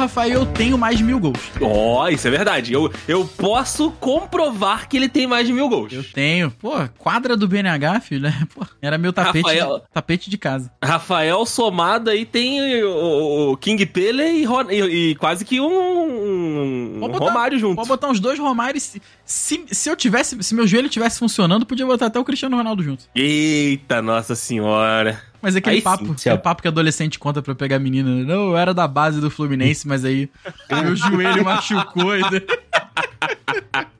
Rafael 0.00 0.32
eu 0.40 0.46
tenho 0.46 0.76
mais 0.78 0.96
de 0.98 1.04
mil 1.04 1.18
gols. 1.20 1.38
Ó, 1.60 2.08
isso 2.08 2.26
é 2.26 2.30
verdade. 2.30 2.72
Eu, 2.72 2.90
eu 3.06 3.24
posso 3.36 3.90
comprovar 3.92 4.88
que 4.88 4.96
ele 4.96 5.08
tem 5.08 5.26
mais 5.26 5.46
de 5.46 5.52
mil 5.52 5.68
gols. 5.68 5.92
Eu 5.92 6.02
tenho. 6.04 6.50
Pô, 6.52 6.72
quadra 6.98 7.36
do 7.36 7.46
BNH, 7.46 8.00
filho, 8.00 8.22
né? 8.22 8.46
Pô, 8.54 8.64
era 8.80 8.96
meu 8.98 9.12
tapete, 9.12 9.44
Rafael- 9.44 9.82
tapete 9.92 10.30
de 10.30 10.38
casa. 10.38 10.70
Rafael 10.82 11.44
somado 11.46 12.10
aí 12.10 12.24
tem 12.24 12.82
o, 12.82 13.52
o 13.52 13.56
King 13.56 13.84
Pele 13.86 14.22
e, 14.22 14.44
e- 14.70 15.10
e 15.10 15.14
quase 15.16 15.44
que 15.44 15.60
um, 15.60 16.96
um 16.96 17.00
botar- 17.00 17.18
Romário 17.26 17.58
junto. 17.58 17.76
Pode 17.76 17.88
botar 17.88 18.08
uns 18.08 18.20
dois 18.20 18.38
Romários. 18.38 18.82
Se, 18.82 19.02
se, 19.24 19.64
se 19.70 19.88
eu 19.90 19.96
tivesse, 19.96 20.42
se 20.42 20.54
meu 20.54 20.66
joelho 20.66 20.88
tivesse 20.88 21.18
funcionando, 21.18 21.66
podia 21.66 21.86
botar 21.86 22.06
até 22.06 22.18
o 22.18 22.24
Cristiano 22.24 22.56
Ronaldo 22.56 22.82
junto. 22.82 23.04
Eita, 23.14 24.00
nossa 24.02 24.34
senhora. 24.34 25.20
Mas 25.42 25.56
aquele 25.56 25.76
Aí 25.76 25.80
sim, 25.80 25.84
papo, 25.84 26.18
se 26.18 26.28
aquele 26.28 26.42
papo 26.42 26.62
que 26.62 26.68
adolescente 26.68 27.18
conta 27.18 27.40
pra 27.42 27.54
pegar 27.54 27.78
menina. 27.78 28.14
né? 28.14 28.24
Não, 28.24 28.50
eu 28.50 28.56
era 28.56 28.74
da 28.74 28.86
base 28.86 29.20
do 29.20 29.30
Fluminense, 29.30 29.86
mas 29.86 30.04
aí 30.04 30.28
meu 30.82 30.94
joelho 30.94 31.44
machucou 31.44 32.16
e 32.16 32.22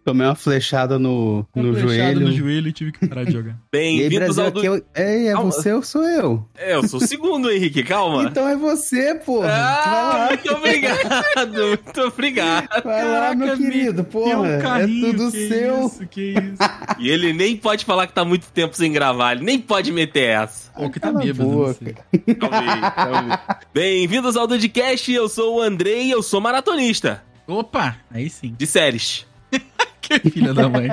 Tomei 0.05 0.27
uma 0.27 0.35
flechada 0.35 0.99
no, 0.99 1.47
uma 1.55 1.67
no 1.67 1.75
flechada 1.75 2.15
joelho. 2.15 2.21
no 2.21 2.33
joelho 2.33 2.69
e 2.69 2.73
tive 2.73 2.91
que 2.91 3.07
parar 3.07 3.25
de 3.25 3.33
jogar. 3.33 3.57
Bem-vindos 3.71 4.37
Brasil, 4.37 4.45
ao... 4.45 4.51
Do... 4.51 4.59
aqui 4.59 4.67
eu... 4.67 4.85
Ei, 4.97 5.29
é 5.29 5.33
Calma. 5.33 5.53
você 5.53 5.73
ou 5.73 5.83
sou 5.83 6.03
eu? 6.03 6.49
É, 6.57 6.75
eu 6.75 6.89
sou 6.89 7.01
o 7.01 7.07
segundo, 7.07 7.51
Henrique, 7.51 7.83
calma. 7.85 8.25
Então 8.25 8.49
é 8.49 8.57
você, 8.57 9.15
porra. 9.15 9.49
Ah, 9.53 9.85
vai 9.85 10.05
lá, 10.05 10.27
muito 10.29 10.53
obrigado, 10.55 11.67
muito 11.69 12.01
obrigado. 12.01 12.83
vai 12.83 13.05
lá, 13.05 13.35
meu 13.35 13.49
Caraca, 13.49 13.63
querido, 13.63 14.05
porra. 14.05 14.41
um 14.41 14.47
é 14.47 14.59
carrinho, 14.59 15.13
tudo 15.13 15.31
que 15.31 15.49
seu. 15.49 15.87
Isso, 15.87 16.07
que 16.07 16.31
isso. 16.31 16.99
E 16.99 17.09
ele 17.09 17.33
nem 17.33 17.57
pode 17.57 17.85
falar 17.85 18.07
que 18.07 18.15
tá 18.15 18.25
muito 18.25 18.47
tempo 18.53 18.75
sem 18.75 18.91
gravar, 18.91 19.33
ele 19.33 19.45
nem 19.45 19.61
pode 19.61 19.93
meter 19.93 20.31
essa. 20.31 20.70
Ou 20.77 20.91
que 20.91 21.01
tá 21.01 21.13
bêbado. 21.13 21.75
Talvez, 21.75 22.95
talvez. 22.95 23.39
Bem-vindos 23.75 24.37
ao 24.37 24.47
Dudcast, 24.47 25.13
eu 25.13 25.29
sou 25.29 25.57
o 25.57 25.61
Andrei 25.63 26.05
e 26.07 26.11
eu 26.11 26.23
sou 26.23 26.41
maratonista 26.41 27.23
Opa, 27.47 27.97
aí 28.11 28.29
sim. 28.31 28.55
de 28.57 28.67
séries. 28.67 29.27
Que 30.01 30.19
filha 30.29 30.53
da 30.53 30.69
mãe. 30.69 30.89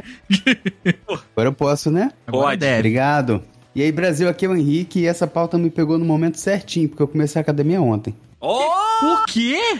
Agora 1.34 1.50
eu 1.50 1.54
posso, 1.54 1.90
né? 1.90 2.12
Agora 2.28 2.50
Pode. 2.50 2.60
deve. 2.60 2.78
Obrigado. 2.80 3.42
E 3.74 3.82
aí, 3.82 3.92
Brasil, 3.92 4.30
aqui 4.30 4.46
é 4.46 4.50
o 4.50 4.56
Henrique 4.56 5.00
e 5.00 5.08
essa 5.08 5.26
pauta 5.26 5.58
me 5.58 5.72
pegou 5.72 5.98
no 5.98 6.06
momento 6.06 6.38
certinho, 6.40 6.88
porque 6.88 7.02
eu 7.02 7.08
comecei 7.08 7.40
a 7.40 7.42
academia 7.42 7.82
ontem. 7.82 8.16
Oh! 8.40 8.60
O 8.60 9.26
quê? 9.28 9.56
É. 9.74 9.80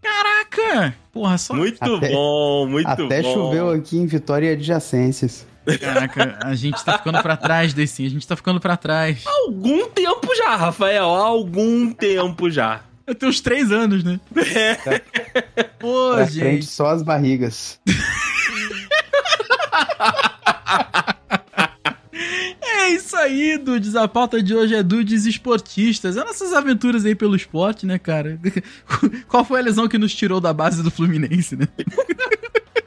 Caraca! 0.00 0.94
Porra, 1.12 1.36
só. 1.36 1.52
Muito 1.54 1.78
Até- 1.82 2.12
bom, 2.12 2.68
muito 2.68 2.86
Até 2.88 3.22
bom. 3.22 3.34
choveu 3.34 3.70
aqui 3.70 3.96
em 3.98 4.06
Vitória 4.06 4.50
e 4.50 4.52
adjacências. 4.52 5.44
Caraca, 5.76 6.38
a 6.42 6.54
gente 6.54 6.82
tá 6.84 6.98
ficando 6.98 7.20
pra 7.22 7.36
trás, 7.36 7.74
Deicin. 7.74 8.06
A 8.06 8.10
gente 8.10 8.26
tá 8.26 8.36
ficando 8.36 8.60
pra 8.60 8.76
trás. 8.76 9.24
Algum 9.26 9.88
tempo 9.88 10.34
já, 10.36 10.56
Rafael, 10.56 11.14
há 11.14 11.24
algum 11.24 11.92
tempo 11.92 12.50
já. 12.50 12.80
Eu 13.06 13.14
tenho 13.14 13.30
uns 13.30 13.40
três 13.40 13.72
anos, 13.72 14.04
né? 14.04 14.20
Pô, 15.78 16.12
pra 16.14 16.26
frente 16.26 16.32
gente. 16.32 16.66
só 16.66 16.88
as 16.88 17.02
barrigas. 17.02 17.80
É 22.88 22.90
isso 22.90 23.16
aí, 23.16 23.58
Dudes. 23.58 23.94
A 23.94 24.08
pauta 24.08 24.42
de 24.42 24.54
hoje 24.54 24.74
é 24.74 24.82
Dudes 24.82 25.26
esportistas. 25.26 26.16
É 26.16 26.24
nossas 26.24 26.52
aventuras 26.52 27.04
aí 27.04 27.14
pelo 27.14 27.36
esporte, 27.36 27.84
né, 27.84 27.98
cara? 27.98 28.40
Qual 29.28 29.44
foi 29.44 29.60
a 29.60 29.62
lesão 29.62 29.86
que 29.86 29.98
nos 29.98 30.14
tirou 30.14 30.40
da 30.40 30.52
base 30.52 30.82
do 30.82 30.90
Fluminense, 30.90 31.54
né? 31.54 31.68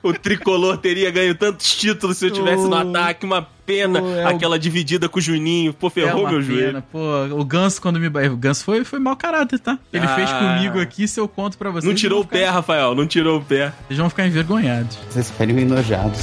O 0.04 0.14
tricolor 0.14 0.78
teria 0.78 1.12
ganho 1.12 1.36
tantos 1.36 1.76
títulos 1.76 2.18
se 2.18 2.26
eu 2.26 2.32
tivesse 2.32 2.64
no 2.68 2.76
ataque, 2.76 3.26
uma 3.26 3.48
pena. 3.66 4.02
Oh, 4.02 4.16
é 4.16 4.26
o- 4.26 4.28
aquela 4.30 4.58
dividida 4.58 5.08
com 5.08 5.20
o 5.20 5.22
Juninho, 5.22 5.74
pô, 5.74 5.90
ferrou 5.90 6.10
é 6.10 6.14
uma 6.24 6.32
meu 6.32 6.40
pena, 6.42 6.60
joelho. 6.60 6.84
Pô, 6.92 7.40
o 7.40 7.46
Ganso, 7.46 7.82
quando 7.82 8.00
me. 8.00 8.08
O 8.08 8.36
Ganso 8.38 8.64
foi, 8.64 8.84
foi 8.84 9.00
mau 9.00 9.16
caráter, 9.16 9.60
tá? 9.60 9.78
Ele 9.94 10.06
Ah. 10.06 10.16
fez 10.16 10.30
comigo 10.32 10.80
aqui, 10.80 11.08
se 11.08 11.20
eu 11.20 11.28
conto 11.28 11.58
pra 11.58 11.70
vocês. 11.70 11.86
Não 11.86 11.94
tirou 11.94 12.22
o 12.22 12.26
pé, 12.26 12.46
Rafael, 12.50 12.96
não 12.96 13.06
tirou 13.06 13.38
o 13.40 13.44
pé. 13.44 13.72
Vocês 13.88 14.00
vão 14.00 14.10
ficar 14.10 14.26
envergonhados. 14.26 14.98
Vocês 15.10 15.30
ficariam 15.30 15.60
enojados. 15.60 16.22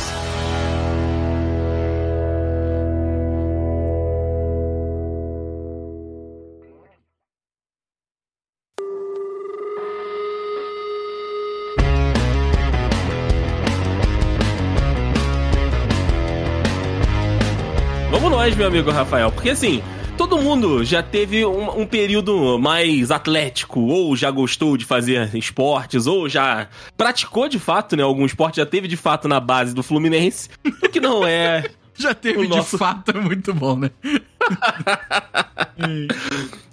Meu 18.58 18.66
amigo 18.66 18.90
Rafael, 18.90 19.30
porque 19.30 19.50
assim, 19.50 19.80
todo 20.16 20.36
mundo 20.38 20.84
já 20.84 21.00
teve 21.02 21.44
um, 21.46 21.80
um 21.82 21.86
período 21.86 22.58
mais 22.58 23.10
atlético, 23.10 23.80
ou 23.80 24.16
já 24.16 24.30
gostou 24.30 24.76
de 24.76 24.84
fazer 24.84 25.34
esportes, 25.36 26.06
ou 26.06 26.28
já 26.28 26.66
praticou 26.96 27.48
de 27.48 27.58
fato, 27.58 27.96
né? 27.96 28.02
Algum 28.02 28.26
esporte 28.26 28.56
já 28.56 28.66
teve 28.66 28.88
de 28.88 28.96
fato 28.96 29.28
na 29.28 29.38
base 29.38 29.74
do 29.74 29.82
Fluminense, 29.82 30.48
o 30.82 30.88
que 30.88 31.00
não 31.00 31.26
é. 31.26 31.64
Já 32.00 32.14
teve 32.14 32.38
O 32.38 32.42
de 32.42 32.48
nosso- 32.50 32.78
fato, 32.78 33.10
é 33.10 33.20
muito 33.20 33.52
bom, 33.52 33.74
né? 33.76 33.90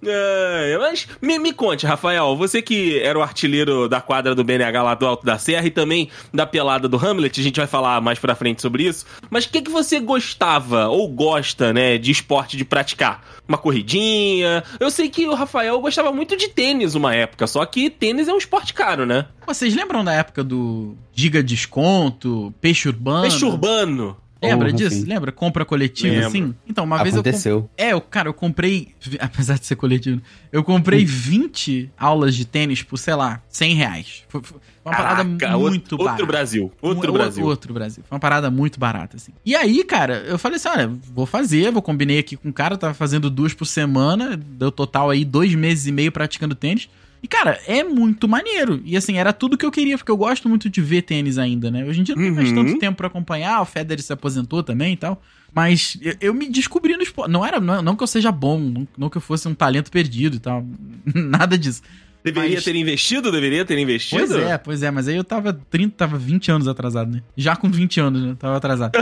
É, 0.04 0.78
mas 0.80 1.08
me, 1.22 1.38
me 1.40 1.54
conte, 1.54 1.86
Rafael, 1.86 2.36
você 2.36 2.62
que 2.62 3.00
era 3.00 3.18
o 3.18 3.22
artilheiro 3.22 3.88
da 3.88 4.02
quadra 4.02 4.34
do 4.34 4.44
BNH 4.44 4.82
lá 4.82 4.96
do 4.96 5.06
Alto 5.06 5.26
da 5.26 5.38
Serra 5.38 5.66
e 5.66 5.72
também 5.72 6.10
da 6.34 6.46
pelada 6.46 6.88
do 6.88 6.98
Hamlet, 6.98 7.40
a 7.40 7.44
gente 7.44 7.58
vai 7.58 7.68
falar 7.68 8.02
mais 8.02 8.20
pra 8.20 8.36
frente 8.36 8.62
sobre 8.62 8.84
isso. 8.84 9.06
Mas 9.30 9.46
o 9.46 9.50
que, 9.50 9.62
que 9.62 9.72
você 9.72 10.00
gostava 10.00 10.88
ou 10.88 11.08
gosta, 11.08 11.72
né, 11.74 11.98
de 11.98 12.12
esporte 12.12 12.58
de 12.58 12.66
praticar? 12.66 13.24
Uma 13.48 13.58
corridinha? 13.58 14.64
Eu 14.80 14.90
sei 14.90 15.08
que 15.08 15.28
o 15.28 15.36
Rafael 15.36 15.80
gostava 15.80 16.12
muito 16.12 16.36
de 16.36 16.48
tênis 16.48 16.96
uma 16.96 17.14
época, 17.14 17.46
só 17.46 17.64
que 17.66 17.90
tênis 17.90 18.28
é 18.28 18.34
um 18.34 18.38
esporte 18.38 18.74
caro, 18.74 19.06
né? 19.06 19.28
Vocês 19.46 19.76
lembram 19.76 20.04
da 20.04 20.14
época 20.14 20.44
do 20.44 20.96
Giga 21.14 21.44
Desconto, 21.44 22.52
Peixe 22.60 22.88
Urbano? 22.88 23.22
Peixe 23.22 23.46
urbano. 23.46 24.18
Lembra 24.42 24.68
Porra, 24.70 24.78
disso? 24.78 25.06
Lembra? 25.08 25.32
Compra 25.32 25.66
coletiva, 25.66 26.10
Lembro. 26.14 26.28
assim? 26.28 26.56
Então, 26.68 26.84
uma 26.84 27.02
vez 27.02 27.16
eu. 27.16 27.22
Aconteceu. 27.22 27.70
É, 27.78 27.94
eu, 27.94 28.02
cara, 28.02 28.30
eu 28.30 28.34
comprei. 28.34 28.90
Apesar 29.20 29.58
de 29.58 29.66
ser 29.66 29.76
coletivo, 29.76 30.22
eu 30.52 30.64
comprei 30.64 31.04
20 31.06 31.90
aulas 31.98 32.36
de 32.36 32.46
tênis 32.46 32.84
por, 32.84 32.98
sei 32.98 33.16
lá, 33.16 33.42
100 33.50 33.74
reais. 33.76 34.24
Foi, 34.28 34.42
foi 34.44 34.60
uma 34.84 34.94
parada 34.96 35.26
Caraca, 35.38 35.58
muito 35.58 35.94
outro, 35.94 35.98
barata. 35.98 36.12
outro 36.14 36.28
Brasil. 36.28 36.72
Outro 36.82 37.10
Um- 37.10 37.14
Brasil. 37.14 37.46
Outro 37.46 37.74
Brasil. 37.74 38.04
Foi 38.08 38.16
uma 38.16 38.20
parada 38.20 38.52
muito 38.52 38.80
barata, 38.80 39.16
assim. 39.18 39.32
E 39.46 39.56
aí, 39.56 39.84
cara, 39.84 40.18
eu 40.28 40.38
falei 40.38 40.58
assim: 40.58 40.68
olha, 40.70 40.88
vou 40.88 41.26
fazer, 41.26 41.72
vou 41.72 41.82
combinei 41.82 42.20
aqui 42.20 42.36
com 42.36 42.50
o 42.50 42.54
cara, 42.54 42.78
tava 42.78 42.94
fazendo 42.94 43.30
duas 43.30 43.54
por 43.54 43.66
semana, 43.66 44.36
deu 44.38 44.72
total 44.72 45.10
aí 45.10 45.24
dois 45.26 45.56
meses 45.56 45.88
e 45.88 45.92
meio 45.92 46.12
praticando 46.12 46.54
tênis. 46.54 46.88
E, 47.26 47.28
cara, 47.28 47.60
é 47.66 47.84
muito 47.84 48.28
maneiro. 48.28 48.80
E 48.86 48.96
assim, 48.96 49.18
era 49.18 49.34
tudo 49.34 49.58
que 49.58 49.66
eu 49.66 49.72
queria, 49.72 49.98
porque 49.98 50.12
eu 50.12 50.16
gosto 50.18 50.48
muito 50.48 50.70
de 50.70 50.80
ver 50.80 51.02
tênis 51.02 51.40
ainda, 51.40 51.72
né? 51.72 51.84
Hoje 51.84 52.02
em 52.02 52.04
dia 52.04 52.16
não 52.16 52.22
tem 52.22 52.32
mais 52.32 52.50
Uhum. 52.50 52.56
tanto 52.66 52.78
tempo 52.78 52.98
pra 52.98 53.08
acompanhar, 53.08 53.60
o 53.64 53.66
Federer 53.66 54.04
se 54.04 54.14
aposentou 54.14 54.62
também 54.62 54.94
e 54.94 54.96
tal. 54.96 55.20
Mas 55.52 55.98
eu, 56.04 56.14
eu 56.22 56.34
me 56.36 56.48
descobri 56.48 56.96
no 56.96 57.02
esporte. 57.02 57.32
Não 57.32 57.44
era, 57.44 57.60
não, 57.60 57.82
não 57.82 57.96
que 57.96 58.04
eu 58.04 58.08
seja 58.08 58.32
bom, 58.32 58.60
não, 58.60 58.88
não 58.96 59.10
que 59.10 59.18
eu 59.18 59.22
fosse 59.22 59.48
um 59.48 59.56
talento 59.56 59.90
perdido 59.90 60.36
e 60.36 60.40
tal. 60.40 60.64
Nada 61.16 61.58
disso. 61.58 61.82
Deveria 62.26 62.56
Mas- 62.56 62.64
ter 62.64 62.76
investido? 62.76 63.32
Deveria 63.32 63.64
ter 63.64 63.78
investido? 63.78 64.26
Pois 64.26 64.32
é, 64.32 64.58
pois 64.58 64.82
é, 64.82 64.90
mas 64.90 65.08
aí 65.08 65.16
eu 65.16 65.24
tava 65.24 65.54
30, 65.54 65.94
tava 65.96 66.18
20 66.18 66.52
anos 66.52 66.68
atrasado, 66.68 67.12
né? 67.12 67.22
Já 67.38 67.56
com 67.56 67.70
20 67.70 68.00
anos, 68.00 68.24
né? 68.24 68.36
Tava 68.40 68.58
atrasado. 68.58 68.94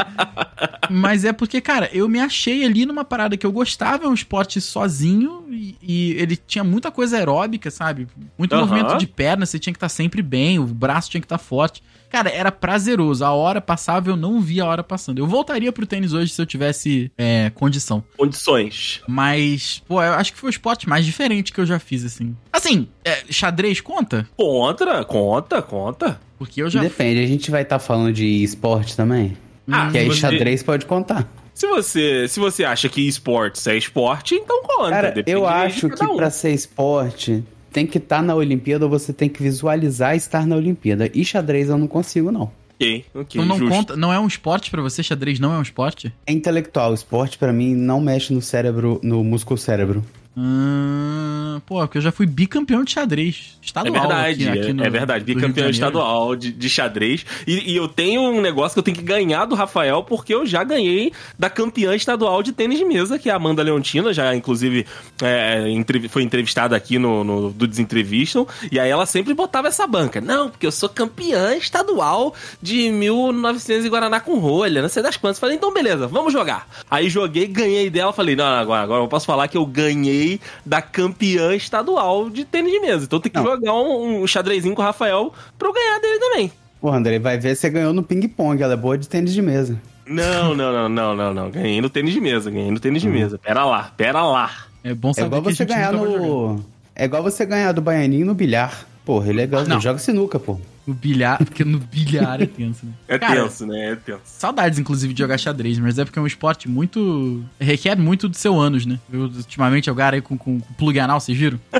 mas 0.90 1.24
é 1.24 1.32
porque, 1.32 1.58
cara, 1.58 1.88
eu 1.90 2.06
me 2.06 2.20
achei 2.20 2.66
ali 2.66 2.84
numa 2.84 3.02
parada 3.02 3.34
que 3.34 3.46
eu 3.46 3.50
gostava, 3.50 4.04
é 4.04 4.08
um 4.08 4.12
esporte 4.12 4.60
sozinho 4.60 5.46
e, 5.50 5.74
e 5.82 6.12
ele 6.20 6.36
tinha 6.36 6.62
muita 6.62 6.90
coisa 6.90 7.16
aeróbica, 7.16 7.70
sabe? 7.70 8.06
Muito 8.36 8.54
movimento 8.54 8.98
de 8.98 9.06
perna, 9.06 9.46
você 9.46 9.58
tinha 9.58 9.72
que 9.72 9.78
estar 9.78 9.88
sempre 9.88 10.20
bem, 10.20 10.58
o 10.58 10.66
braço 10.66 11.10
tinha 11.10 11.22
que 11.22 11.24
estar 11.24 11.38
forte. 11.38 11.82
Cara, 12.10 12.30
era 12.30 12.50
prazeroso. 12.50 13.24
A 13.24 13.32
hora 13.32 13.60
passava, 13.60 14.08
eu 14.10 14.16
não 14.16 14.40
via 14.40 14.62
a 14.64 14.66
hora 14.66 14.82
passando. 14.82 15.18
Eu 15.18 15.26
voltaria 15.26 15.70
pro 15.72 15.86
tênis 15.86 16.12
hoje 16.12 16.32
se 16.32 16.40
eu 16.40 16.46
tivesse 16.46 17.12
é, 17.18 17.50
condição. 17.54 18.02
Condições. 18.16 19.02
Mas, 19.06 19.82
pô, 19.86 20.02
eu 20.02 20.12
acho 20.14 20.32
que 20.32 20.38
foi 20.38 20.48
o 20.48 20.50
esporte 20.50 20.88
mais 20.88 21.04
diferente 21.04 21.52
que 21.52 21.60
eu 21.60 21.66
já 21.66 21.78
fiz, 21.78 22.04
assim. 22.04 22.34
Assim, 22.52 22.88
é, 23.04 23.24
xadrez 23.30 23.80
conta? 23.80 24.26
Contra, 24.36 25.04
conta, 25.04 25.60
conta. 25.62 26.20
Porque 26.38 26.62
eu 26.62 26.70
já. 26.70 26.80
Depende, 26.80 27.22
a 27.22 27.26
gente 27.26 27.50
vai 27.50 27.62
estar 27.62 27.78
falando 27.78 28.12
de 28.12 28.42
esporte 28.42 28.96
também? 28.96 29.36
Ah, 29.70 29.90
que 29.90 29.98
aí 29.98 30.06
você- 30.06 30.20
xadrez 30.20 30.62
pode 30.62 30.86
contar. 30.86 31.26
Se 31.52 31.66
você, 31.66 32.28
se 32.28 32.38
você 32.38 32.64
acha 32.64 32.88
que 32.88 33.00
esportes 33.06 33.66
é 33.66 33.76
esporte, 33.76 34.36
então 34.36 34.62
conta. 34.62 34.90
Cara, 34.90 35.10
Depende 35.10 35.36
eu 35.36 35.40
de 35.42 35.46
acho 35.48 35.88
cada 35.88 36.06
que 36.06 36.12
um. 36.12 36.16
pra 36.16 36.30
ser 36.30 36.52
esporte, 36.54 37.42
tem 37.72 37.86
que 37.86 37.98
estar 37.98 38.22
na 38.22 38.34
Olimpíada 38.34 38.84
ou 38.84 38.90
você 38.90 39.12
tem 39.12 39.28
que 39.28 39.42
visualizar 39.42 40.16
estar 40.16 40.46
na 40.46 40.56
Olimpíada. 40.56 41.10
E 41.14 41.24
xadrez 41.24 41.68
eu 41.68 41.78
não 41.78 41.86
consigo, 41.86 42.30
não. 42.30 42.50
Ok, 42.80 43.04
ok. 43.12 43.40
Então 43.40 43.44
não 43.44 43.58
justo. 43.58 43.74
conta, 43.74 43.96
não 43.96 44.12
é 44.12 44.20
um 44.20 44.26
esporte 44.26 44.70
pra 44.70 44.80
você, 44.80 45.02
xadrez 45.02 45.40
não 45.40 45.52
é 45.52 45.58
um 45.58 45.62
esporte? 45.62 46.12
É 46.26 46.32
intelectual. 46.32 46.94
Esporte, 46.94 47.36
pra 47.36 47.52
mim, 47.52 47.74
não 47.74 48.00
mexe 48.00 48.32
no 48.32 48.40
cérebro, 48.40 49.00
no 49.02 49.24
músculo 49.24 49.58
cérebro. 49.58 50.04
Ah, 50.36 51.60
pô, 51.66 51.78
porque 51.80 51.98
eu 51.98 52.02
já 52.02 52.12
fui 52.12 52.26
bicampeão 52.26 52.84
de 52.84 52.92
xadrez. 52.92 53.58
É 53.62 53.66
Estadual. 53.68 53.92
verdade, 54.00 54.48
aqui- 54.48 54.58
aqui 54.60 54.68
é, 54.70 54.72
no- 54.72 54.84
é 54.84 54.90
verdade. 54.90 55.24
Bicampeão 55.24 55.68
estadual 55.68 56.34
de, 56.36 56.50
de 56.52 56.68
xadrez. 56.70 57.24
E, 57.46 57.72
e 57.72 57.76
eu 57.76 57.86
tenho 57.88 58.22
um 58.22 58.40
negócio 58.40 58.74
que 58.74 58.78
eu 58.78 58.82
tenho 58.82 58.96
que 58.96 59.02
ganhar 59.02 59.44
do 59.44 59.54
Rafael, 59.54 60.02
porque 60.04 60.32
eu 60.34 60.46
já 60.46 60.62
ganhei 60.64 61.12
da 61.38 61.50
campeã 61.50 61.94
estadual 61.94 62.42
de 62.42 62.52
tênis 62.52 62.78
de 62.78 62.84
mesa, 62.84 63.18
que 63.18 63.28
é 63.28 63.32
a 63.32 63.36
Amanda 63.36 63.62
Leontina, 63.62 64.12
já 64.12 64.34
inclusive 64.34 64.86
é, 65.22 65.64
foi 66.08 66.22
entrevistada 66.22 66.74
aqui 66.76 66.98
no, 66.98 67.22
no 67.24 67.50
do 67.50 67.66
Desentrevistam. 67.66 68.46
E 68.72 68.78
aí 68.80 68.88
ela 68.90 69.06
sempre 69.06 69.34
botava 69.34 69.68
essa 69.68 69.86
banca. 69.86 70.20
Não, 70.20 70.48
porque 70.50 70.66
eu 70.66 70.72
sou 70.72 70.88
campeã 70.88 71.54
estadual 71.56 72.34
de 72.62 72.90
1900 72.90 73.84
e 73.84 73.88
Guaraná 73.88 74.20
com 74.20 74.38
rolha, 74.38 74.80
não 74.82 74.88
sei 74.88 75.02
das 75.02 75.16
quantas. 75.16 75.38
Falei, 75.38 75.56
então 75.56 75.72
beleza, 75.74 76.06
vamos 76.06 76.32
jogar. 76.32 76.66
Aí 76.90 77.08
joguei, 77.10 77.46
ganhei 77.46 77.90
dela. 77.90 78.12
Falei, 78.12 78.34
não, 78.36 78.44
agora, 78.46 78.82
agora 78.82 79.02
eu 79.02 79.08
posso 79.08 79.26
falar 79.26 79.48
que 79.48 79.56
eu 79.56 79.66
ganhei 79.66 80.27
da 80.64 80.82
campeã 80.82 81.54
estadual 81.54 82.28
de 82.28 82.44
tênis 82.44 82.72
de 82.72 82.80
mesa. 82.80 83.04
Então 83.04 83.20
tem 83.20 83.30
que 83.30 83.38
Não. 83.38 83.44
jogar 83.44 83.74
um, 83.74 84.22
um 84.22 84.26
xadrezinho 84.26 84.74
com 84.74 84.82
o 84.82 84.84
Rafael 84.84 85.32
pra 85.58 85.68
eu 85.68 85.72
ganhar 85.72 85.98
dele 86.00 86.18
também. 86.18 86.52
Pô, 86.80 86.90
André, 86.92 87.18
vai 87.18 87.38
ver 87.38 87.56
você 87.56 87.68
ganhou 87.70 87.92
no 87.92 88.02
ping-pong. 88.02 88.62
Ela 88.62 88.74
é 88.74 88.76
boa 88.76 88.96
de 88.96 89.08
tênis 89.08 89.32
de 89.32 89.42
mesa. 89.42 89.80
Não, 90.06 90.54
não, 90.54 90.72
não, 90.72 90.88
não, 90.88 91.16
não, 91.16 91.34
não. 91.34 91.50
Ganhei 91.50 91.80
no 91.80 91.90
tênis 91.90 92.12
de 92.14 92.20
mesa, 92.20 92.50
ganhei 92.50 92.70
no 92.70 92.80
tênis 92.80 93.02
de 93.02 93.08
mesa. 93.08 93.38
Pera 93.38 93.64
lá, 93.64 93.92
pera 93.96 94.22
lá. 94.24 94.50
É 94.82 94.94
bom 94.94 95.10
É 95.10 95.14
saber 95.14 95.26
igual 95.26 95.42
que 95.42 95.48
a 95.48 95.52
você 95.52 95.56
gente 95.64 95.68
ganhar 95.68 95.92
no. 95.92 96.64
É 96.94 97.04
igual 97.04 97.22
você 97.22 97.44
ganhar 97.44 97.72
do 97.72 97.82
Baianinho 97.82 98.26
no 98.26 98.34
bilhar. 98.34 98.86
Porra, 99.04 99.28
ele 99.28 99.40
é 99.40 99.42
legal. 99.42 99.64
Não. 99.64 99.76
Ele 99.76 99.82
joga 99.82 99.98
sinuca, 99.98 100.38
pô. 100.38 100.58
No 100.88 100.94
bilhar, 100.94 101.36
porque 101.44 101.66
no 101.66 101.78
bilhar 101.78 102.40
é 102.40 102.46
tenso, 102.46 102.86
né? 102.86 102.92
É 103.06 103.18
Cara, 103.18 103.42
tenso, 103.42 103.66
né? 103.66 103.90
É 103.92 103.94
tenso. 103.94 104.22
Saudades, 104.24 104.78
inclusive, 104.78 105.12
de 105.12 105.18
jogar 105.18 105.36
xadrez, 105.36 105.78
mas 105.78 105.98
é 105.98 106.04
porque 106.06 106.18
é 106.18 106.22
um 106.22 106.26
esporte 106.26 106.66
muito. 106.66 107.44
requer 107.60 107.98
muito 107.98 108.26
do 108.26 108.34
seu 108.34 108.58
ânus, 108.58 108.86
né? 108.86 108.98
Eu, 109.12 109.24
ultimamente, 109.24 109.88
eu 109.88 109.94
garei 109.94 110.22
com, 110.22 110.38
com, 110.38 110.58
com 110.58 110.72
plug 110.72 110.98
anal, 110.98 111.20
vocês 111.20 111.36
viram? 111.36 111.60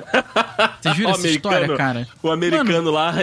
Vocês 0.82 0.96
viram 0.96 1.10
essa 1.10 1.28
história, 1.28 1.74
cara? 1.76 2.06
O 2.22 2.30
americano 2.30 2.90
lá. 2.90 3.14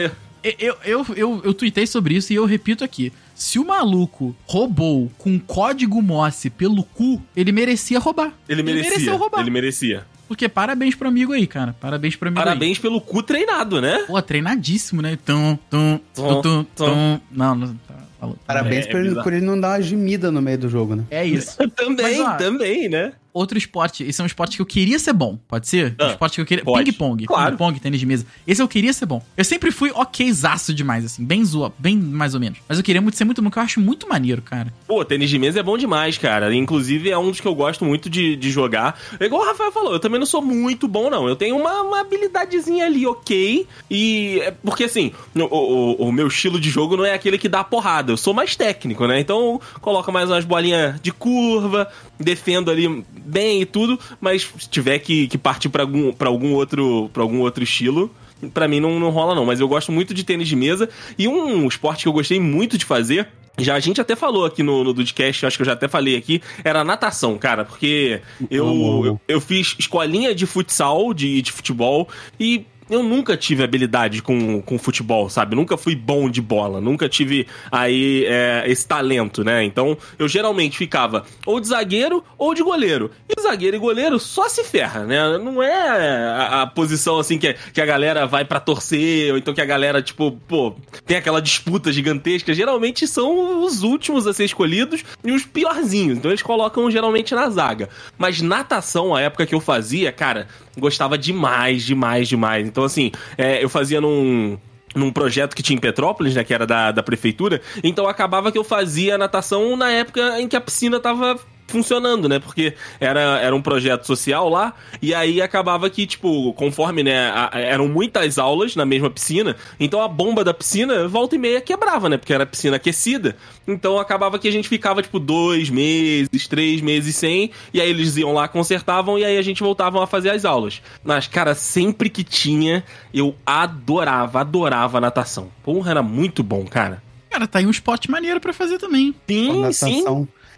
Eu, 0.44 0.78
eu, 0.84 1.06
eu, 1.16 1.42
eu 1.44 1.54
tuitei 1.54 1.86
sobre 1.86 2.16
isso 2.16 2.34
e 2.34 2.36
eu 2.36 2.46
repito 2.46 2.84
aqui. 2.84 3.14
Se 3.36 3.60
o 3.60 3.66
maluco 3.66 4.36
roubou 4.46 5.12
com 5.18 5.40
código 5.40 6.02
Morse 6.02 6.50
pelo 6.50 6.84
cu, 6.84 7.22
ele 7.36 7.52
merecia 7.52 8.00
roubar. 8.00 8.34
Ele 8.48 8.64
merecia. 8.64 8.92
mereceu 8.92 9.18
roubar. 9.18 9.42
Ele 9.42 9.52
merecia. 9.52 10.06
Porque 10.27 10.50
parabéns 10.50 10.95
pro 10.95 11.07
amigo 11.07 11.33
aí, 11.33 11.45
cara. 11.45 11.75
Parabéns 11.80 12.16
pro 12.16 12.27
amigo 12.27 12.39
aí. 12.42 12.45
Parabéns 12.45 12.80
pelo 12.80 13.00
cu 13.00 13.22
treinado, 13.22 13.80
né? 13.81 14.00
Pô, 14.07 14.19
treinadíssimo, 14.22 15.01
né? 15.01 15.18
Tum, 15.25 15.57
tum, 15.69 16.00
tum, 16.13 16.42
Tum, 16.42 16.63
tum. 16.75 17.19
Não, 17.31 17.54
não. 17.56 17.68
Tá, 17.88 17.94
falou. 18.19 18.38
Parabéns 18.45 18.86
É, 18.86 18.89
por, 18.89 19.00
ele, 19.00 19.10
bizarro. 19.10 19.24
por 19.24 19.33
ele 19.33 19.45
não 19.45 19.60
dar 19.60 19.69
uma 19.69 19.81
gemida 19.81 20.31
no 20.31 20.42
meio 20.42 20.57
do 20.57 20.68
jogo, 20.69 20.95
né? 20.95 21.04
É 21.12 21.25
isso. 21.25 21.57
Também, 21.75 22.19
Mas, 22.19 22.33
ó, 22.33 22.38
também, 22.38 22.89
né? 22.89 23.13
Outro 23.36 23.58
esporte, 23.58 24.02
esse 24.02 24.22
é 24.22 24.24
um 24.24 24.28
esporte 24.28 24.56
que 24.56 24.62
eu 24.62 24.66
queria 24.66 24.98
ser 24.98 25.12
bom, 25.12 25.38
pode 25.46 25.68
ser? 25.68 25.94
Um 26.00 26.06
Ah, 26.06 26.12
esporte 26.12 26.36
que 26.36 26.42
eu 26.42 26.46
queria. 26.46 26.64
Ping-pong. 26.64 27.26
Claro. 27.26 27.52
Ping-pong, 27.52 27.78
tênis 27.82 28.00
de 28.00 28.06
mesa. 28.06 28.26
Esse 28.48 28.62
eu 28.62 28.68
queria 28.68 28.94
ser 28.94 29.06
bom. 29.06 29.22
Eu 29.36 29.44
sempre 29.44 29.72
fui 29.72 29.92
okzaço 29.92 30.74
demais, 30.74 31.04
assim, 31.04 31.26
bem 31.26 31.44
zoa, 31.44 31.74
bem 31.78 31.98
mais 31.98 32.34
ou 32.34 32.40
menos. 32.40 32.60
Mas 32.66 32.78
eu 32.78 32.84
queria 32.84 33.02
muito 33.02 33.18
ser 33.18 33.26
muito 33.26 33.42
bom, 33.42 33.52
que 33.52 33.60
eu 33.60 33.64
acho 33.64 33.82
muito 33.82 34.08
maneiro, 34.08 34.42
cara. 34.42 34.74
Pô, 34.88 35.04
tênis 35.04 35.30
de 35.30 35.38
mesa 35.38 35.60
é 35.60 35.64
bom 35.64 35.78
demais, 35.78 36.18
cara. 36.18 36.56
Inclusive, 36.56 37.10
é 37.10 37.18
um 37.18 37.30
dos 37.30 37.42
que 37.42 37.48
eu 37.48 37.54
gosto 37.54 37.84
muito 37.84 38.10
de, 38.10 38.38
de 38.38 38.50
jogar. 38.50 38.98
É 39.20 39.26
igual 39.26 39.42
o 39.42 39.46
Rafael 39.46 39.70
falou, 39.74 39.92
eu 39.92 40.00
também 40.00 40.18
não 40.18 40.26
sou 40.26 40.42
muito 40.42 40.88
bom, 40.88 41.10
não. 41.10 41.28
Eu 41.28 41.36
tenho 41.36 41.58
uma, 41.58 41.81
uma 41.81 42.00
habilidadezinha 42.00 42.86
ali, 42.86 43.06
ok. 43.06 43.68
E. 43.92 44.40
é 44.44 44.52
Porque 44.52 44.86
assim, 44.86 45.12
o, 45.36 45.42
o, 45.42 46.08
o 46.08 46.12
meu 46.14 46.28
estilo 46.28 46.58
de 46.58 46.70
jogo 46.70 46.96
não 46.96 47.04
é 47.04 47.14
aquele 47.14 47.38
que 47.38 47.50
dá 47.50 47.66
porrada. 47.66 48.14
Eu 48.14 48.18
sou 48.18 48.34
mais 48.34 48.56
técnico, 48.56 49.06
né? 49.06 49.20
Então, 49.20 49.60
coloca 49.81 50.10
mais 50.10 50.30
umas 50.30 50.46
bolinhas 50.46 51.02
de 51.02 51.12
curva, 51.12 51.92
defendo 52.18 52.72
ali 52.72 53.04
bem 53.25 53.62
e 53.62 53.66
tudo. 53.66 54.00
Mas 54.22 54.50
se 54.60 54.69
tiver 54.69 55.00
que, 55.00 55.27
que 55.27 55.38
partir 55.38 55.69
pra 55.69 55.83
algum, 55.83 56.13
pra 56.13 56.30
algum 56.30 56.54
outro 56.54 57.10
para 57.13 57.24
algum 57.24 57.39
outro 57.39 57.63
estilo. 57.63 58.12
Pra 58.54 58.68
mim 58.68 58.80
não, 58.80 59.00
não 59.00 59.10
rola, 59.10 59.33
não. 59.33 59.45
Mas 59.45 59.60
eu 59.60 59.68
gosto 59.68 59.92
muito 59.92 60.13
de 60.13 60.24
tênis 60.24 60.48
de 60.48 60.56
mesa. 60.56 60.89
E 61.18 61.27
um 61.27 61.68
esporte 61.68 62.04
que 62.04 62.07
eu 62.07 62.13
gostei 62.13 62.39
muito 62.39 62.77
de 62.77 62.86
fazer 62.86 63.27
já 63.57 63.75
a 63.75 63.80
gente 63.80 64.01
até 64.01 64.16
falou 64.16 64.45
aqui 64.45 64.62
no, 64.62 64.83
no 64.83 64.94
Dudcast, 64.94 65.45
acho 65.45 65.57
que 65.57 65.62
eu 65.62 65.66
já 65.66 65.74
até 65.74 65.88
falei 65.88 66.18
aqui, 66.18 66.42
era 66.63 66.83
natação, 66.83 67.38
cara, 67.38 67.63
porque 67.63 68.22
eu, 68.51 69.06
eu, 69.06 69.22
eu 69.28 69.42
fiz 69.42 69.75
escolinha 69.80 70.36
de 70.36 70.45
futsal, 70.45 71.13
de, 71.13 71.42
de 71.42 71.51
futebol, 71.51 72.10
e 72.39 72.66
eu 72.90 73.02
nunca 73.02 73.36
tive 73.36 73.64
habilidade 73.64 74.22
com, 74.22 74.62
com 74.62 74.78
futebol, 74.78 75.30
sabe? 75.30 75.56
Nunca 75.56 75.78
fui 75.78 75.96
bom 75.96 76.30
de 76.30 76.42
bola, 76.42 76.80
nunca 76.80 77.10
tive 77.10 77.48
aí 77.72 78.26
é, 78.26 78.64
esse 78.68 78.88
talento, 78.88 79.44
né? 79.44 79.64
Então 79.64 79.98
eu 80.20 80.28
geralmente 80.28 80.78
ficava 80.78 81.26
ou 81.46 81.60
de 81.60 81.68
zagueiro 81.68 82.24
ou 82.38 82.54
de 82.54 82.64
goleiro. 82.64 83.12
E 83.28 83.42
zagueiro 83.42 83.76
e 83.76 83.80
goleiro 83.80 84.20
só 84.20 84.48
se 84.48 84.64
ferra, 84.64 85.04
né? 85.04 85.38
Não 85.38 85.62
é 85.62 85.74
a, 85.74 86.62
a 86.62 86.68
posição 86.68 87.20
assim 87.20 87.38
que, 87.38 87.56
que 87.74 87.82
a 87.82 87.86
galera 87.86 88.26
vai 88.26 88.46
pra 88.46 88.60
torcer, 88.60 89.31
ou 89.31 89.38
então 89.38 89.54
que 89.54 89.62
a 89.62 89.66
galera, 89.66 90.02
tipo, 90.02 90.31
pô, 90.48 90.76
tem 91.06 91.18
aquela 91.18 91.42
disputa 91.42 91.92
gigantesca. 91.92 92.54
Geralmente 92.54 93.08
são 93.08 93.64
os 93.64 93.84
últimos 93.84 94.28
a 94.28 94.34
ser 94.34 94.46
escolhidos 94.46 95.04
e 95.24 95.31
os 95.31 95.46
piorzinhos. 95.46 96.18
Então 96.18 96.31
eles 96.31 96.42
colocam 96.42 96.90
geralmente 96.92 97.34
na 97.34 97.50
zaga. 97.50 97.90
Mas 98.18 98.42
natação, 98.42 99.16
a 99.16 99.22
época 99.22 99.46
que 99.46 99.56
eu 99.56 99.60
fazia, 99.60 100.12
cara, 100.12 100.48
gostava 100.77 101.18
demais, 101.18 101.83
demais, 101.83 102.27
demais. 102.27 102.68
Então, 102.68 102.83
assim, 102.83 103.12
é, 103.38 103.63
eu 103.63 103.69
fazia 103.69 104.01
num 104.01 104.57
num 104.95 105.12
projeto 105.12 105.54
que 105.54 105.62
tinha 105.62 105.75
em 105.75 105.80
Petrópolis, 105.80 106.36
né, 106.36 106.44
que 106.45 106.54
era 106.54 106.66
da, 106.66 106.89
da 106.89 107.04
prefeitura, 107.04 107.62
então 107.83 108.07
acabava 108.07 108.50
que 108.50 108.57
eu 108.57 108.63
fazia 108.63 109.18
natação 109.18 109.75
na 109.75 109.92
época 109.92 110.39
em 110.39 110.48
que 110.48 110.56
a 110.56 110.62
piscina 110.62 111.01
tava 111.01 111.38
funcionando, 111.68 112.30
né? 112.30 112.40
Porque 112.40 112.74
era, 113.00 113.20
era 113.40 113.56
um 113.56 113.62
projeto 113.62 114.06
social 114.06 114.48
lá, 114.50 114.74
e 115.02 115.14
aí 115.14 115.42
acabava 115.42 115.90
que, 115.90 116.06
tipo, 116.06 116.54
conforme, 116.54 117.04
né, 117.04 117.30
a- 117.34 117.50
eram 117.54 117.88
muitas 117.88 118.38
aulas 118.38 118.76
na 118.76 118.86
mesma 118.86 119.10
piscina, 119.10 119.56
então 119.80 120.02
a 120.02 120.08
bomba 120.08 120.44
da 120.44 120.54
piscina, 120.54 121.08
volta 121.08 121.36
e 121.36 121.40
meia, 121.40 121.60
quebrava, 121.62 122.08
né? 122.10 122.18
Porque 122.18 122.34
era 122.34 122.46
piscina 122.46 122.76
aquecida. 122.76 123.36
Então 123.68 123.98
acabava 124.00 124.38
que 124.38 124.48
a 124.48 124.52
gente 124.52 124.70
ficava, 124.70 125.02
tipo, 125.02 125.20
dois 125.20 125.70
meses, 125.70 126.48
três 126.48 126.82
meses 126.82 127.16
sem, 127.16 127.50
e 127.74 127.82
aí 127.82 127.90
eles 127.90 128.16
iam 128.18 128.32
lá, 128.34 128.48
consertavam, 128.48 129.18
e 129.18 129.26
aí 129.26 129.38
a 129.38 129.42
gente 129.42 129.64
voltava 129.64 130.04
a 130.04 130.08
fazer 130.08 130.30
as 130.30 130.46
aulas. 130.46 130.82
Mas, 131.04 131.28
cara, 131.28 131.56
sempre 131.56 132.10
que 132.10 132.24
tinha, 132.24 132.84
eu 133.14 133.36
adorava, 133.46 134.40
adorava 134.42 135.02
natação. 135.02 135.50
Porra, 135.64 135.92
era 135.92 136.04
muito 136.04 136.44
bom, 136.44 136.66
cara. 136.66 137.02
Cara, 137.30 137.48
tá 137.48 137.60
aí 137.60 137.66
um 137.66 137.72
esporte 137.72 138.10
maneiro 138.10 138.40
pra 138.40 138.54
fazer 138.54 138.78
também. 138.78 139.14
Sim, 139.28 139.62
sim. 139.74 140.04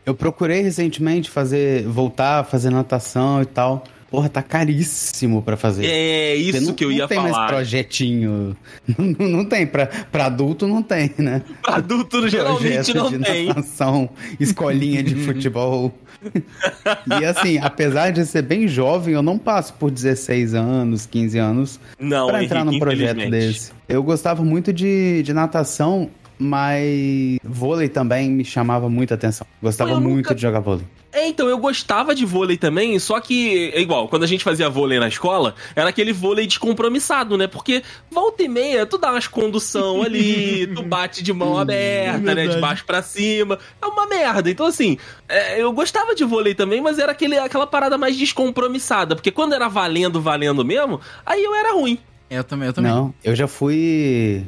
Eu 0.07 0.15
procurei 0.15 0.62
recentemente 0.62 1.30
fazer, 1.30 1.83
voltar 1.83 2.39
a 2.39 2.44
fazer 2.45 2.69
natação 2.69 3.42
e 3.42 3.45
tal. 3.45 3.83
Porra, 4.09 4.30
tá 4.30 4.42
caríssimo 4.42 5.42
pra 5.42 5.57
fazer. 5.57 5.85
É 5.85 6.33
Porque 6.37 6.57
isso 6.57 6.68
não- 6.68 6.73
que 6.73 6.85
eu 6.85 6.92
ia 6.94 6.99
não 6.99 7.07
tem 7.09 7.19
mais 7.19 7.35
falar. 7.35 7.47
projetinho. 7.49 8.56
Não, 8.97 9.28
não 9.28 9.44
tem, 9.45 9.68
pra, 9.68 9.85
pra 9.85 10.28
adulto 10.28 10.66
não 10.66 10.81
tem, 10.81 11.11
né? 11.18 11.42
Pra 11.61 11.76
adulto 11.76 12.26
geralmente 12.30 12.94
Projeto 12.94 12.95
não 12.95 13.09
de 13.11 13.19
tem. 13.19 13.47
natação, 13.47 14.09
escolinha 14.40 15.04
de 15.04 15.14
futebol. 15.28 15.94
e 17.19 17.26
assim, 17.26 17.57
apesar 17.57 18.11
de 18.11 18.26
ser 18.26 18.44
bem 18.44 18.66
jovem, 18.66 19.14
eu 19.14 19.21
não 19.21 19.37
passo 19.37 19.73
por 19.73 19.92
16 19.92 20.54
anos, 20.54 21.06
15 21.06 21.37
anos 21.37 21.78
Não, 21.99 22.28
pra 22.28 22.42
entrar 22.42 22.61
Henrique, 22.61 22.73
num 22.76 22.80
projeto 22.80 23.30
desse. 23.30 23.71
Eu 23.90 24.02
gostava 24.02 24.42
muito 24.42 24.71
de, 24.71 25.21
de 25.21 25.33
natação, 25.33 26.09
mas 26.39 27.39
vôlei 27.44 27.89
também 27.89 28.29
me 28.29 28.45
chamava 28.45 28.89
muita 28.89 29.15
atenção. 29.15 29.45
Gostava 29.61 29.99
muito 29.99 30.15
nunca- 30.17 30.35
de 30.35 30.41
jogar 30.41 30.59
vôlei. 30.59 30.85
É, 31.11 31.25
então, 31.27 31.47
eu 31.47 31.57
gostava 31.57 32.13
de 32.13 32.25
vôlei 32.25 32.57
também, 32.57 32.99
só 32.99 33.19
que, 33.19 33.71
é 33.73 33.81
igual, 33.81 34.07
quando 34.07 34.23
a 34.23 34.27
gente 34.27 34.44
fazia 34.44 34.69
vôlei 34.69 34.99
na 34.99 35.07
escola, 35.07 35.56
era 35.75 35.89
aquele 35.89 36.13
vôlei 36.13 36.45
descompromissado, 36.45 37.37
né? 37.37 37.47
Porque 37.47 37.81
volta 38.11 38.44
e 38.44 38.47
meia, 38.47 38.85
tu 38.85 38.97
dá 38.99 39.11
umas 39.11 39.25
condução 39.25 40.03
ali, 40.03 40.67
tu 40.67 40.83
bate 40.83 41.23
de 41.23 41.33
mão 41.33 41.57
aberta, 41.57 42.35
né? 42.35 42.47
De 42.47 42.57
baixo 42.59 42.85
pra 42.85 43.01
cima. 43.01 43.57
É 43.81 43.85
uma 43.87 44.06
merda. 44.06 44.49
Então, 44.51 44.65
assim, 44.67 44.97
é, 45.27 45.59
eu 45.59 45.71
gostava 45.71 46.13
de 46.13 46.23
vôlei 46.23 46.53
também, 46.53 46.81
mas 46.81 46.99
era 46.99 47.13
aquele, 47.13 47.37
aquela 47.39 47.65
parada 47.65 47.97
mais 47.97 48.15
descompromissada. 48.15 49.15
Porque 49.15 49.31
quando 49.31 49.53
era 49.53 49.67
valendo, 49.67 50.21
valendo 50.21 50.63
mesmo, 50.63 50.99
aí 51.25 51.44
eu 51.44 51.56
era 51.56 51.73
ruim. 51.73 51.97
É, 52.29 52.37
eu 52.37 52.44
também, 52.44 52.67
eu 52.67 52.73
também. 52.73 52.91
Não, 52.91 53.11
eu 53.23 53.33
já 53.35 53.47
fui 53.47 54.44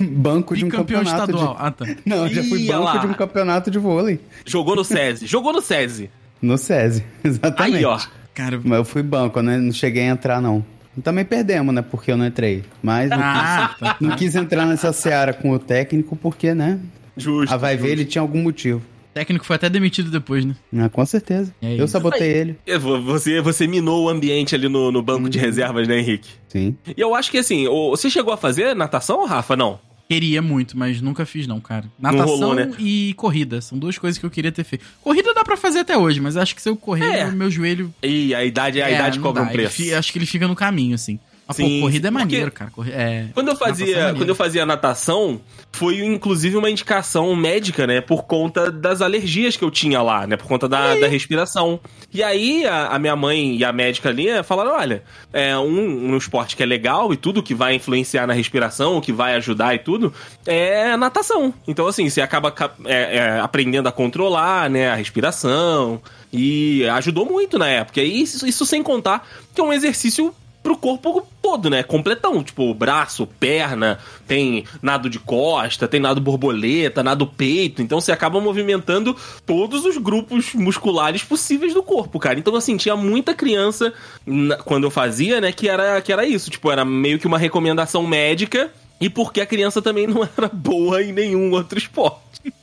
banco 0.00 0.56
de 0.56 0.64
um 0.64 0.68
campeonato 0.68 1.30
estadual. 1.30 1.54
de... 1.54 1.60
Ah, 1.60 1.70
tá. 1.70 1.86
Não, 2.04 2.26
eu 2.26 2.28
já 2.28 2.42
fui 2.44 2.62
Ia 2.62 2.72
banco 2.72 2.84
lá. 2.84 2.96
de 2.98 3.06
um 3.06 3.14
campeonato 3.14 3.70
de 3.70 3.78
vôlei. 3.78 4.20
Jogou 4.44 4.76
no 4.76 4.84
SESI. 4.84 5.26
Jogou 5.26 5.52
no 5.52 5.60
SESI. 5.60 6.10
No 6.40 6.58
SESI, 6.58 7.04
exatamente. 7.24 7.76
Aí, 7.76 7.84
ó. 7.84 7.98
Cara, 8.34 8.60
Mas 8.62 8.78
eu 8.78 8.84
fui 8.84 9.02
banco, 9.02 9.38
eu 9.38 9.42
não 9.42 9.72
cheguei 9.72 10.04
a 10.04 10.06
entrar, 10.06 10.40
não. 10.40 10.64
Também 11.02 11.24
perdemos, 11.24 11.74
né? 11.74 11.82
Porque 11.82 12.12
eu 12.12 12.16
não 12.16 12.26
entrei. 12.26 12.64
Mas 12.82 13.08
não, 13.08 13.18
ah, 13.18 13.74
tá. 13.78 13.96
não 14.00 14.16
quis 14.16 14.34
entrar 14.34 14.66
nessa 14.66 14.92
seara 14.92 15.32
com 15.32 15.50
o 15.50 15.58
técnico, 15.58 16.16
porque, 16.16 16.54
né? 16.54 16.78
Justo. 17.16 17.52
A 17.52 17.56
vai 17.56 17.76
ver, 17.76 17.88
justo. 17.88 17.92
ele 17.92 18.04
tinha 18.04 18.22
algum 18.22 18.42
motivo. 18.42 18.82
O 19.12 19.14
técnico 19.14 19.44
foi 19.44 19.56
até 19.56 19.68
demitido 19.68 20.10
depois, 20.10 20.42
né? 20.44 20.56
Ah, 20.78 20.88
com 20.88 21.04
certeza. 21.04 21.54
É 21.60 21.78
eu 21.78 21.86
sabotei 21.86 22.30
ele. 22.30 22.58
É, 22.66 22.78
vo- 22.78 23.00
Você, 23.02 23.42
você 23.42 23.66
minou 23.66 24.04
o 24.04 24.08
ambiente 24.08 24.54
ali 24.54 24.68
no, 24.70 24.90
no 24.90 25.02
banco 25.02 25.28
de 25.28 25.38
reservas, 25.38 25.86
né, 25.86 25.98
Henrique? 25.98 26.30
Sim. 26.48 26.74
E 26.96 26.98
eu 27.00 27.14
acho 27.14 27.30
que 27.30 27.36
assim, 27.36 27.66
você 27.90 28.08
chegou 28.08 28.32
a 28.32 28.38
fazer 28.38 28.74
natação, 28.74 29.26
Rafa? 29.26 29.54
Não. 29.54 29.78
Queria 30.08 30.40
muito, 30.42 30.76
mas 30.78 31.00
nunca 31.00 31.24
fiz 31.26 31.46
não, 31.46 31.60
cara. 31.60 31.84
Natação 31.98 32.26
rolou, 32.26 32.54
né? 32.54 32.70
e 32.78 33.14
corrida, 33.16 33.60
são 33.60 33.78
duas 33.78 33.96
coisas 33.98 34.18
que 34.18 34.24
eu 34.26 34.30
queria 34.30 34.50
ter 34.52 34.64
feito. 34.64 34.84
Corrida 35.02 35.32
dá 35.34 35.42
pra 35.44 35.56
fazer 35.56 35.80
até 35.80 35.96
hoje, 35.96 36.18
mas 36.20 36.36
acho 36.36 36.54
que 36.54 36.60
se 36.62 36.68
eu 36.68 36.76
correr, 36.76 37.04
É. 37.18 37.30
meu 37.30 37.50
joelho... 37.50 37.92
E 38.02 38.34
a 38.34 38.44
idade, 38.44 38.80
a 38.82 38.90
é, 38.90 38.94
idade 38.94 39.18
não 39.18 39.22
cobra 39.22 39.42
dá, 39.42 39.48
um 39.48 39.50
ele 39.52 39.62
preço. 39.62 39.76
fi- 39.76 39.94
acho 39.94 40.12
que 40.12 40.18
ele 40.18 40.26
fica 40.26 40.46
no 40.48 40.54
caminho, 40.54 40.94
assim. 40.94 41.18
Mas, 41.46 41.56
Sim, 41.56 41.80
pô, 41.80 41.86
corrida 41.86 42.08
é 42.08 42.10
porque- 42.10 42.24
maneiro, 42.24 42.52
cara. 42.52 42.70
Corri- 42.70 42.92
é... 42.92 43.26
Quando 43.34 43.48
eu 43.48 43.54
é 43.54 43.56
fazia, 43.56 43.96
maneiro. 43.96 44.16
quando 44.16 44.28
eu 44.28 44.34
fazia 44.34 44.64
natação, 44.64 45.40
foi 45.72 45.98
inclusive 46.04 46.56
uma 46.56 46.70
indicação 46.70 47.34
médica, 47.34 47.86
né? 47.86 48.00
Por 48.00 48.24
conta 48.24 48.70
das 48.70 49.02
alergias 49.02 49.56
que 49.56 49.64
eu 49.64 49.70
tinha 49.70 50.00
lá, 50.00 50.26
né? 50.26 50.36
Por 50.36 50.46
conta 50.46 50.68
da, 50.68 50.94
da 50.94 51.08
respiração. 51.08 51.80
E 52.14 52.22
aí, 52.22 52.64
a, 52.64 52.88
a 52.88 52.98
minha 52.98 53.16
mãe 53.16 53.56
e 53.56 53.64
a 53.64 53.72
médica 53.72 54.08
ali 54.08 54.28
eh, 54.28 54.42
falaram: 54.42 54.70
olha, 54.72 55.02
é 55.32 55.56
um, 55.58 56.12
um 56.12 56.16
esporte 56.16 56.56
que 56.56 56.62
é 56.62 56.66
legal 56.66 57.12
e 57.12 57.16
tudo, 57.16 57.42
que 57.42 57.54
vai 57.54 57.74
influenciar 57.74 58.26
na 58.26 58.32
respiração, 58.34 59.00
que 59.00 59.12
vai 59.12 59.34
ajudar 59.34 59.74
e 59.74 59.78
tudo, 59.80 60.12
é 60.46 60.92
a 60.92 60.96
natação. 60.96 61.52
Então, 61.66 61.86
assim, 61.88 62.08
você 62.08 62.20
acaba 62.20 62.50
ca- 62.52 62.70
é, 62.84 63.16
é, 63.16 63.40
aprendendo 63.40 63.88
a 63.88 63.92
controlar, 63.92 64.70
né? 64.70 64.90
A 64.90 64.94
respiração. 64.94 66.00
E 66.32 66.86
ajudou 66.88 67.26
muito 67.26 67.58
na 67.58 67.66
época. 67.68 68.00
E 68.00 68.22
isso, 68.22 68.46
isso 68.46 68.64
sem 68.64 68.82
contar 68.82 69.28
que 69.54 69.60
é 69.60 69.64
um 69.64 69.72
exercício 69.72 70.34
pro 70.72 70.96
corpo 70.98 71.26
todo, 71.40 71.68
né? 71.68 71.82
Completão. 71.82 72.42
Tipo, 72.42 72.72
braço, 72.74 73.26
perna, 73.26 73.98
tem 74.26 74.64
nado 74.80 75.10
de 75.10 75.18
costa, 75.18 75.88
tem 75.88 76.00
nado 76.00 76.20
borboleta, 76.20 77.02
nado 77.02 77.26
peito. 77.26 77.82
Então 77.82 78.00
você 78.00 78.12
acaba 78.12 78.40
movimentando 78.40 79.16
todos 79.44 79.84
os 79.84 79.98
grupos 79.98 80.54
musculares 80.54 81.22
possíveis 81.22 81.74
do 81.74 81.82
corpo, 81.82 82.18
cara. 82.18 82.38
Então, 82.38 82.54
assim, 82.56 82.76
tinha 82.76 82.96
muita 82.96 83.34
criança 83.34 83.92
quando 84.64 84.84
eu 84.84 84.90
fazia, 84.90 85.40
né, 85.40 85.52
que 85.52 85.68
era, 85.68 86.00
que 86.00 86.12
era 86.12 86.26
isso. 86.26 86.50
Tipo, 86.50 86.70
era 86.70 86.84
meio 86.84 87.18
que 87.18 87.26
uma 87.26 87.38
recomendação 87.38 88.06
médica. 88.06 88.70
E 89.00 89.10
porque 89.10 89.40
a 89.40 89.46
criança 89.46 89.82
também 89.82 90.06
não 90.06 90.22
era 90.36 90.48
boa 90.48 91.02
em 91.02 91.12
nenhum 91.12 91.50
outro 91.50 91.76
esporte. 91.76 92.54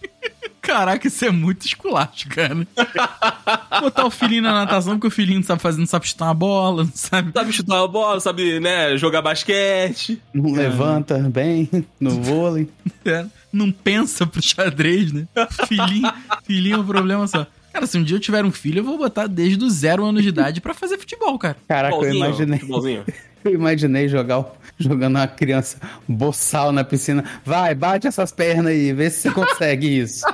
Caraca, 0.70 1.08
isso 1.08 1.26
é 1.26 1.32
muito 1.32 1.66
esculacho, 1.66 2.30
cara. 2.30 2.56
Botar 3.82 4.06
o 4.06 4.12
filhinho 4.12 4.44
na 4.44 4.54
natação 4.54 4.94
porque 4.94 5.08
o 5.08 5.12
filhinho 5.12 5.40
não 5.40 5.46
sabe 5.46 5.62
fazer, 5.62 5.80
não 5.80 5.88
sabe 5.88 6.08
chutar 6.08 6.26
uma 6.26 6.34
bola, 6.36 6.84
não 6.84 6.92
sabe. 6.94 7.32
Sabe 7.34 7.52
chutar 7.52 7.84
a 7.84 7.88
bola, 7.88 8.20
sabe, 8.20 8.60
né, 8.60 8.96
jogar 8.96 9.22
basquete. 9.24 10.22
Não 10.34 10.56
É. 10.56 10.60
levanta 10.60 11.18
bem 11.18 11.68
no 12.00 12.22
vôlei. 12.22 12.70
É, 13.06 13.26
não 13.52 13.72
pensa 13.72 14.28
pro 14.28 14.42
xadrez, 14.42 15.12
né? 15.12 15.26
Filhinho, 15.68 16.14
filhinho 16.46 16.76
é 16.76 16.80
um 16.80 16.86
problema 16.86 17.26
só. 17.28 17.48
Cara, 17.72 17.86
se 17.88 17.98
um 17.98 18.04
dia 18.04 18.16
eu 18.18 18.20
tiver 18.20 18.44
um 18.44 18.52
filho, 18.52 18.80
eu 18.80 18.84
vou 18.84 18.98
botar 18.98 19.28
desde 19.28 19.64
os 19.64 19.74
zero 19.74 20.04
anos 20.06 20.24
de 20.24 20.30
idade 20.30 20.62
pra 20.62 20.74
fazer 20.74 20.98
futebol, 20.98 21.38
cara. 21.38 21.58
Caraca, 21.68 21.96
eu 21.96 22.14
imaginei. 22.14 22.60
Eu 23.42 23.54
imaginei 23.54 24.10
jogar, 24.10 24.44
jogando 24.78 25.16
uma 25.16 25.26
criança 25.26 25.78
boçal 26.06 26.74
na 26.74 26.84
piscina. 26.84 27.24
Vai, 27.46 27.74
bate 27.74 28.06
essas 28.06 28.34
pernas 28.34 28.66
aí, 28.74 28.92
vê 28.92 29.10
se 29.10 29.22
você 29.22 29.32
consegue 29.32 29.88
isso. 29.88 30.26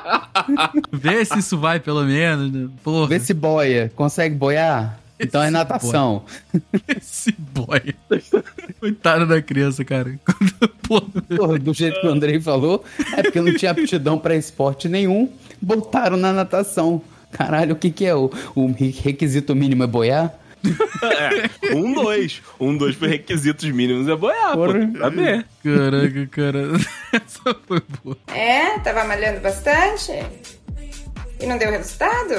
Vê 0.92 1.24
se 1.24 1.38
isso 1.38 1.56
vai, 1.56 1.80
pelo 1.80 2.04
menos. 2.04 2.52
né? 2.52 2.68
Porra, 2.84 3.08
Vê 3.08 3.20
se 3.20 3.32
boia. 3.32 3.92
Consegue 3.96 4.34
boiar? 4.34 5.00
Então 5.20 5.44
é 5.44 5.52
natação. 5.52 6.26
esse 6.98 7.32
boy. 7.38 7.94
Coitado 8.80 9.28
da 9.28 9.40
criança, 9.40 9.86
cara. 9.86 10.20
Porra. 10.88 11.06
Porra, 11.38 11.60
Do 11.60 11.74
jeito 11.76 12.02
que 12.02 12.08
o 12.08 12.10
Andrei 12.10 12.42
falou, 12.42 12.84
é 13.16 13.22
porque 13.22 13.40
não 13.40 13.54
tinha 13.56 13.70
aptidão 13.70 14.18
pra 14.18 14.36
esporte 14.36 14.90
nenhum, 14.90 15.30
botaram 15.62 16.18
na 16.18 16.34
natação. 16.34 17.04
Caralho, 17.36 17.74
o 17.74 17.78
que 17.78 17.92
que 17.92 18.06
é? 18.06 18.16
O, 18.16 18.32
o 18.56 18.68
requisito 18.72 19.54
mínimo 19.56 19.84
é 19.84 19.88
boiar? 19.88 20.34
É, 21.04 21.76
um, 21.76 21.94
dois. 21.94 22.42
Um, 22.60 22.76
dois 22.78 22.96
por 22.96 23.08
requisitos 23.08 23.70
mínimos 23.70 24.08
é 24.08 24.16
boiar, 24.16 24.54
pô. 24.54 24.66
Porra. 24.66 24.92
Tá 24.98 25.10
bem. 25.10 25.46
Caraca, 25.64 26.28
cara. 26.32 26.60
Essa 27.14 27.56
foi 27.68 27.82
boa. 28.04 28.18
É? 28.28 28.80
Tava 28.80 29.04
malhando 29.04 29.42
bastante? 29.42 30.14
E 31.40 31.46
não 31.46 31.58
deu 31.58 31.70
resultado? 31.72 32.34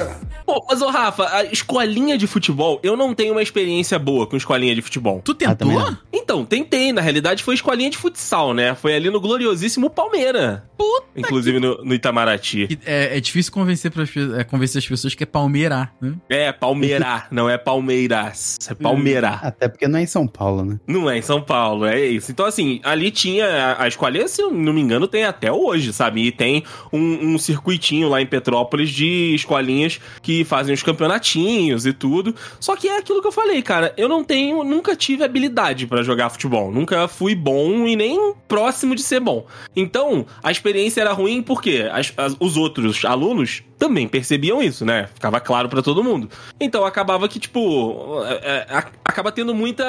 Pô, 0.45 0.65
mas 0.69 0.81
ô 0.81 0.89
Rafa, 0.89 1.27
a 1.35 1.43
escolinha 1.45 2.17
de 2.17 2.25
futebol, 2.25 2.79
eu 2.81 2.95
não 2.97 3.13
tenho 3.13 3.33
uma 3.33 3.41
experiência 3.43 3.99
boa 3.99 4.25
com 4.25 4.35
escolinha 4.37 4.73
de 4.73 4.81
futebol. 4.81 5.21
Tu 5.23 5.31
Ah, 5.45 5.53
também 5.55 5.75
tentou? 5.77 5.91
não. 5.91 5.97
Então, 6.11 6.45
tentei. 6.45 6.91
Na 6.91 7.01
realidade, 7.01 7.43
foi 7.43 7.53
escolinha 7.55 7.89
de 7.89 7.97
futsal, 7.97 8.53
né? 8.53 8.73
Foi 8.75 8.95
ali 8.95 9.09
no 9.09 9.19
gloriosíssimo 9.21 9.89
Palmeira. 9.89 10.63
Puta 10.77 11.07
Inclusive 11.15 11.59
no, 11.59 11.83
no 11.83 11.93
Itamaraty. 11.93 12.67
que- 12.67 12.79
É, 12.85 13.17
é 13.17 13.19
difícil 13.19 13.51
convencer, 13.51 13.91
pras, 13.91 14.09
pe- 14.09 14.33
é, 14.37 14.43
convencer 14.43 14.79
as 14.79 14.87
pessoas 14.87 15.13
que 15.15 15.23
é 15.23 15.25
Palmeira, 15.25 15.91
né? 16.01 16.13
É, 16.29 16.51
Palmeira, 16.51 17.25
não 17.31 17.49
é 17.49 17.57
Palmeiras. 17.57 18.57
É 18.69 18.73
Palmeira. 18.73 19.29
Até 19.41 19.67
porque 19.67 19.87
não 19.87 19.99
é 19.99 20.03
em 20.03 20.07
São 20.07 20.27
Paulo, 20.27 20.63
né? 20.63 20.79
Não 20.87 21.09
é 21.09 21.17
em 21.17 21.21
São 21.21 21.41
Paulo, 21.41 21.85
é 21.85 22.05
isso. 22.05 22.31
Então, 22.31 22.45
assim, 22.45 22.79
ali 22.83 23.11
tinha 23.11 23.45
a, 23.47 23.83
a 23.83 23.87
escolinha, 23.87 24.27
se 24.27 24.41
eu 24.41 24.51
não 24.51 24.73
me 24.73 24.81
engano, 24.81 25.07
tem 25.07 25.23
até 25.23 25.51
hoje, 25.51 25.91
sabe? 25.93 26.25
E 26.25 26.31
tem 26.31 26.63
um, 26.91 27.33
um 27.33 27.37
circuitinho 27.37 28.07
lá 28.09 28.21
em 28.21 28.25
Petrópolis 28.25 28.86
de 28.89 29.33
escolinhas 29.35 29.99
que 30.21 30.43
fazem 30.43 30.73
os 30.73 30.83
campeonatinhos 30.83 31.85
e 31.85 31.93
tudo. 31.93 32.35
Só 32.59 32.75
que 32.75 32.87
é 32.87 32.97
aquilo 32.97 33.21
que 33.21 33.27
eu 33.27 33.31
falei, 33.31 33.61
cara. 33.61 33.93
Eu 33.97 34.07
não 34.09 34.23
tenho, 34.23 34.63
nunca 34.63 34.95
tive 34.95 35.23
habilidade 35.23 35.87
pra 35.87 36.03
jogar 36.03 36.29
futebol. 36.29 36.71
Nunca 36.71 37.07
fui 37.07 37.35
bom 37.35 37.87
e 37.87 37.95
nem 37.95 38.33
próximo 38.47 38.95
de 38.95 39.01
ser 39.03 39.19
bom. 39.19 39.45
Então, 39.75 40.25
a 40.43 40.51
experiência 40.51 41.01
era 41.01 41.13
ruim 41.13 41.41
porque 41.41 41.87
as- 41.91 42.13
as- 42.17 42.35
os 42.39 42.57
outros 42.57 43.03
alunos 43.05 43.63
também 43.77 44.07
percebiam 44.07 44.61
isso, 44.61 44.83
né? 44.83 45.07
Ficava 45.13 45.39
claro 45.39 45.69
pra 45.69 45.81
todo 45.81 46.03
mundo. 46.03 46.29
Então 46.59 46.83
acabava 46.85 47.27
que, 47.29 47.39
tipo, 47.39 48.23
é, 48.25 48.65
é, 48.69 48.83
acaba 49.05 49.31
tendo 49.31 49.53
muita, 49.53 49.85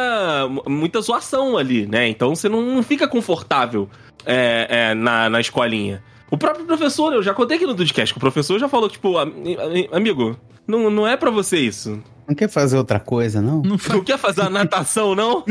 muita 0.67 1.01
zoação 1.01 1.57
ali, 1.57 1.87
né? 1.87 2.07
Então 2.09 2.35
você 2.35 2.49
não, 2.49 2.61
não 2.63 2.83
fica 2.83 3.09
confortável 3.09 3.89
é, 4.27 4.67
é, 4.91 4.95
na, 4.95 5.31
na 5.31 5.41
escolinha. 5.41 6.03
O 6.31 6.37
próprio 6.37 6.65
professor, 6.67 7.13
eu 7.13 7.23
já 7.23 7.33
contei 7.33 7.57
aqui 7.57 7.67
no 7.67 7.75
Dudcast, 7.75 8.13
que 8.13 8.19
o 8.19 8.21
professor 8.21 8.59
já 8.59 8.69
falou, 8.69 8.89
tipo, 8.89 9.17
"Am- 9.19 9.33
am- 9.33 9.97
amigo, 9.97 10.37
não, 10.67 10.91
não 10.91 11.07
é 11.07 11.17
pra 11.17 11.31
você 11.31 11.59
isso. 11.59 12.03
Não 12.29 12.35
quer 12.35 12.49
fazer 12.49 12.77
outra 12.77 13.01
coisa, 13.01 13.41
não? 13.41 13.63
Não, 13.63 13.79
fa- 13.79 13.95
Não 13.95 14.05
quer 14.05 14.19
fazer 14.19 14.43
a 14.43 14.51
natação, 14.51 15.15
não? 15.15 15.43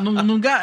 não, 0.00 0.12
não, 0.22 0.38
ga- 0.38 0.62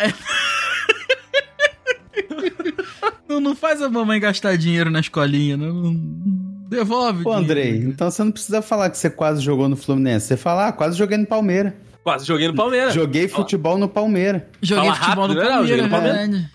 não, 3.28 3.40
não 3.40 3.56
faz 3.56 3.82
a 3.82 3.90
mamãe 3.90 4.20
gastar 4.20 4.58
dinheiro 4.58 4.90
na 4.90 5.00
escolinha, 5.00 5.58
não. 5.58 5.74
não- 5.74 6.22
Devolve. 6.70 7.24
Pô, 7.24 7.32
o 7.32 7.34
Andrei, 7.34 7.72
dinheiro. 7.74 7.90
então 7.90 8.10
você 8.10 8.24
não 8.24 8.32
precisa 8.32 8.62
falar 8.62 8.90
que 8.90 8.98
você 8.98 9.10
quase 9.10 9.42
jogou 9.42 9.68
no 9.68 9.76
Fluminense. 9.76 10.28
Você 10.28 10.38
fala, 10.38 10.68
ah, 10.70 10.72
quase 10.72 10.98
joguei 10.98 11.18
no 11.18 11.26
Palmeiras. 11.28 11.74
Quase 12.02 12.26
joguei 12.26 12.48
no 12.48 12.56
Palmeiras. 12.56 12.94
Joguei 12.94 13.28
futebol 13.28 13.78
no 13.78 13.90
Palmeiras. 13.90 14.44
Joguei 14.62 14.86
Fala 14.90 14.96
futebol 14.96 15.28
rápido, 15.28 15.36
no 15.44 15.50
né? 15.50 15.58
Eu 15.58 15.68
joguei 15.68 15.90
Palmeiras, 15.90 16.30
no 16.30 16.38
verdade. 16.38 16.50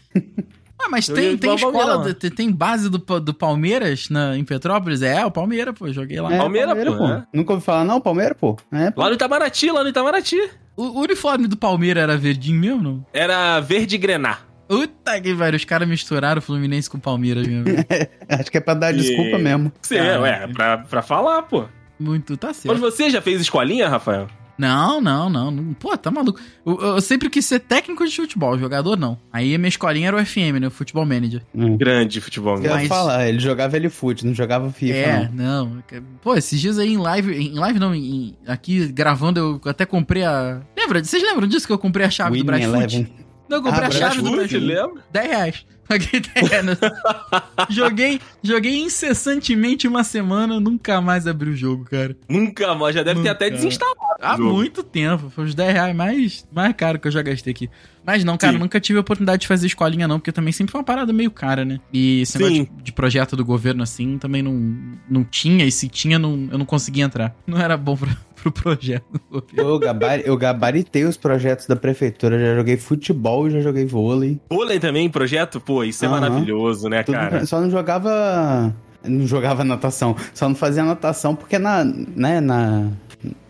Ah, 0.79 0.89
mas 0.91 1.07
tem, 1.07 1.37
tem 1.37 1.55
escola, 1.55 2.15
tem, 2.15 2.31
tem 2.31 2.53
base 2.53 2.89
do, 2.91 2.99
do 2.99 3.35
Palmeiras 3.35 4.09
na, 4.11 4.37
em 4.37 4.45
Petrópolis? 4.45 5.03
É, 5.03 5.25
o 5.25 5.31
Palmeiras, 5.31 5.75
pô, 5.77 5.91
joguei 5.93 6.21
lá. 6.21 6.33
É, 6.33 6.39
Palmeiras, 6.39 6.75
pô, 6.97 7.07
é. 7.07 7.25
Nunca 7.33 7.53
ouvi 7.55 7.65
falar, 7.65 7.85
não, 7.85 8.01
Palmeiras, 8.01 8.37
pô. 8.39 8.57
É, 8.73 8.91
pô. 8.91 9.01
Lá 9.01 9.09
no 9.09 9.15
Itamaraty, 9.15 9.71
lá 9.71 9.83
no 9.83 9.89
Itamaraty. 9.89 10.37
O, 10.77 10.83
o 10.85 11.01
uniforme 11.01 11.47
do 11.49 11.57
Palmeiras 11.57 12.03
era 12.03 12.17
verdinho 12.17 12.61
mesmo, 12.61 12.83
não? 12.83 13.07
Era 13.13 13.59
verde 13.61 13.97
grená. 13.97 14.39
Puta 14.69 15.21
que 15.21 15.35
pariu, 15.35 15.57
os 15.57 15.65
caras 15.65 15.89
misturaram 15.89 16.39
o 16.41 16.43
Fluminense 16.43 16.91
com 16.91 16.99
o 16.99 17.01
Palmeiras 17.01 17.47
mesmo. 17.47 17.65
Acho 18.29 18.51
que 18.51 18.59
é 18.59 18.61
pra 18.61 18.75
dar 18.75 18.93
desculpa 18.93 19.39
E- 19.39 19.43
mesmo. 19.43 19.73
Sim, 19.81 19.97
Cara. 19.97 20.21
ué, 20.21 20.47
pra, 20.49 20.79
pra 20.79 21.03
falar, 21.03 21.43
pô. 21.43 21.65
Muito, 21.99 22.37
tá 22.37 22.49
Mas 22.49 22.57
certo. 22.59 22.79
você 22.81 23.09
já 23.09 23.23
fez 23.23 23.41
escolinha, 23.41 23.89
Rafael? 23.89 24.27
Não, 24.59 25.01
não, 25.01 25.29
não. 25.29 25.75
Pô, 25.75 25.97
tá 25.97 26.11
maluco. 26.11 26.41
Eu, 26.65 26.81
eu 26.81 27.01
sempre 27.01 27.29
quis 27.29 27.45
ser 27.45 27.61
técnico 27.61 28.07
de 28.07 28.15
futebol, 28.17 28.59
jogador 28.59 28.97
não. 28.99 29.19
Aí 29.33 29.55
a 29.55 29.59
minha 29.59 29.69
escolinha 29.69 30.09
era 30.09 30.17
o 30.17 30.25
FM, 30.25 30.59
né? 30.61 30.67
O 30.69 30.71
Futebol 30.71 31.05
Manager. 31.05 31.43
Hum. 31.55 31.77
Grande 31.77 32.21
futebol. 32.21 32.57
Eu 32.57 32.63
ia 32.65 32.71
Mas- 32.71 32.89
falar, 32.89 33.29
ele 33.29 33.39
jogava 33.39 33.77
L-Foot, 33.77 34.25
não 34.27 34.33
jogava 34.35 34.71
FIFA, 34.73 34.95
é, 34.97 35.31
não. 35.33 35.67
não. 35.67 35.83
Pô, 36.23 36.35
esses 36.35 36.59
dias 36.61 36.79
aí 36.79 36.93
em 36.95 36.99
live, 36.99 37.35
em 37.37 37.53
live 37.55 37.79
não, 37.79 37.95
em- 37.95 38.37
aqui 38.47 38.87
gravando, 38.89 39.61
eu 39.65 39.71
até 39.71 39.85
comprei 39.85 40.25
a. 40.25 40.61
Lembra? 40.77 41.05
Vocês 41.05 41.23
lembram 41.23 41.47
disso 41.47 41.67
que 41.67 41.73
eu 41.73 41.79
comprei 41.79 42.07
a 42.07 42.11
chave 42.11 42.31
do 42.31 42.35
Winning 42.37 42.47
Brasfoot? 42.47 42.95
Eleven. 42.97 43.13
Não, 43.49 43.59
eu 43.59 43.63
comprei 43.63 43.85
Ah, 43.85 43.89
a 43.89 43.91
chave 43.91 44.17
do 44.23 44.31
Brasfoot, 44.31 44.59
Brasfoot. 44.59 44.59
lembra? 44.59 45.03
10 45.13 45.27
reais. 45.29 45.67
Paguei 45.87 46.19
10 46.21 46.49
reais. 46.49 46.79
joguei, 47.71 48.21
joguei 48.43 48.81
incessantemente 48.81 49.87
uma 49.87 50.03
semana, 50.03 50.59
nunca 50.59 51.01
mais 51.01 51.29
abri 51.29 51.51
o 51.51 51.57
jogo, 51.57 51.85
cara. 51.85 52.17
Nunca 52.29 52.75
mais, 52.75 52.95
já 52.97 53.05
deve 53.05 53.21
ter 53.21 53.29
Nunca. 53.29 53.31
até 53.31 53.51
desinstalado. 53.51 53.96
Há 54.33 54.37
jogo. 54.37 54.53
muito 54.53 54.83
tempo. 54.83 55.31
Foi 55.31 55.45
os 55.45 55.55
10 55.55 55.73
reais 55.73 55.95
mais, 55.97 56.47
mais 56.53 56.75
caro 56.75 56.99
que 56.99 57.09
eu 57.09 57.13
já 57.13 57.23
gastei 57.23 57.53
aqui. 57.53 57.71
Mas 58.05 58.23
não, 58.25 58.37
cara, 58.37 58.53
Sim. 58.53 58.59
nunca 58.61 58.79
tive 58.81 58.99
a 58.99 59.01
oportunidade 59.01 59.43
de 59.43 59.49
fazer 59.49 59.67
escolinha, 59.67 60.07
não, 60.07 60.19
porque 60.21 60.31
também 60.31 60.53
sempre 60.53 60.71
foi 60.73 60.79
uma 60.81 60.85
parada 60.85 61.13
meio 61.13 61.31
cara, 61.31 61.65
né? 61.65 61.81
E 61.93 62.21
esse 62.21 62.39
negócio 62.39 62.65
de, 62.77 62.83
de 62.85 62.93
projeto 62.93 63.35
do 63.37 63.45
governo, 63.45 63.83
assim, 63.83 64.17
também 64.19 64.43
não, 64.43 64.73
não 65.11 65.25
tinha, 65.25 65.65
e 65.65 65.73
se 65.73 65.89
tinha, 65.89 66.19
não, 66.19 66.49
eu 66.53 66.57
não 66.59 66.65
conseguia 66.65 67.05
entrar. 67.05 67.35
Não 67.47 67.59
era 67.59 67.77
bom 67.77 67.97
pra, 67.97 68.17
pro 68.41 68.53
projeto 68.53 69.05
do 69.13 69.21
governo. 69.41 69.71
Eu, 69.73 69.79
gabari- 69.79 70.23
eu 70.25 70.37
gabaritei 70.37 71.05
os 71.05 71.17
projetos 71.17 71.67
da 71.67 71.75
prefeitura, 71.75 72.39
já 72.39 72.55
joguei 72.55 72.77
futebol, 72.77 73.51
já 73.51 73.61
joguei 73.61 73.85
vôlei. 73.85 74.41
Vôlei 74.49 74.79
também, 74.79 75.11
projeto? 75.11 75.61
Pô, 75.61 75.83
isso 75.83 76.05
é 76.05 76.09
Aham. 76.09 76.21
maravilhoso, 76.21 76.89
né, 76.89 77.03
Tudo- 77.03 77.15
cara? 77.17 77.45
Só 77.45 77.61
não 77.61 77.71
jogava. 77.71 78.73
Não 79.05 79.25
jogava 79.27 79.63
natação. 79.65 80.17
Só 80.35 80.49
não 80.49 80.55
fazia 80.57 80.83
natação 80.85 81.35
porque 81.37 81.59
na, 81.59 81.85
né, 81.85 82.41
na, 82.41 82.89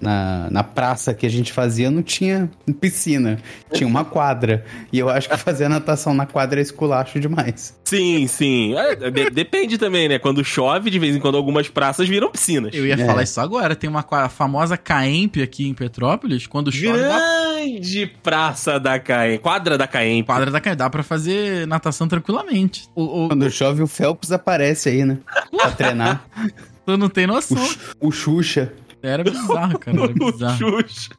na, 0.00 0.48
na 0.50 0.62
praça 0.64 1.12
que 1.12 1.26
a 1.26 1.28
gente 1.28 1.52
fazia 1.52 1.90
não 1.90 2.02
tinha 2.02 2.50
piscina, 2.80 3.38
tinha 3.72 3.86
uma 3.86 4.04
quadra. 4.04 4.64
E 4.92 4.98
eu 4.98 5.08
acho 5.08 5.28
que 5.28 5.36
fazer 5.36 5.68
natação 5.68 6.14
na 6.14 6.24
quadra 6.26 6.60
é 6.60 6.62
esculacho 6.62 7.18
demais. 7.20 7.76
Sim, 7.84 8.26
sim. 8.26 8.74
É, 8.76 9.10
de- 9.10 9.30
depende 9.30 9.76
também, 9.78 10.08
né? 10.08 10.18
Quando 10.18 10.44
chove, 10.44 10.90
de 10.90 10.98
vez 10.98 11.14
em 11.16 11.20
quando 11.20 11.36
algumas 11.36 11.68
praças 11.68 12.08
viram 12.08 12.30
piscinas. 12.30 12.74
Eu 12.74 12.86
ia 12.86 12.94
É. 12.94 13.04
falar 13.06 13.22
isso 13.22 13.40
agora. 13.40 13.76
Tem 13.76 13.88
uma 13.90 14.04
famosa 14.28 14.76
Caemp 14.76 15.36
aqui 15.42 15.68
em 15.68 15.74
Petrópolis. 15.74 16.46
Quando 16.46 16.70
chove, 16.72 16.98
dá 16.98 17.46
Grande 17.66 18.06
praça 18.22 18.78
da 18.78 18.98
Caem. 18.98 19.38
Quadra 19.38 19.76
da 19.76 19.86
Caem. 19.86 20.22
quadra 20.22 20.50
da 20.50 20.60
Caemp. 20.60 20.78
Dá 20.78 20.88
pra 20.88 21.02
fazer 21.02 21.66
natação 21.66 22.06
tranquilamente. 22.06 22.88
O, 22.94 23.24
o, 23.24 23.28
Quando 23.28 23.50
chove, 23.50 23.82
o 23.82 23.86
Phelps 23.86 24.30
aparece 24.30 24.88
aí, 24.88 25.04
né? 25.04 25.18
Pra 25.50 25.70
treinar. 25.72 26.24
tu 26.84 26.96
não 26.96 27.08
tem 27.08 27.24
O, 27.24 27.28
noção. 27.28 27.56
X- 27.58 27.78
o 28.00 28.10
Xuxa. 28.12 28.72
Era 29.08 29.24
bizarro, 29.24 29.78
cara. 29.78 29.96
Era 29.96 30.12
bizarro. 30.14 30.58
Xuxa. 30.58 31.10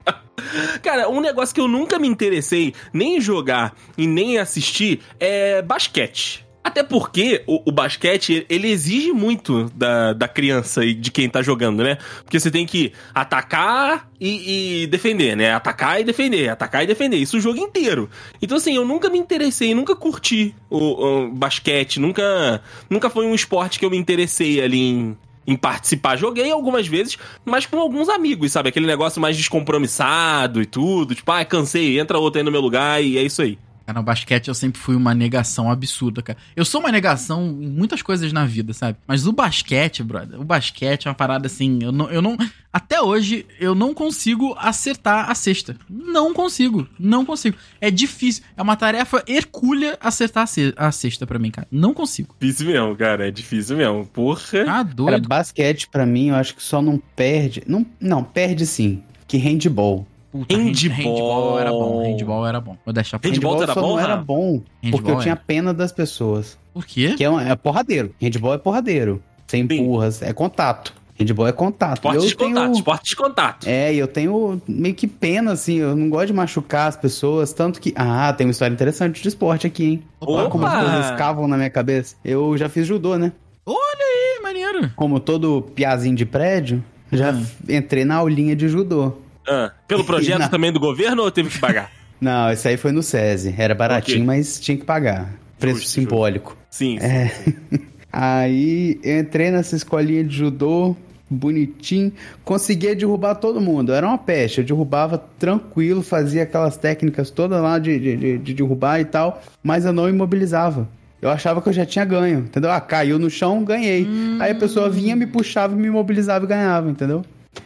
Cara, 0.82 1.10
um 1.10 1.20
negócio 1.20 1.54
que 1.54 1.62
eu 1.62 1.68
nunca 1.68 1.98
me 1.98 2.08
interessei 2.08 2.74
nem 2.94 3.18
em 3.18 3.22
jogar 3.22 3.76
e 3.98 4.06
nem 4.06 4.36
em 4.36 4.38
assistir 4.38 5.02
é 5.20 5.62
basquete. 5.62 6.48
Até 6.68 6.84
porque 6.84 7.44
o, 7.48 7.70
o 7.70 7.72
basquete, 7.72 8.46
ele 8.50 8.68
exige 8.68 9.14
muito 9.14 9.72
da, 9.74 10.12
da 10.12 10.28
criança 10.28 10.84
e 10.84 10.94
de 10.94 11.10
quem 11.12 11.30
tá 11.30 11.42
jogando, 11.42 11.82
né? 11.82 11.98
Porque 12.26 12.38
você 12.38 12.52
tem 12.52 12.66
que 12.66 12.92
atacar 13.16 14.10
e, 14.20 14.82
e 14.84 14.88
defender, 14.88 15.34
né? 15.38 15.54
Atacar 15.54 16.02
e 16.02 16.04
defender, 16.04 16.50
atacar 16.50 16.84
e 16.84 16.88
defender. 16.88 17.16
Isso 17.16 17.38
o 17.38 17.40
jogo 17.40 17.58
inteiro. 17.58 18.10
Então, 18.42 18.58
assim, 18.58 18.76
eu 18.76 18.84
nunca 18.84 19.10
me 19.10 19.18
interessei, 19.18 19.74
nunca 19.74 19.96
curti 19.96 20.54
o, 20.70 21.28
o 21.28 21.32
basquete, 21.32 22.02
nunca, 22.02 22.62
nunca 22.90 23.10
foi 23.10 23.26
um 23.26 23.34
esporte 23.34 23.80
que 23.80 23.86
eu 23.86 23.90
me 23.90 23.98
interessei 23.98 24.62
ali 24.62 24.82
em, 24.82 25.18
em 25.48 25.56
participar. 25.56 26.18
Joguei 26.18 26.52
algumas 26.52 26.88
vezes, 26.88 27.18
mas 27.46 27.66
com 27.66 27.80
alguns 27.80 28.10
amigos, 28.10 28.52
sabe? 28.52 28.70
Aquele 28.70 28.86
negócio 28.86 29.22
mais 29.22 29.38
descompromissado 29.38 30.62
e 30.62 30.66
tudo. 30.66 31.16
Tipo, 31.16 31.32
ah, 31.32 31.46
cansei, 31.46 31.98
entra 32.00 32.20
outro 32.20 32.40
aí 32.40 32.44
no 32.44 32.52
meu 32.52 32.62
lugar 32.62 33.02
e 33.02 33.18
é 33.18 33.24
isso 33.24 33.42
aí. 33.42 33.58
Cara, 33.88 34.00
no 34.00 34.04
basquete 34.04 34.50
eu 34.50 34.54
sempre 34.54 34.82
fui 34.82 34.98
uma 34.98 35.16
negação 35.16 35.72
absurda, 35.72 36.22
cara. 36.22 36.38
Eu 36.58 36.66
sou 36.66 36.82
uma 36.82 36.92
negação 36.92 37.48
em 37.62 37.70
muitas 37.70 38.02
coisas 38.02 38.34
na 38.34 38.46
vida, 38.46 38.74
sabe? 38.74 38.98
Mas 39.08 39.26
o 39.26 39.32
basquete, 39.32 40.04
brother, 40.04 40.38
o 40.40 40.44
basquete 40.44 41.06
é 41.06 41.10
uma 41.10 41.16
parada 41.16 41.48
assim, 41.48 41.80
eu 41.82 41.92
não, 41.94 42.10
eu 42.12 42.22
não. 42.22 42.36
Até 42.74 43.02
hoje, 43.02 43.46
eu 43.62 43.74
não 43.74 43.94
consigo 43.94 44.54
acertar 44.60 45.32
a 45.32 45.34
cesta. 45.34 45.78
Não 45.90 46.34
consigo. 46.34 46.86
Não 47.00 47.26
consigo. 47.26 47.56
É 47.80 47.90
difícil. 47.90 48.44
É 48.58 48.62
uma 48.62 48.76
tarefa 48.76 49.24
hercúlea 49.26 49.98
acertar 50.02 50.44
a 50.44 50.48
ce- 50.48 50.74
a 50.76 50.92
cesta 50.92 51.26
pra 51.26 51.40
mim, 51.40 51.50
cara. 51.50 51.66
Não 51.72 51.94
consigo. 51.94 52.36
Difícil 52.40 52.68
mesmo, 52.68 52.94
cara. 52.96 53.26
É 53.28 53.32
difícil 53.32 53.78
mesmo. 53.78 54.06
Porra. 54.06 54.66
Cara, 54.66 54.84
doido. 54.84 55.30
basquete, 55.30 55.88
pra 55.90 56.06
mim, 56.06 56.28
eu 56.28 56.36
acho 56.36 56.54
que 56.56 56.62
só 56.62 56.82
não 56.82 57.02
perde. 57.16 57.64
Não, 57.66 57.86
não 58.02 58.22
perde 58.22 58.66
sim. 58.66 59.02
Que 59.26 59.38
handball. 59.38 60.06
Puta, 60.40 60.56
hand- 60.56 60.76
handball. 60.90 61.16
handball 61.16 61.60
era 61.60 61.72
bom. 61.72 62.04
Handball 62.04 62.48
era 62.48 62.62
bom. 62.62 62.78
Vou 62.86 62.94
deixar 62.94 63.20
pra 63.20 63.30
Handball 63.32 63.64
era 63.64 63.74
só 63.74 63.82
bom, 63.82 63.88
não 63.90 64.00
era 64.00 64.18
bom. 64.18 64.62
Porque 64.82 64.98
Handball 64.98 65.14
eu 65.16 65.20
tinha 65.22 65.34
é. 65.34 65.36
pena 65.36 65.74
das 65.74 65.92
pessoas. 65.92 66.58
Por 66.74 66.86
quê? 66.86 67.16
Que 67.18 67.24
é, 67.24 67.30
um- 67.30 67.40
é 67.40 67.56
porradeiro. 67.56 68.14
Handball 68.22 68.54
é 68.54 68.58
porradeiro. 68.58 69.22
Você 69.48 69.58
empurras, 69.58 70.22
é 70.22 70.34
contato. 70.34 70.94
Handball 71.20 71.48
é 71.48 71.52
contato. 71.52 71.96
Esporte 71.98 72.16
eu 72.18 72.28
de 72.28 72.36
contato, 72.36 72.64
tenho... 72.66 72.74
esporte 72.76 73.10
de 73.10 73.16
contato. 73.16 73.68
É, 73.68 73.92
e 73.94 73.98
eu 73.98 74.08
tenho 74.08 74.62
meio 74.68 74.94
que 74.94 75.08
pena, 75.08 75.54
assim, 75.54 75.78
eu 75.78 75.96
não 75.96 76.10
gosto 76.10 76.28
de 76.28 76.34
machucar 76.34 76.88
as 76.90 76.96
pessoas, 76.96 77.52
tanto 77.54 77.82
que... 77.82 77.92
Ah, 77.96 78.32
tem 78.34 78.46
uma 78.46 78.52
história 78.52 78.72
interessante 78.74 79.20
de 79.22 79.28
esporte 79.28 79.66
aqui, 79.66 79.84
hein? 79.86 80.04
Olha 80.22 80.48
como 80.50 80.66
as 80.68 80.74
Opa! 80.74 80.84
coisas 80.92 81.12
cavam 81.18 81.48
na 81.48 81.58
minha 81.58 81.72
cabeça. 81.72 82.16
Eu 82.24 82.56
já 82.56 82.70
fiz 82.70 82.86
judô, 82.86 83.18
né? 83.18 83.32
Olha 83.66 83.78
aí, 83.80 84.44
maneiro. 84.44 84.92
Como 84.96 85.20
todo 85.20 85.64
piazinho 85.74 86.16
de 86.16 86.26
prédio, 86.26 86.84
já 87.12 87.32
Hum. 87.32 87.44
entrei 87.68 88.06
na 88.06 88.18
aulinha 88.18 88.56
de 88.56 88.68
judô. 88.68 89.14
Ah, 89.48 89.72
pelo 89.88 90.04
projeto 90.06 90.40
Não. 90.40 90.50
também 90.50 90.72
do 90.72 90.80
governo 90.80 91.24
ou 91.24 91.32
teve 91.32 91.50
que 91.50 91.60
pagar? 91.60 91.90
Não, 92.20 92.52
esse 92.52 92.68
aí 92.68 92.78
foi 92.78 92.92
no 92.92 93.04
SESI. 93.04 93.54
Era 93.58 93.76
baratinho, 93.76 94.18
Ok. 94.18 94.26
mas 94.26 94.60
tinha 94.60 94.76
que 94.78 94.84
pagar. 94.84 95.34
Preço 95.60 95.80
Justo, 95.82 95.92
simbólico. 95.92 96.58
Sim. 96.70 96.98
É. 97.00 97.32
Aí 98.12 99.00
eu 99.04 99.20
entrei 99.20 99.52
nessa 99.52 99.76
escolinha 99.76 100.24
de 100.24 100.36
judô, 100.36 100.96
bonitinho, 101.30 102.12
conseguia 102.44 102.96
derrubar 102.96 103.36
todo 103.36 103.60
mundo. 103.62 103.94
Era 103.94 104.08
uma 104.08 104.18
peste, 104.18 104.60
eu 104.60 104.64
derrubava 104.66 105.18
tranquilo, 105.38 106.02
fazia 106.02 106.44
aquelas 106.44 106.78
técnicas 106.78 107.30
todas 107.30 107.62
lá 107.62 107.78
de, 107.78 108.00
de, 108.00 108.18
de- 108.18 108.38
de 108.38 108.54
derrubar 108.54 109.00
e 109.00 109.06
tal, 109.06 109.42
mas 109.62 109.86
eu 109.86 109.94
não 109.94 110.10
imobilizava. 110.10 110.88
Eu 111.22 111.30
achava 111.30 111.62
que 111.62 111.70
eu 111.70 111.74
já 111.74 111.86
tinha 111.86 112.06
ganho, 112.06 112.40
entendeu? 112.40 112.72
Ah, 112.72 112.80
caiu 112.80 113.18
no 113.20 113.30
chão, 113.30 113.64
ganhei. 113.64 114.08
Aí 114.40 114.52
a 114.52 114.56
pessoa 114.56 114.90
vinha, 114.90 115.16
me 115.16 115.26
puxava, 115.28 115.76
me 115.76 115.88
imobilizava 115.88 116.46
e 116.46 116.48
ganhava, 116.48 116.90
entendeu? 116.90 117.24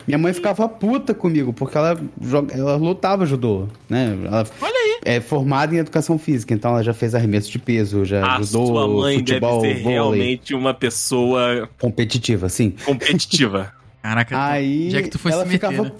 Minha 0.07 0.17
mãe 0.17 0.33
ficava 0.33 0.67
puta 0.67 1.13
comigo, 1.13 1.53
porque 1.53 1.77
ela, 1.77 1.99
joga- 2.21 2.53
ela 2.55 2.75
lutava 2.75 3.25
judô, 3.25 3.67
né? 3.89 4.17
Ela 4.25 4.45
Olha 4.61 4.73
aí. 4.73 4.99
é 5.05 5.21
formada 5.21 5.73
em 5.75 5.77
educação 5.77 6.17
física, 6.17 6.53
então 6.53 6.71
ela 6.71 6.83
já 6.83 6.93
fez 6.93 7.13
arremesso 7.15 7.51
de 7.51 7.59
peso, 7.59 8.03
já 8.05 8.25
A 8.25 8.37
ajudou 8.37 8.67
sua 8.67 8.87
mãe 8.87 9.17
futebol, 9.19 9.61
deve 9.61 9.73
ser 9.75 9.81
vôlei, 9.83 9.93
realmente 9.93 10.53
uma 10.55 10.73
pessoa 10.73 11.69
competitiva, 11.79 12.49
sim. 12.49 12.73
competitiva. 12.85 13.71
Caraca, 14.01 14.43
Aí 14.49 14.87
onde 14.87 14.97
é 14.97 15.01
que 15.03 15.09
tu 15.09 15.19
foi 15.19 15.31
ela 15.31 15.43
se 15.43 15.49
meter, 15.49 15.67
ficava, 15.69 15.89
né? 15.89 15.91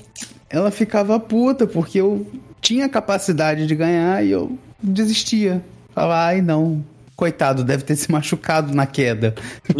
ela 0.49 0.71
ficava 0.71 1.19
puta 1.19 1.67
porque 1.67 1.99
eu 2.01 2.25
tinha 2.59 2.89
capacidade 2.89 3.67
de 3.67 3.75
ganhar 3.75 4.25
e 4.25 4.31
eu 4.31 4.57
desistia. 4.81 5.63
Falava, 5.93 6.25
ai 6.25 6.41
não, 6.41 6.83
coitado, 7.15 7.63
deve 7.63 7.83
ter 7.83 7.95
se 7.95 8.11
machucado 8.11 8.73
na 8.73 8.87
queda. 8.87 9.35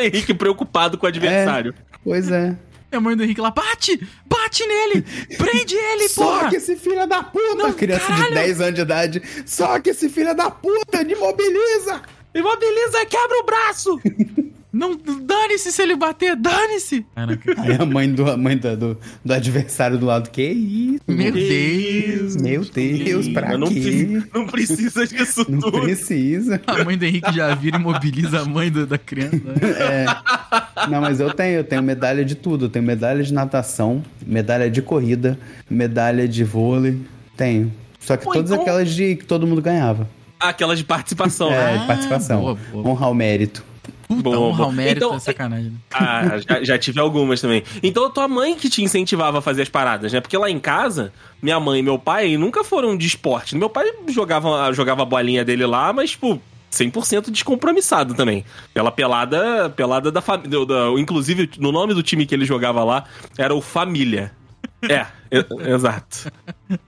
Henrique 0.00 0.32
preocupado 0.32 0.96
com 0.96 1.04
o 1.04 1.08
adversário. 1.08 1.74
Pois 2.02 2.30
é. 2.30 2.56
E 2.92 2.96
a 2.96 3.00
mãe 3.00 3.16
do 3.16 3.24
Henrique 3.24 3.40
lá, 3.40 3.50
bate! 3.50 4.06
Bate 4.26 4.66
nele! 4.66 5.02
Prende 5.38 5.74
ele, 5.74 6.08
Só 6.08 6.24
porra! 6.24 6.50
que 6.50 6.56
esse 6.56 6.76
filho 6.76 7.06
da 7.06 7.22
puta, 7.22 7.54
Não, 7.54 7.72
criança 7.72 8.06
caralho. 8.06 8.28
de 8.28 8.34
10 8.34 8.60
anos 8.60 8.74
de 8.74 8.80
idade, 8.82 9.22
só 9.46 9.80
que 9.80 9.90
esse 9.90 10.10
filho 10.10 10.34
da 10.34 10.50
puta 10.50 11.02
me 11.02 11.14
mobiliza. 11.14 12.02
Imobiliza, 12.34 13.06
quebra 13.06 13.38
o 13.40 13.44
braço! 13.44 13.98
Não, 14.72 14.96
dane-se 14.96 15.70
se 15.70 15.82
ele 15.82 15.94
bater, 15.96 16.34
dane-se! 16.34 17.04
Aí 17.14 17.76
a 17.78 17.84
mãe 17.84 18.10
do, 18.10 18.30
a 18.30 18.36
mãe 18.38 18.56
do, 18.56 18.74
do, 18.74 18.98
do 19.22 19.32
adversário 19.34 19.98
do 19.98 20.06
lado, 20.06 20.30
que 20.30 20.42
isso? 20.42 21.02
Meu 21.06 21.30
Que 21.32 22.16
Deus! 22.16 22.36
Meu 22.36 22.64
Deus, 22.64 23.28
pra 23.28 23.48
Mas 23.50 23.60
não, 23.60 23.66
quê? 23.68 23.74
precisa, 23.80 24.26
não 24.34 24.46
precisa 24.46 25.06
disso 25.06 25.46
Não 25.46 25.58
tudo. 25.60 25.82
precisa. 25.82 26.60
A 26.66 26.82
mãe 26.84 26.96
do 26.96 27.04
Henrique 27.04 27.32
já 27.34 27.54
vira 27.54 27.76
e 27.76 27.80
mobiliza 27.80 28.40
a 28.40 28.44
mãe 28.46 28.70
do- 28.70 28.86
da 28.86 28.96
criança. 28.96 29.36
né? 29.36 29.52
É. 29.78 30.86
Não, 30.88 31.02
mas 31.02 31.20
eu 31.20 31.30
tenho, 31.34 31.58
eu 31.58 31.64
tenho 31.64 31.82
medalha 31.82 32.24
de 32.24 32.34
tudo. 32.34 32.64
Eu 32.64 32.68
tenho 32.70 32.84
medalha 32.84 33.22
de 33.22 33.32
natação, 33.32 34.02
medalha 34.26 34.70
de 34.70 34.80
corrida, 34.80 35.38
medalha 35.68 36.26
de 36.26 36.44
vôlei. 36.44 36.98
Tenho. 37.36 37.70
Só 38.00 38.16
que 38.16 38.24
Pô, 38.24 38.32
todas 38.32 38.50
então- 38.50 38.62
aquelas 38.62 38.90
de 38.90 39.16
que 39.16 39.24
todo 39.26 39.46
mundo 39.46 39.60
ganhava. 39.60 40.08
Aquela 40.40 40.74
de 40.74 40.82
participação, 40.82 41.52
É, 41.52 41.74
né? 41.74 41.78
de 41.78 41.86
participação. 41.86 42.40
boa, 42.40 42.58
boa. 42.72 42.88
Honrar 42.88 43.10
o 43.10 43.14
mérito. 43.14 43.62
Puta, 44.16 44.22
Boa, 44.22 44.38
honra 44.38 44.64
ao 44.64 44.72
mérito 44.72 45.06
Então, 45.06 45.16
é 45.16 45.20
sacanagem. 45.20 45.70
né? 45.70 45.78
Ah, 45.94 46.38
já, 46.38 46.64
já 46.64 46.78
tive 46.78 47.00
algumas 47.00 47.40
também. 47.40 47.62
Então, 47.82 48.10
tua 48.10 48.28
mãe 48.28 48.54
que 48.56 48.68
te 48.68 48.82
incentivava 48.82 49.38
a 49.38 49.42
fazer 49.42 49.62
as 49.62 49.68
paradas, 49.68 50.12
né? 50.12 50.20
Porque 50.20 50.36
lá 50.36 50.50
em 50.50 50.58
casa, 50.58 51.12
minha 51.40 51.58
mãe 51.60 51.80
e 51.80 51.82
meu 51.82 51.98
pai 51.98 52.36
nunca 52.36 52.62
foram 52.64 52.96
de 52.96 53.06
esporte. 53.06 53.56
Meu 53.56 53.70
pai 53.70 53.86
jogava, 54.08 54.72
jogava 54.72 55.02
a 55.02 55.06
bolinha 55.06 55.44
dele 55.44 55.66
lá, 55.66 55.92
mas, 55.92 56.10
tipo, 56.10 56.40
100% 56.70 57.30
descompromissado 57.30 58.14
também. 58.14 58.44
Pela 58.72 58.90
pelada, 58.90 59.70
pelada 59.70 60.10
da 60.10 60.20
família. 60.20 60.58
Inclusive, 60.98 61.50
no 61.58 61.70
nome 61.70 61.94
do 61.94 62.02
time 62.02 62.24
que 62.26 62.34
ele 62.34 62.44
jogava 62.44 62.82
lá, 62.82 63.04
era 63.36 63.54
o 63.54 63.60
Família. 63.60 64.32
É, 64.88 65.06
exato. 65.70 66.30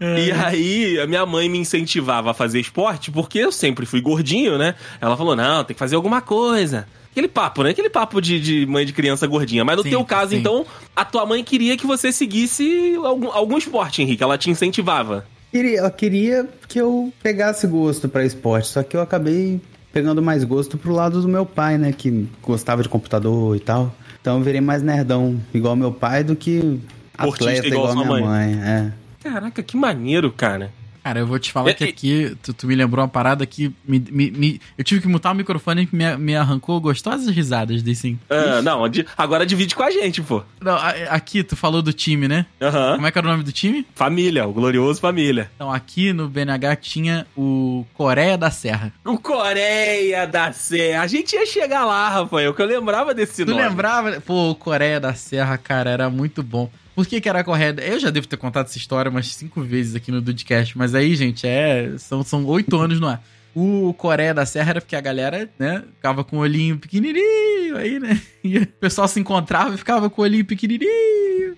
E 0.01 0.33
aí, 0.33 0.99
a 0.99 1.07
minha 1.07 1.25
mãe 1.25 1.49
me 1.49 1.59
incentivava 1.59 2.33
a 2.33 2.35
fazer 2.35 2.59
esporte, 2.61 3.11
porque 3.13 3.39
eu 3.39 3.53
sempre 3.53 3.87
fui 3.87 4.01
gordinho, 4.01 4.59
né? 4.59 4.75
Ela 5.01 5.17
falou: 5.17 5.37
não, 5.37 5.63
tem 5.63 5.75
que 5.75 5.79
fazer 5.79 5.95
alguma 5.95 6.21
coisa. 6.21 6.89
Aquele 7.15 7.29
papo, 7.29 7.63
né? 7.63 7.71
Aquele 7.71 7.89
papo 7.89 8.21
de, 8.21 8.41
de 8.41 8.67
mãe 8.67 8.85
de 8.85 8.93
criança 8.93 9.25
gordinha. 9.25 9.65
Mas 9.65 9.77
no 9.77 9.85
Sim, 9.85 9.91
teu 9.91 10.05
caso, 10.05 10.33
sim. 10.33 10.39
então, 10.39 10.67
a 10.97 11.05
tua 11.05 11.25
mãe 11.25 11.45
queria 11.45 11.77
que 11.77 11.87
você 11.87 12.11
seguisse 12.11 12.97
algum, 13.05 13.31
algum 13.31 13.57
esporte, 13.57 14.03
Henrique. 14.03 14.21
Ela 14.23 14.37
te 14.37 14.51
incentivava. 14.51 15.25
Queria- 15.53 15.79
Ela 15.79 15.91
queria 15.93 16.49
que 16.67 16.81
eu 16.81 17.13
pegasse 17.23 17.69
gosto 17.69 18.09
pra 18.09 18.25
esporte, 18.25 18.67
só 18.67 18.83
que 18.83 18.97
eu 18.97 19.01
acabei 19.01 19.61
pegando 19.93 20.21
mais 20.21 20.43
gosto 20.43 20.77
pro 20.77 20.93
lado 20.93 21.23
do 21.23 21.29
meu 21.29 21.47
pai, 21.47 21.79
né? 21.79 21.93
Que 21.97 22.27
gostava 22.43 22.83
de 22.83 22.89
computador 22.89 23.55
e 23.55 23.61
tal. 23.61 23.95
Então 24.21 24.39
eu 24.39 24.43
virei 24.43 24.61
mais 24.61 24.83
nerdão, 24.83 25.41
igual 25.55 25.77
meu 25.77 25.93
pai, 25.93 26.25
do 26.25 26.35
que 26.35 26.81
Esportista 27.17 27.51
atleta 27.53 27.69
igual 27.69 27.93
igual, 27.93 28.07
minha 28.07 28.21
mãe. 28.29 28.55
É. 28.61 28.93
Caraca, 29.23 29.63
que 29.63 29.77
maneiro, 29.77 30.33
cara. 30.33 30.73
Cara, 31.05 31.21
eu 31.21 31.27
vou 31.27 31.39
te 31.39 31.53
falar 31.53 31.69
É, 31.71 31.75
que 31.75 31.85
e- 31.85 31.89
aqui 31.89 32.37
tu, 32.43 32.55
tu 32.55 32.67
me 32.67 32.75
lembrou 32.75 33.03
uma 33.03 33.09
parada 33.09 33.45
que 33.45 33.71
me, 33.87 34.03
me- 34.11 34.31
me- 34.31 34.61
eu 34.79 34.83
tive 34.83 35.03
que 35.03 35.07
mutar 35.09 35.33
o 35.33 35.35
microfone 35.37 35.87
que 35.87 35.95
me, 35.95 36.17
me 36.17 36.35
arrancou 36.35 36.81
gostosas 36.81 37.29
risadas 37.29 37.83
desse. 37.83 38.19
Ah, 38.31 38.63
não, 38.63 38.83
agora 39.17 39.45
divide 39.45 39.75
com 39.75 39.83
a 39.83 39.91
gente, 39.91 40.23
pô. 40.23 40.43
Não, 40.63 40.77
aqui 41.11 41.45
tu 41.45 41.57
falou 41.57 41.83
do 41.83 41.93
time, 41.93 42.27
né? 42.27 42.47
Como 42.95 43.07
é 43.07 43.11
que 43.13 43.19
era 43.19 43.27
o 43.27 43.31
nome 43.31 43.45
do 43.45 43.53
time? 43.53 43.87
Família, 43.95 44.47
o 44.47 44.53
glorioso 44.55 44.99
família. 44.99 45.51
Então, 45.55 45.71
aqui 45.71 46.13
no 46.15 46.27
BNH 46.27 46.77
tinha 46.77 47.27
o 47.37 47.85
Coreia 47.93 48.39
da 48.39 48.51
Serra. 48.51 48.91
O 49.05 49.19
Coreia 49.19 50.27
da 50.27 50.53
Serra. 50.53 51.03
A 51.03 51.07
gente 51.07 51.35
ia 51.37 51.45
chegar 51.45 51.85
lá, 51.85 52.09
Rafael, 52.09 52.55
que 52.55 52.63
eu 52.63 52.67
lembrava 52.67 53.13
desse 53.13 53.45
Tu 53.45 53.51
nome. 53.51 53.63
lembrava? 53.63 54.21
Pô, 54.23 54.51
o 54.51 54.55
Coreia 54.55 54.99
da 54.99 55.13
Serra, 55.13 55.59
cara, 55.59 55.91
era 55.91 56.09
muito 56.09 56.43
bom. 56.43 56.71
Por 56.95 57.07
que, 57.07 57.21
que 57.21 57.29
era 57.29 57.43
Coreia? 57.43 57.75
Eu 57.81 57.99
já 57.99 58.11
devo 58.11 58.27
ter 58.29 58.37
contado 58.37 58.67
essa 58.67 58.79
história 58.79 59.11
umas 59.11 59.35
cinco 59.35 59.61
vezes 59.63 59.97
aqui 59.97 60.13
no 60.13 60.21
Dudcast, 60.21 60.79
mas 60.79 60.95
aí, 60.95 61.17
gente, 61.17 61.47
é. 61.47 61.97
São, 61.99 62.23
são 62.23 62.45
oito 62.47 62.77
anos 62.77 63.01
no 63.01 63.09
ar. 63.09 63.23
O 63.55 63.95
Coreia 63.95 64.35
da 64.35 64.45
Serra 64.45 64.71
era 64.71 64.81
porque 64.81 64.97
a 64.97 65.01
galera, 65.01 65.49
né, 65.59 65.83
ficava 65.97 66.25
com 66.25 66.37
o 66.39 66.41
olhinho 66.41 66.77
pequenininho 66.79 67.77
aí, 67.77 67.99
né? 68.01 68.21
E 68.45 68.59
o 68.59 68.67
pessoal 68.67 69.09
se 69.09 69.19
encontrava 69.19 69.75
e 69.75 69.79
ficava 69.79 70.11
com 70.11 70.21
o 70.21 70.25
olhinho 70.25 70.45
pequenininho. 70.45 71.57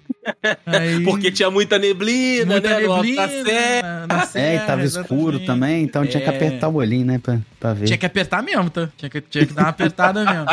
Aí- 0.64 1.02
Porque 1.04 1.32
tinha 1.32 1.50
muita 1.50 1.78
neblina, 1.80 2.46
muita 2.52 2.68
né? 2.68 2.80
neblina 2.80 3.26
na, 3.26 4.06
na 4.16 4.22
É, 4.22 4.26
serra, 4.26 4.62
e 4.62 4.66
tava 4.66 4.84
escuro 4.84 5.08
exatamente. 5.38 5.46
também, 5.46 5.82
então 5.82 6.06
tinha 6.06 6.22
que 6.22 6.28
É. 6.28 6.36
apertar 6.36 6.68
o 6.68 6.74
olhinho, 6.76 7.04
né, 7.06 7.18
pra, 7.18 7.38
pra 7.58 7.74
ver. 7.74 7.86
Tinha 7.86 7.98
que 7.98 8.06
apertar 8.06 8.40
mesmo, 8.40 8.70
tá? 8.70 8.88
Tinha 8.96 9.10
que, 9.10 9.20
tinha 9.20 9.46
que 9.46 9.52
dar 9.52 9.62
uma 9.62 9.68
apertada 9.70 10.24
mesmo. 10.24 10.46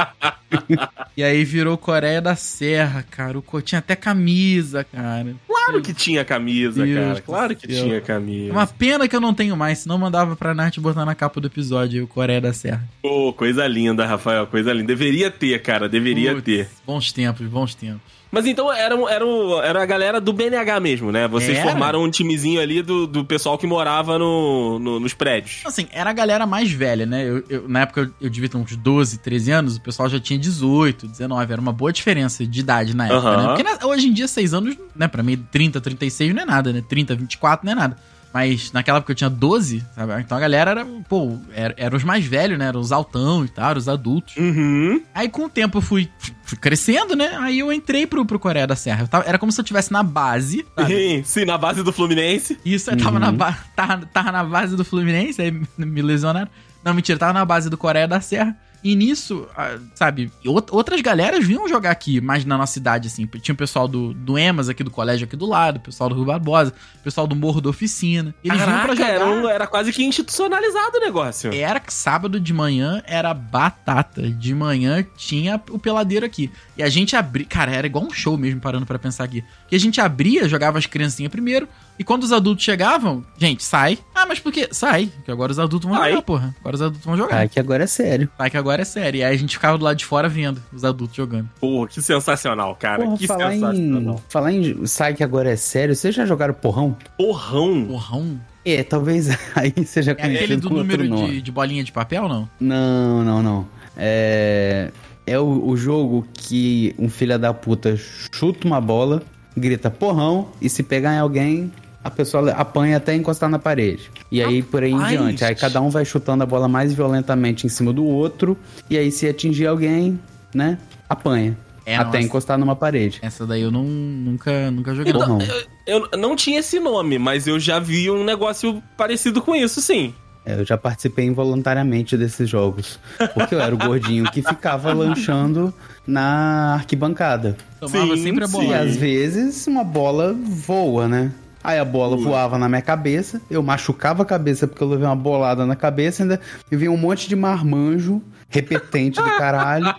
e 1.17 1.23
aí 1.23 1.43
virou 1.43 1.77
Coreia 1.77 2.19
da 2.21 2.35
Serra, 2.35 3.03
cara. 3.11 3.37
O 3.37 3.61
tinha 3.61 3.79
até 3.79 3.95
camisa, 3.95 4.83
cara. 4.83 5.35
Claro 5.47 5.81
que 5.83 5.93
tinha 5.93 6.25
camisa, 6.25 6.83
Deus 6.83 6.99
cara. 6.99 7.21
Claro 7.21 7.55
que 7.55 7.71
céu. 7.71 7.83
tinha 7.85 7.97
É 7.97 8.01
camisa. 8.01 8.51
uma 8.51 8.65
pena 8.67 9.07
que 9.07 9.15
eu 9.15 9.21
não 9.21 9.33
tenho 9.35 9.55
mais, 9.55 9.79
senão 9.79 9.97
mandava 9.99 10.35
pra 10.35 10.53
Nath 10.55 10.77
botar 10.79 11.05
na 11.05 11.13
capa 11.15 11.32
do 11.41 11.47
episódio 11.47 12.03
o 12.03 12.07
Coreia 12.07 12.41
da 12.41 12.53
Serra. 12.53 12.83
Pô, 13.01 13.33
coisa 13.33 13.65
linda, 13.67 14.05
Rafael, 14.05 14.45
coisa 14.47 14.71
linda. 14.73 14.87
Deveria 14.87 15.29
ter, 15.31 15.61
cara, 15.61 15.87
deveria 15.89 16.31
Putz, 16.33 16.43
ter. 16.45 16.69
Bons 16.85 17.11
tempos, 17.11 17.47
bons 17.47 17.75
tempos. 17.75 18.01
Mas 18.31 18.47
então 18.47 18.73
era, 18.73 18.95
era, 19.11 19.25
era 19.63 19.83
a 19.83 19.85
galera 19.85 20.19
do 20.19 20.33
BNH 20.33 20.79
mesmo, 20.79 21.11
né? 21.11 21.27
Vocês 21.27 21.55
Era. 21.55 21.69
formaram 21.69 22.01
um 22.03 22.09
timezinho 22.09 22.59
ali 22.59 22.81
do, 22.81 23.05
do 23.05 23.23
pessoal 23.23 23.59
que 23.59 23.67
morava 23.67 24.17
no, 24.17 24.79
no- 24.79 24.99
nos 24.99 25.13
prédios. 25.13 25.61
Assim, 25.63 25.87
era 25.91 26.09
a 26.09 26.13
galera 26.13 26.43
mais 26.47 26.71
velha, 26.71 27.05
né? 27.05 27.29
Eu, 27.29 27.43
eu- 27.47 27.69
na 27.69 27.81
época 27.81 28.01
eu, 28.01 28.09
eu 28.21 28.29
devia 28.31 28.49
ter 28.49 28.57
uns 28.57 28.75
12, 28.75 29.19
13 29.19 29.51
anos, 29.51 29.75
o 29.77 29.81
pessoal 29.81 30.09
já 30.09 30.19
tinha 30.19 30.39
18, 30.39 31.07
19. 31.07 31.53
Era 31.53 31.61
uma 31.61 31.71
boa 31.71 31.93
diferença 31.93 32.43
de 32.43 32.59
idade 32.59 32.95
na 32.95 33.05
época, 33.05 33.19
Aham. 33.19 33.37
né? 33.37 33.47
Porque 33.49 33.63
na- 33.85 33.87
hoje 33.87 34.07
em 34.07 34.11
dia, 34.11 34.27
6 34.27 34.51
anos, 34.51 34.75
né? 34.95 35.07
Pra 35.07 35.21
mim, 35.21 35.37
30, 35.51 35.79
36 35.79 36.33
não 36.33 36.41
é 36.41 36.45
nada, 36.45 36.73
né? 36.73 36.83
30, 36.89 37.13
24 37.15 37.63
não 37.63 37.73
é 37.73 37.75
nada. 37.75 37.97
Mas 38.33 38.71
naquela 38.71 38.97
época 38.97 39.11
eu 39.11 39.15
tinha 39.15 39.29
12, 39.29 39.85
sabe? 39.95 40.19
Então 40.21 40.35
a 40.35 40.41
galera 40.41 40.71
era, 40.71 40.85
pô, 41.07 41.37
era, 41.53 41.73
eram 41.77 41.95
os 41.95 42.03
mais 42.03 42.25
velhos, 42.25 42.57
né? 42.57 42.65
Eram 42.65 42.79
os 42.79 42.91
altão 42.91 43.45
e 43.45 43.47
tal, 43.47 43.69
eram 43.69 43.77
os 43.77 43.87
adultos. 43.87 44.35
Uhum. 44.37 45.01
Aí 45.13 45.29
com 45.29 45.45
o 45.45 45.49
tempo 45.49 45.77
eu 45.77 45.81
fui, 45.83 46.09
fui 46.43 46.57
crescendo, 46.57 47.15
né? 47.15 47.37
Aí 47.39 47.59
eu 47.59 47.71
entrei 47.71 48.07
pro, 48.07 48.25
pro 48.25 48.39
Coreia 48.39 48.65
da 48.65 48.75
Serra. 48.75 49.03
Eu 49.03 49.07
tava- 49.07 49.25
era 49.27 49.37
como 49.37 49.51
se 49.51 49.59
eu 49.59 49.63
estivesse 49.63 49.91
na 49.93 50.01
base, 50.01 50.65
sabe? 50.75 50.93
Sim, 51.23 51.45
na 51.45 51.57
base 51.59 51.83
do 51.83 51.93
Fluminense. 51.93 52.57
Isso, 52.65 52.89
eu 52.89 52.97
tava, 52.97 53.19
na 53.19 53.31
ba- 53.31 53.57
tava, 53.75 54.05
tava 54.07 54.31
na 54.31 54.43
base 54.43 54.75
do 54.75 54.83
Fluminense, 54.83 55.39
aí 55.39 55.51
me 55.77 56.01
lesionaram. 56.01 56.49
Não, 56.83 56.93
mentira, 56.93 57.17
tava 57.19 57.33
na 57.33 57.45
base 57.45 57.69
do 57.69 57.77
Coreia 57.77 58.07
da 58.07 58.19
Serra. 58.19 58.57
E 58.83 58.95
nisso, 58.95 59.47
ah, 59.55 59.77
sabe, 59.95 60.29
out- 60.45 60.67
outras 60.71 60.99
galeras 61.01 61.45
vinham 61.45 61.67
jogar 61.69 61.91
aqui, 61.91 62.19
mais 62.19 62.43
na 62.43 62.57
nossa 62.57 62.73
cidade, 62.73 63.07
assim. 63.07 63.25
Tinha 63.25 63.53
o 63.53 63.57
pessoal 63.57 63.87
do, 63.87 64.13
do 64.13 64.37
Emas 64.37 64.67
aqui 64.67 64.83
do 64.83 64.91
colégio 64.91 65.25
aqui 65.25 65.35
do 65.37 65.45
lado, 65.45 65.77
o 65.77 65.79
pessoal 65.79 66.09
do 66.09 66.15
Rio 66.15 66.25
Barbosa, 66.25 66.73
o 66.99 67.03
pessoal 67.03 67.25
do 67.25 67.35
Morro 67.35 67.61
da 67.61 67.69
Oficina. 67.69 68.35
Eles 68.43 68.57
vinham 68.61 68.67
pra 68.81 68.87
Caraca, 68.93 68.95
jogar. 68.95 69.09
era, 69.09 69.25
um- 69.25 69.47
era 69.47 69.67
quase 69.67 69.93
que 69.93 70.03
institucionalizado 70.03 70.97
o 70.97 70.99
negócio. 70.99 71.53
Era 71.53 71.79
que 71.79 71.93
sábado 71.93 72.39
de 72.39 72.53
manhã 72.53 73.01
era 73.05 73.33
batata. 73.33 74.29
De 74.29 74.53
manhã 74.53 75.05
tinha 75.15 75.61
o 75.69 75.79
peladeiro 75.79 76.25
aqui. 76.25 76.51
E 76.77 76.83
a 76.83 76.89
gente 76.89 77.15
abria. 77.15 77.45
Cara, 77.45 77.71
era 77.71 77.87
igual 77.87 78.03
um 78.05 78.11
show 78.11 78.37
mesmo, 78.37 78.59
parando 78.59 78.85
pra 78.85 78.99
pensar 78.99 79.23
aqui. 79.23 79.43
Que 79.67 79.75
a 79.75 79.79
gente 79.79 80.01
abria, 80.01 80.49
jogava 80.49 80.77
as 80.77 80.85
criancinhas 80.85 81.31
primeiro. 81.31 81.67
E 81.97 82.03
quando 82.03 82.23
os 82.23 82.31
adultos 82.31 82.63
chegavam, 82.63 83.23
gente, 83.37 83.63
sai. 83.63 83.99
Ah, 84.15 84.25
mas 84.25 84.39
por 84.39 84.51
quê? 84.51 84.67
Sai. 84.71 85.11
Que 85.23 85.31
agora 85.31 85.51
os 85.51 85.59
adultos 85.59 85.87
vão 85.87 85.97
Sai. 85.97 86.09
jogar, 86.11 86.21
porra. 86.23 86.55
Agora 86.59 86.75
os 86.75 86.81
adultos 86.81 87.05
vão 87.05 87.15
jogar. 87.17 87.41
Ah, 87.43 87.47
que 87.47 87.59
agora 87.59 87.83
é 87.83 87.87
sério. 87.87 88.29
Sai 88.37 88.49
que 88.49 88.57
agora 88.57 88.81
é 88.81 88.85
sério. 88.85 89.19
E 89.19 89.23
aí 89.23 89.33
a 89.33 89.37
gente 89.37 89.51
ficava 89.55 89.77
do 89.77 89.83
lado 89.85 89.97
de 89.97 90.05
fora 90.05 90.27
vendo 90.27 90.61
os 90.73 90.83
adultos 90.83 91.15
jogando. 91.15 91.49
Porra, 91.59 91.87
que 91.87 92.01
sensacional, 92.01 92.75
cara. 92.75 93.03
Porra, 93.03 93.17
que 93.17 93.27
falar 93.27 93.53
em, 93.55 93.59
sensacional. 93.59 94.21
falar 94.27 94.51
em. 94.51 94.85
Sai 94.87 95.13
que 95.13 95.23
agora 95.23 95.51
é 95.51 95.55
sério. 95.55 95.95
Vocês 95.95 96.15
já 96.15 96.25
jogaram 96.25 96.53
porrão? 96.53 96.95
Porrão. 97.17 97.85
Porrão. 97.85 98.41
É, 98.65 98.81
talvez 98.81 99.27
aí 99.55 99.73
seja 99.85 100.11
É 100.11 100.13
aquele 100.13 100.35
conhecido 100.37 100.61
do 100.61 100.69
com 100.69 100.75
outro 100.75 100.91
número 100.97 101.09
nome. 101.09 101.33
de, 101.35 101.41
de 101.43 101.51
bolinha 101.51 101.83
de 101.83 101.91
papel, 101.91 102.27
não? 102.27 102.49
Não, 102.59 103.23
não, 103.23 103.43
não. 103.43 103.67
É. 103.95 104.91
É 105.25 105.39
o, 105.39 105.67
o 105.69 105.77
jogo 105.77 106.27
que 106.33 106.93
um 106.99 107.07
filho 107.07 107.39
da 107.39 107.53
puta 107.53 107.95
chuta 107.95 108.67
uma 108.67 108.81
bola, 108.81 109.23
grita 109.55 109.89
porrão, 109.89 110.49
e 110.61 110.69
se 110.69 110.83
pegar 110.83 111.15
em 111.15 111.19
alguém, 111.19 111.71
a 112.03 112.09
pessoa 112.09 112.51
apanha 112.51 112.97
até 112.97 113.15
encostar 113.15 113.49
na 113.49 113.57
parede. 113.57 114.11
E 114.31 114.41
aí 114.43 114.61
por 114.61 114.83
aí 114.83 114.91
em 114.91 114.95
Rapaz! 114.95 115.11
diante. 115.11 115.45
Aí 115.45 115.55
cada 115.55 115.81
um 115.81 115.89
vai 115.89 116.03
chutando 116.03 116.43
a 116.43 116.45
bola 116.45 116.67
mais 116.67 116.93
violentamente 116.93 117.65
em 117.65 117.69
cima 117.69 117.93
do 117.93 118.03
outro, 118.03 118.57
e 118.89 118.97
aí 118.97 119.11
se 119.11 119.27
atingir 119.27 119.67
alguém, 119.67 120.19
né, 120.53 120.77
apanha. 121.07 121.57
É, 121.85 121.97
até 121.97 122.05
nossa. 122.05 122.19
encostar 122.21 122.57
numa 122.57 122.77
parede. 122.77 123.19
Essa 123.21 123.45
daí 123.45 123.61
eu 123.61 123.69
não, 123.69 123.83
nunca, 123.83 124.71
nunca 124.71 124.95
joguei. 124.95 125.11
não. 125.11 125.19
Porrão. 125.19 125.39
Eu 125.85 126.09
não 126.17 126.33
tinha 126.33 126.59
esse 126.59 126.79
nome, 126.79 127.19
mas 127.19 127.45
eu 127.45 127.59
já 127.59 127.77
vi 127.77 128.09
um 128.09 128.23
negócio 128.23 128.81
parecido 128.95 129.41
com 129.41 129.53
isso, 129.53 129.81
sim. 129.81 130.13
É, 130.45 130.59
eu 130.59 130.65
já 130.65 130.77
participei 130.77 131.25
involuntariamente 131.25 132.17
desses 132.17 132.49
jogos. 132.49 132.99
Porque 133.33 133.55
eu 133.55 133.61
era 133.61 133.73
o 133.73 133.77
gordinho 133.77 134.25
que 134.31 134.41
ficava 134.41 134.93
lanchando 134.93 135.73
na 136.05 136.75
arquibancada. 136.75 137.57
Tomava 137.79 138.17
Sim, 138.17 138.23
sempre 138.23 138.43
a 138.43 138.47
sim. 138.47 138.53
bola. 138.53 138.65
E 138.65 138.73
às 138.73 138.95
vezes 138.95 139.67
uma 139.67 139.83
bola 139.83 140.33
voa, 140.33 141.07
né? 141.07 141.31
Aí 141.63 141.79
a 141.79 141.85
bola 141.85 142.17
voava 142.17 142.57
na 142.57 142.67
minha 142.67 142.81
cabeça, 142.81 143.41
eu 143.49 143.63
machucava 143.63 144.23
a 144.23 144.25
cabeça 144.25 144.67
porque 144.67 144.83
eu 144.83 144.89
levei 144.89 145.05
uma 145.05 145.15
bolada 145.15 145.65
na 145.65 145.77
cabeça, 145.77 146.23
ainda 146.23 146.41
e 146.69 146.75
vinha 146.75 146.91
um 146.91 146.97
monte 146.97 147.29
de 147.29 147.37
marmanjo 147.37 148.21
repetente 148.49 149.15
do 149.15 149.37
caralho 149.37 149.95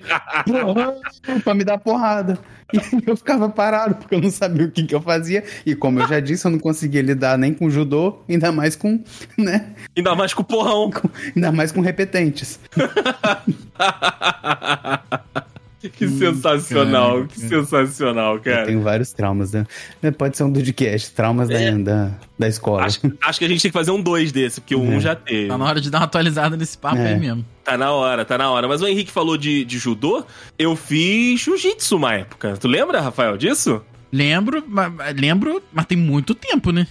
pra 1.42 1.54
me 1.54 1.64
dar 1.64 1.78
porrada. 1.78 2.38
E 2.72 2.78
eu 3.06 3.16
ficava 3.16 3.48
parado 3.48 3.96
porque 3.96 4.14
eu 4.14 4.20
não 4.20 4.30
sabia 4.30 4.66
o 4.66 4.70
que, 4.70 4.84
que 4.84 4.94
eu 4.94 5.00
fazia. 5.00 5.42
E 5.66 5.74
como 5.74 6.00
eu 6.00 6.06
já 6.06 6.20
disse, 6.20 6.46
eu 6.46 6.50
não 6.50 6.58
conseguia 6.58 7.02
lidar 7.02 7.36
nem 7.36 7.52
com 7.52 7.68
judô, 7.68 8.18
ainda 8.28 8.52
mais 8.52 8.76
com, 8.76 9.02
né? 9.36 9.72
Ainda 9.96 10.14
mais 10.14 10.32
com 10.32 10.42
o 10.42 10.44
porrão. 10.44 10.92
Ainda 11.34 11.50
mais 11.50 11.72
com 11.72 11.80
repetentes. 11.80 12.60
que 15.88 16.08
sensacional, 16.08 17.14
cara. 17.16 17.26
que 17.28 17.40
sensacional, 17.40 18.34
Eu 18.36 18.40
cara. 18.40 18.66
tenho 18.66 18.80
vários 18.82 19.12
traumas, 19.12 19.52
né? 19.52 19.66
Pode 20.16 20.36
ser 20.36 20.44
um 20.44 20.52
podcast, 20.52 21.10
traumas 21.12 21.48
da, 21.48 21.58
da, 21.78 22.10
da 22.38 22.48
escola. 22.48 22.84
Acho, 22.84 23.00
acho 23.22 23.38
que 23.38 23.44
a 23.44 23.48
gente 23.48 23.62
tem 23.62 23.70
que 23.70 23.76
fazer 23.78 23.90
um 23.90 24.00
dois 24.00 24.32
desse, 24.32 24.60
porque 24.60 24.74
o 24.74 24.80
um 24.80 24.94
É. 24.94 25.00
já 25.00 25.14
teve. 25.14 25.48
Tá 25.48 25.58
na 25.58 25.64
hora 25.64 25.80
de 25.80 25.90
dar 25.90 25.98
uma 25.98 26.04
atualizada 26.04 26.56
nesse 26.56 26.76
papo 26.78 26.96
É. 26.98 27.14
aí 27.14 27.18
mesmo. 27.20 27.44
Tá 27.64 27.76
na 27.78 27.92
hora, 27.92 28.24
tá 28.24 28.36
na 28.38 28.50
hora. 28.50 28.68
Mas 28.68 28.82
o 28.82 28.86
Henrique 28.86 29.10
falou 29.10 29.36
de, 29.36 29.64
de 29.64 29.78
judô. 29.78 30.24
Eu 30.58 30.76
fiz 30.76 31.40
jiu-jitsu 31.40 31.96
uma 31.96 32.14
época. 32.14 32.56
Tu 32.58 32.68
lembra, 32.68 33.00
Rafael, 33.00 33.36
disso? 33.36 33.80
Lembro, 34.12 34.62
ma- 34.68 34.88
ma- 34.90 35.04
lembro, 35.16 35.62
mas 35.72 35.86
tem 35.86 35.98
muito 35.98 36.34
tempo, 36.34 36.70
né? 36.70 36.86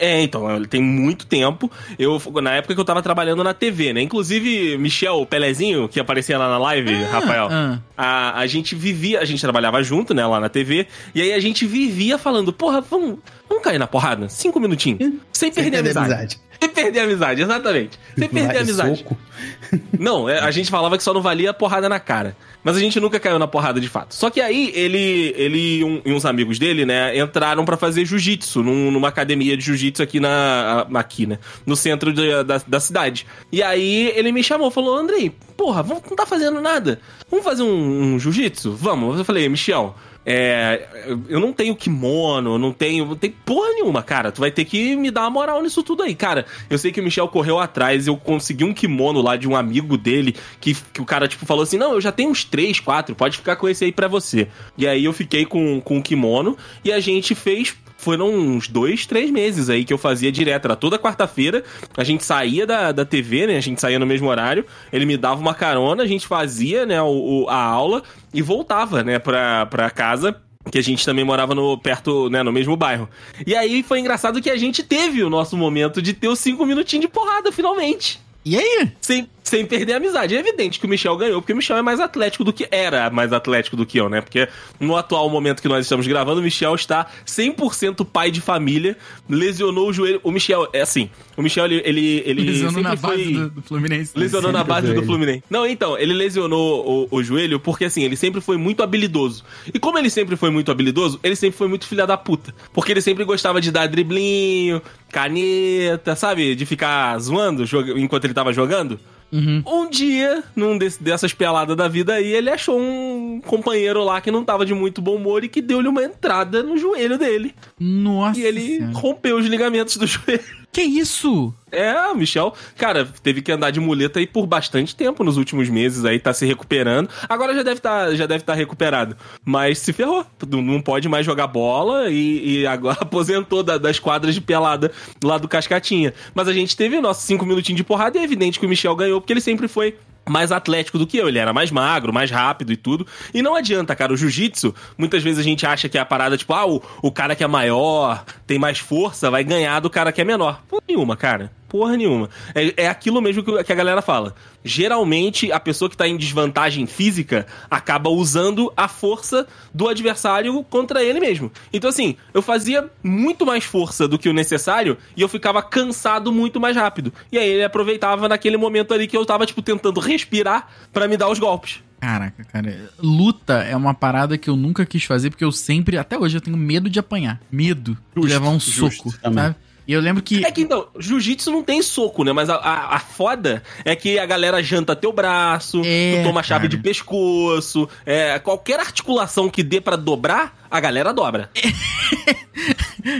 É, 0.00 0.22
então, 0.22 0.56
ele 0.56 0.66
tem 0.66 0.80
muito 0.82 1.26
tempo. 1.26 1.70
Eu, 1.98 2.20
na 2.42 2.54
época 2.54 2.74
que 2.74 2.80
eu 2.80 2.84
tava 2.84 3.02
trabalhando 3.02 3.44
na 3.44 3.52
TV, 3.52 3.92
né? 3.92 4.00
Inclusive, 4.00 4.78
Michel, 4.78 5.20
o 5.20 5.26
Pelezinho, 5.26 5.88
que 5.88 6.00
aparecia 6.00 6.38
lá 6.38 6.48
na 6.48 6.58
live, 6.58 6.94
Rafael. 7.04 7.48
ah. 7.50 7.78
A, 7.96 8.40
a 8.40 8.46
gente 8.46 8.74
vivia, 8.74 9.20
a 9.20 9.24
gente 9.24 9.40
trabalhava 9.40 9.82
junto, 9.82 10.14
né, 10.14 10.24
lá 10.24 10.40
na 10.40 10.48
TV, 10.48 10.86
e 11.14 11.20
aí 11.20 11.34
a 11.34 11.40
gente 11.40 11.66
vivia 11.66 12.16
falando, 12.16 12.50
porra, 12.50 12.80
vamos, 12.80 13.18
vamos 13.46 13.62
cair 13.62 13.78
na 13.78 13.86
porrada, 13.86 14.26
cinco 14.30 14.58
minutinhos, 14.58 15.12
sem 15.30 15.52
perder 15.52 15.78
a 15.78 15.82
perder 15.82 15.98
a 15.98 16.02
amizade. 16.02 16.14
amizade. 16.14 16.40
Sem 16.60 16.68
perder 16.68 17.00
a 17.00 17.04
amizade, 17.04 17.42
exatamente. 17.42 17.98
Sem 18.18 18.28
perder 18.28 18.58
a 18.58 18.60
amizade. 18.60 18.98
soco. 18.98 19.16
Não, 19.98 20.28
é, 20.28 20.38
a 20.40 20.50
gente 20.50 20.70
falava 20.70 20.96
que 20.96 21.02
só 21.02 21.14
não 21.14 21.22
valia 21.22 21.50
a 21.50 21.54
porrada 21.54 21.88
na 21.88 21.98
cara. 22.00 22.36
Mas 22.62 22.76
a 22.76 22.80
gente 22.80 22.98
nunca 23.00 23.18
caiu 23.18 23.38
na 23.38 23.46
porrada 23.46 23.80
de 23.80 23.88
fato. 23.88 24.14
Só 24.14 24.28
que 24.28 24.40
aí 24.40 24.70
ele, 24.74 25.32
ele 25.36 25.84
um- 25.84 26.02
e 26.04 26.12
uns 26.12 26.26
amigos 26.26 26.58
dele, 26.58 26.84
né, 26.84 27.16
entraram 27.18 27.64
pra 27.64 27.76
fazer 27.76 28.04
jiu-jitsu 28.04 28.62
num- 28.62 28.90
numa 28.90 29.08
academia 29.08 29.56
de 29.56 29.64
jiu-jitsu 29.64 30.02
aqui 30.02 30.20
na 30.20 30.86
aqui, 30.94 31.26
né, 31.26 31.38
no 31.64 31.74
centro 31.76 32.12
de- 32.12 32.42
da, 32.44 32.60
da 32.66 32.80
cidade. 32.80 33.26
E 33.50 33.62
aí 33.62 34.12
ele 34.14 34.30
me 34.32 34.42
chamou, 34.42 34.70
falou: 34.70 34.94
"Andrei, 34.96 35.32
porra, 35.56 35.82
não 35.82 36.16
tá 36.16 36.26
fazendo 36.26 36.60
nada. 36.60 37.00
Vamos 37.30 37.44
fazer 37.44 37.62
um, 37.62 38.14
um 38.14 38.18
jiu-jitsu? 38.18 38.72
Vamos". 38.72 39.18
Eu 39.18 39.24
falei: 39.24 39.48
"Michel, 39.48 39.96
é, 40.24 40.86
eu 41.28 41.40
não 41.40 41.52
tenho 41.52 41.74
kimono, 41.74 42.58
não 42.58 42.72
tenho, 42.72 43.06
não 43.06 43.16
tem 43.16 43.30
porra 43.30 43.70
nenhuma, 43.70 44.02
cara. 44.02 44.30
Tu 44.30 44.40
vai 44.40 44.50
ter 44.50 44.64
que 44.64 44.94
me 44.94 45.10
dar 45.10 45.22
uma 45.22 45.30
moral 45.30 45.62
nisso 45.62 45.82
tudo 45.82 46.02
aí, 46.02 46.14
cara. 46.14 46.44
Eu 46.68 46.78
sei 46.78 46.92
que 46.92 47.00
o 47.00 47.02
Michel 47.02 47.28
correu 47.28 47.58
atrás, 47.58 48.06
eu 48.06 48.16
consegui 48.16 48.64
um 48.64 48.74
kimono 48.74 49.22
lá 49.22 49.36
de 49.36 49.48
um 49.48 49.56
amigo 49.56 49.96
dele, 49.96 50.36
que, 50.60 50.76
que 50.92 51.00
o 51.00 51.04
cara, 51.04 51.26
tipo, 51.26 51.46
falou 51.46 51.62
assim: 51.62 51.78
não, 51.78 51.92
eu 51.94 52.00
já 52.00 52.12
tenho 52.12 52.30
uns 52.30 52.44
três, 52.44 52.78
quatro, 52.78 53.14
pode 53.14 53.38
ficar 53.38 53.56
com 53.56 53.68
esse 53.68 53.84
aí 53.84 53.92
pra 53.92 54.08
você. 54.08 54.48
E 54.76 54.86
aí 54.86 55.04
eu 55.04 55.12
fiquei 55.12 55.46
com, 55.46 55.80
com 55.80 55.98
o 55.98 56.02
kimono 56.02 56.56
e 56.84 56.92
a 56.92 57.00
gente 57.00 57.34
fez. 57.34 57.74
Foram 58.00 58.30
uns 58.30 58.66
dois, 58.66 59.04
três 59.04 59.30
meses 59.30 59.68
aí 59.68 59.84
que 59.84 59.92
eu 59.92 59.98
fazia 59.98 60.32
direto. 60.32 60.64
Era 60.64 60.74
toda 60.74 60.98
quarta-feira. 60.98 61.62
A 61.96 62.02
gente 62.02 62.24
saía 62.24 62.66
da, 62.66 62.92
da 62.92 63.04
TV, 63.04 63.46
né? 63.46 63.56
A 63.58 63.60
gente 63.60 63.78
saía 63.80 63.98
no 63.98 64.06
mesmo 64.06 64.26
horário. 64.28 64.64
Ele 64.90 65.04
me 65.04 65.18
dava 65.18 65.38
uma 65.38 65.52
carona, 65.52 66.02
a 66.02 66.06
gente 66.06 66.26
fazia, 66.26 66.86
né, 66.86 67.00
o, 67.02 67.44
o- 67.44 67.48
a 67.50 67.56
aula 67.62 68.02
e 68.32 68.40
voltava, 68.40 69.02
né, 69.04 69.18
pra, 69.18 69.66
pra 69.66 69.90
casa 69.90 70.34
que 70.70 70.78
a 70.78 70.82
gente 70.82 71.04
também 71.04 71.24
morava 71.24 71.54
no 71.54 71.76
perto, 71.78 72.28
né, 72.30 72.42
no 72.42 72.52
mesmo 72.52 72.76
bairro. 72.76 73.08
E 73.46 73.54
aí 73.54 73.82
foi 73.82 73.98
engraçado 74.00 74.40
que 74.40 74.48
a 74.50 74.56
gente 74.56 74.82
teve 74.82 75.22
o 75.22 75.28
nosso 75.30 75.56
momento 75.56 76.00
de 76.00 76.12
ter 76.14 76.28
os 76.28 76.38
cinco 76.38 76.64
minutinhos 76.66 77.02
de 77.06 77.08
porrada, 77.12 77.50
finalmente. 77.52 78.18
E 78.44 78.56
aí? 78.56 78.90
Sem, 79.00 79.28
sem 79.44 79.66
perder 79.66 79.94
a 79.94 79.96
amizade. 79.98 80.34
É 80.34 80.38
evidente 80.38 80.80
que 80.80 80.86
o 80.86 80.88
Michel 80.88 81.16
ganhou, 81.16 81.42
porque 81.42 81.52
o 81.52 81.56
Michel 81.56 81.76
é 81.76 81.82
mais 81.82 82.00
atlético 82.00 82.42
do 82.42 82.52
que 82.52 82.66
era 82.70 83.10
mais 83.10 83.32
atlético 83.32 83.76
do 83.76 83.84
que 83.84 83.98
eu, 83.98 84.08
né? 84.08 84.20
Porque 84.20 84.48
no 84.78 84.96
atual 84.96 85.28
momento 85.28 85.60
que 85.60 85.68
nós 85.68 85.84
estamos 85.84 86.06
gravando, 86.06 86.40
o 86.40 86.42
Michel 86.42 86.74
está 86.74 87.06
100% 87.26 88.06
pai 88.06 88.30
de 88.30 88.40
família, 88.40 88.96
lesionou 89.28 89.88
o 89.88 89.92
joelho. 89.92 90.20
O 90.22 90.30
Michel, 90.30 90.68
é 90.72 90.80
assim, 90.80 91.10
o 91.40 91.42
Michel, 91.42 91.64
ele, 91.66 91.82
ele, 91.84 92.22
ele 92.26 92.42
Lesionou 92.42 92.70
sempre 92.74 92.82
na 92.82 92.96
base 92.96 93.24
foi... 93.24 93.32
do, 93.32 93.50
do 93.50 93.62
Fluminense. 93.62 94.12
Lesionou 94.16 94.52
na 94.52 94.62
base 94.64 94.92
do. 94.92 95.02
Fluminense. 95.02 95.42
Não, 95.50 95.66
então, 95.66 95.98
ele 95.98 96.12
lesionou 96.14 97.08
o, 97.10 97.16
o 97.16 97.22
joelho 97.22 97.58
porque, 97.58 97.84
assim, 97.86 98.02
ele 98.02 98.16
sempre 98.16 98.40
foi 98.40 98.56
muito 98.56 98.82
habilidoso. 98.82 99.44
E 99.72 99.78
como 99.78 99.98
ele 99.98 100.10
sempre 100.10 100.36
foi 100.36 100.50
muito 100.50 100.70
habilidoso, 100.70 101.18
ele 101.22 101.34
sempre 101.36 101.56
foi 101.58 101.66
muito 101.68 101.86
filha 101.86 102.06
da 102.06 102.16
puta. 102.16 102.54
Porque 102.72 102.92
ele 102.92 103.00
sempre 103.00 103.24
gostava 103.24 103.60
de 103.60 103.70
dar 103.72 103.86
driblinho, 103.88 104.80
caneta, 105.10 106.14
sabe? 106.16 106.54
De 106.54 106.66
ficar 106.66 107.18
zoando 107.18 107.64
joga- 107.66 107.98
enquanto 107.98 108.24
ele 108.24 108.34
tava 108.34 108.52
jogando. 108.52 108.98
Uhum. 109.32 109.62
Um 109.64 109.88
dia, 109.88 110.42
num 110.56 110.76
desse- 110.76 111.00
dessas 111.00 111.32
peladas 111.32 111.76
da 111.76 111.86
vida 111.86 112.14
aí, 112.14 112.32
ele 112.32 112.50
achou 112.50 112.76
um 112.80 113.40
companheiro 113.46 114.02
lá 114.02 114.20
que 114.20 114.28
não 114.30 114.44
tava 114.44 114.66
de 114.66 114.74
muito 114.74 115.00
bom 115.00 115.14
humor 115.14 115.44
e 115.44 115.48
que 115.48 115.62
deu-lhe 115.62 115.86
uma 115.86 116.02
entrada 116.02 116.64
no 116.64 116.76
joelho 116.76 117.16
dele. 117.16 117.54
Nossa. 117.78 118.40
E 118.40 118.42
ele 118.42 118.60
Senhora. 118.78 118.92
rompeu 118.92 119.36
os 119.38 119.46
ligamentos 119.46 119.96
do 119.96 120.04
joelho. 120.08 120.59
Que 120.72 120.82
isso? 120.82 121.52
É, 121.72 122.14
Michel, 122.14 122.54
cara, 122.76 123.04
teve 123.22 123.42
que 123.42 123.50
andar 123.50 123.70
de 123.70 123.80
muleta 123.80 124.20
aí 124.20 124.26
por 124.26 124.46
bastante 124.46 124.94
tempo 124.94 125.24
nos 125.24 125.36
últimos 125.36 125.68
meses 125.68 126.04
aí, 126.04 126.18
tá 126.20 126.32
se 126.32 126.46
recuperando. 126.46 127.08
Agora 127.28 127.52
já 127.54 127.62
deve 127.64 127.80
tá, 127.80 128.14
já 128.14 128.24
deve 128.26 128.42
estar 128.42 128.54
recuperado. 128.54 129.16
Mas 129.44 129.78
se 129.80 129.92
ferrou. 129.92 130.24
Não 130.48 130.62
não 130.62 130.80
pode 130.80 131.08
mais 131.08 131.26
jogar 131.26 131.48
bola 131.48 132.08
e, 132.08 132.60
e 132.60 132.66
agora 132.66 132.98
aposentou 133.02 133.62
da- 133.64 133.78
das 133.78 133.98
quadras 133.98 134.32
de 134.34 134.40
pelada 134.40 134.92
lá 135.24 135.38
do 135.38 135.48
Cascatinha. 135.48 136.14
Mas 136.34 136.46
a 136.46 136.52
gente 136.52 136.76
teve 136.76 137.00
nossos 137.00 137.24
cinco 137.24 137.44
minutinhos 137.44 137.76
de 137.76 137.84
porrada 137.84 138.16
e 138.16 138.20
é 138.20 138.24
evidente 138.24 138.58
que 138.60 138.66
o 138.66 138.68
Michel 138.68 138.94
ganhou, 138.94 139.20
porque 139.20 139.32
ele 139.32 139.40
sempre 139.40 139.66
foi 139.66 139.96
mais 140.30 140.52
atlético 140.52 140.98
do 140.98 141.06
que 141.06 141.16
eu. 141.16 141.28
Ele 141.28 141.38
era 141.38 141.52
mais 141.52 141.70
magro, 141.70 142.12
mais 142.12 142.30
rápido 142.30 142.72
e 142.72 142.76
tudo. 142.76 143.06
E 143.34 143.42
não 143.42 143.54
adianta, 143.54 143.94
cara. 143.96 144.12
O 144.12 144.16
jiu-jitsu, 144.16 144.74
muitas 144.96 145.22
vezes 145.22 145.38
a 145.38 145.42
gente 145.42 145.66
acha 145.66 145.88
que 145.88 145.98
é 145.98 146.00
a 146.00 146.04
parada, 146.04 146.36
tipo, 146.36 146.52
ah, 146.54 146.66
o, 146.66 146.82
o 147.02 147.10
cara 147.10 147.34
que 147.34 147.44
é 147.44 147.46
maior, 147.46 148.24
tem 148.46 148.58
mais 148.58 148.78
força, 148.78 149.30
vai 149.30 149.44
ganhar 149.44 149.80
do 149.80 149.90
cara 149.90 150.12
que 150.12 150.20
é 150.20 150.24
menor. 150.24 150.62
Porra 150.68 150.82
nenhuma, 150.88 151.16
cara. 151.16 151.50
Porra 151.70 151.96
nenhuma. 151.96 152.28
É, 152.52 152.82
é 152.84 152.88
aquilo 152.88 153.22
mesmo 153.22 153.44
que, 153.44 153.62
que 153.62 153.72
a 153.72 153.76
galera 153.76 154.02
fala. 154.02 154.34
Geralmente, 154.64 155.52
a 155.52 155.60
pessoa 155.60 155.88
que 155.88 155.96
tá 155.96 156.06
em 156.08 156.16
desvantagem 156.16 156.84
física 156.84 157.46
acaba 157.70 158.10
usando 158.10 158.72
a 158.76 158.88
força 158.88 159.46
do 159.72 159.88
adversário 159.88 160.64
contra 160.64 161.02
ele 161.02 161.20
mesmo. 161.20 161.50
Então, 161.72 161.88
assim, 161.88 162.16
eu 162.34 162.42
fazia 162.42 162.90
muito 163.04 163.46
mais 163.46 163.62
força 163.62 164.08
do 164.08 164.18
que 164.18 164.28
o 164.28 164.32
necessário 164.32 164.98
e 165.16 165.22
eu 165.22 165.28
ficava 165.28 165.62
cansado 165.62 166.32
muito 166.32 166.58
mais 166.58 166.74
rápido. 166.76 167.12
E 167.30 167.38
aí 167.38 167.48
ele 167.48 167.64
aproveitava 167.64 168.28
naquele 168.28 168.56
momento 168.56 168.92
ali 168.92 169.06
que 169.06 169.16
eu 169.16 169.24
tava, 169.24 169.46
tipo, 169.46 169.62
tentando 169.62 170.00
respirar 170.00 170.68
pra 170.92 171.06
me 171.06 171.16
dar 171.16 171.28
os 171.30 171.38
golpes. 171.38 171.80
Caraca, 172.00 172.42
cara. 172.44 172.90
Luta 172.98 173.62
é 173.62 173.76
uma 173.76 173.94
parada 173.94 174.36
que 174.36 174.50
eu 174.50 174.56
nunca 174.56 174.84
quis 174.84 175.04
fazer, 175.04 175.30
porque 175.30 175.44
eu 175.44 175.52
sempre, 175.52 175.98
até 175.98 176.18
hoje, 176.18 176.36
eu 176.38 176.40
tenho 176.40 176.56
medo 176.56 176.90
de 176.90 176.98
apanhar. 176.98 177.40
Medo 177.52 177.92
de 177.92 178.22
Justo, 178.22 178.28
levar 178.28 178.48
um 178.48 178.58
justo, 178.58 178.90
soco, 178.96 179.18
também. 179.18 179.44
sabe? 179.44 179.56
E 179.86 179.92
eu 179.92 180.00
lembro 180.00 180.22
que. 180.22 180.44
É 180.44 180.50
que 180.50 180.60
então, 180.62 180.86
jiu-jitsu 180.98 181.50
não 181.50 181.62
tem 181.62 181.82
soco, 181.82 182.24
né? 182.24 182.32
Mas 182.32 182.48
a, 182.48 182.56
a, 182.56 182.96
a 182.96 182.98
foda 182.98 183.62
é 183.84 183.96
que 183.96 184.18
a 184.18 184.26
galera 184.26 184.62
janta 184.62 184.94
teu 184.94 185.12
braço, 185.12 185.82
É, 185.84 186.20
tu 186.22 186.28
toma 186.28 186.42
chave 186.42 186.68
de 186.68 186.78
pescoço, 186.78 187.88
é, 188.06 188.38
qualquer 188.38 188.80
articulação 188.80 189.48
que 189.48 189.62
dê 189.62 189.80
pra 189.80 189.96
dobrar, 189.96 190.58
a 190.70 190.80
galera 190.80 191.12
dobra. 191.12 191.50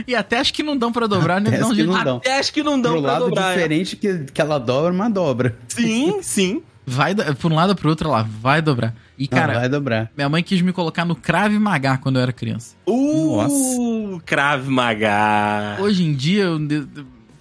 E 0.07 0.13
até 0.15 0.37
acho 0.37 0.53
que 0.53 0.61
não 0.61 0.77
dão 0.77 0.91
pra 0.91 1.07
dobrar, 1.07 1.41
né? 1.41 1.49
Até 1.49 1.61
acho 1.63 1.73
que 1.73 1.83
não 1.83 2.03
dão. 2.03 2.17
Até 2.17 2.39
acho 2.39 2.53
que 2.53 2.63
não 2.63 2.79
dão 2.79 2.93
Pro 2.93 3.01
pra 3.01 3.11
lado 3.13 3.25
dobrar. 3.25 3.51
é. 3.51 3.53
diferente 3.55 3.95
que, 3.95 4.25
que 4.31 4.41
ela 4.41 4.59
dobra, 4.59 4.93
mas 4.93 5.11
dobra. 5.11 5.57
Sim, 5.67 6.19
sim. 6.21 6.61
Vai 6.85 7.13
por 7.35 7.51
um 7.51 7.55
lado 7.55 7.69
ou 7.69 7.75
pro 7.75 7.89
outro 7.89 8.09
lá, 8.09 8.23
vai 8.23 8.61
dobrar. 8.61 8.93
E, 9.17 9.29
Não, 9.31 9.37
cara, 9.37 9.53
vai 9.53 9.69
dobrar. 9.69 10.11
minha 10.17 10.27
mãe 10.27 10.41
quis 10.41 10.61
me 10.61 10.73
colocar 10.73 11.05
no 11.05 11.15
Krav 11.15 11.53
Maga 11.59 11.97
quando 11.97 12.15
eu 12.17 12.21
era 12.23 12.33
criança. 12.33 12.75
Uh, 12.87 14.19
Krav 14.25 14.67
Maga. 14.67 15.77
Hoje 15.79 16.03
em 16.03 16.13
dia, 16.13 16.43
eu, 16.45 16.59
eu, 16.69 16.87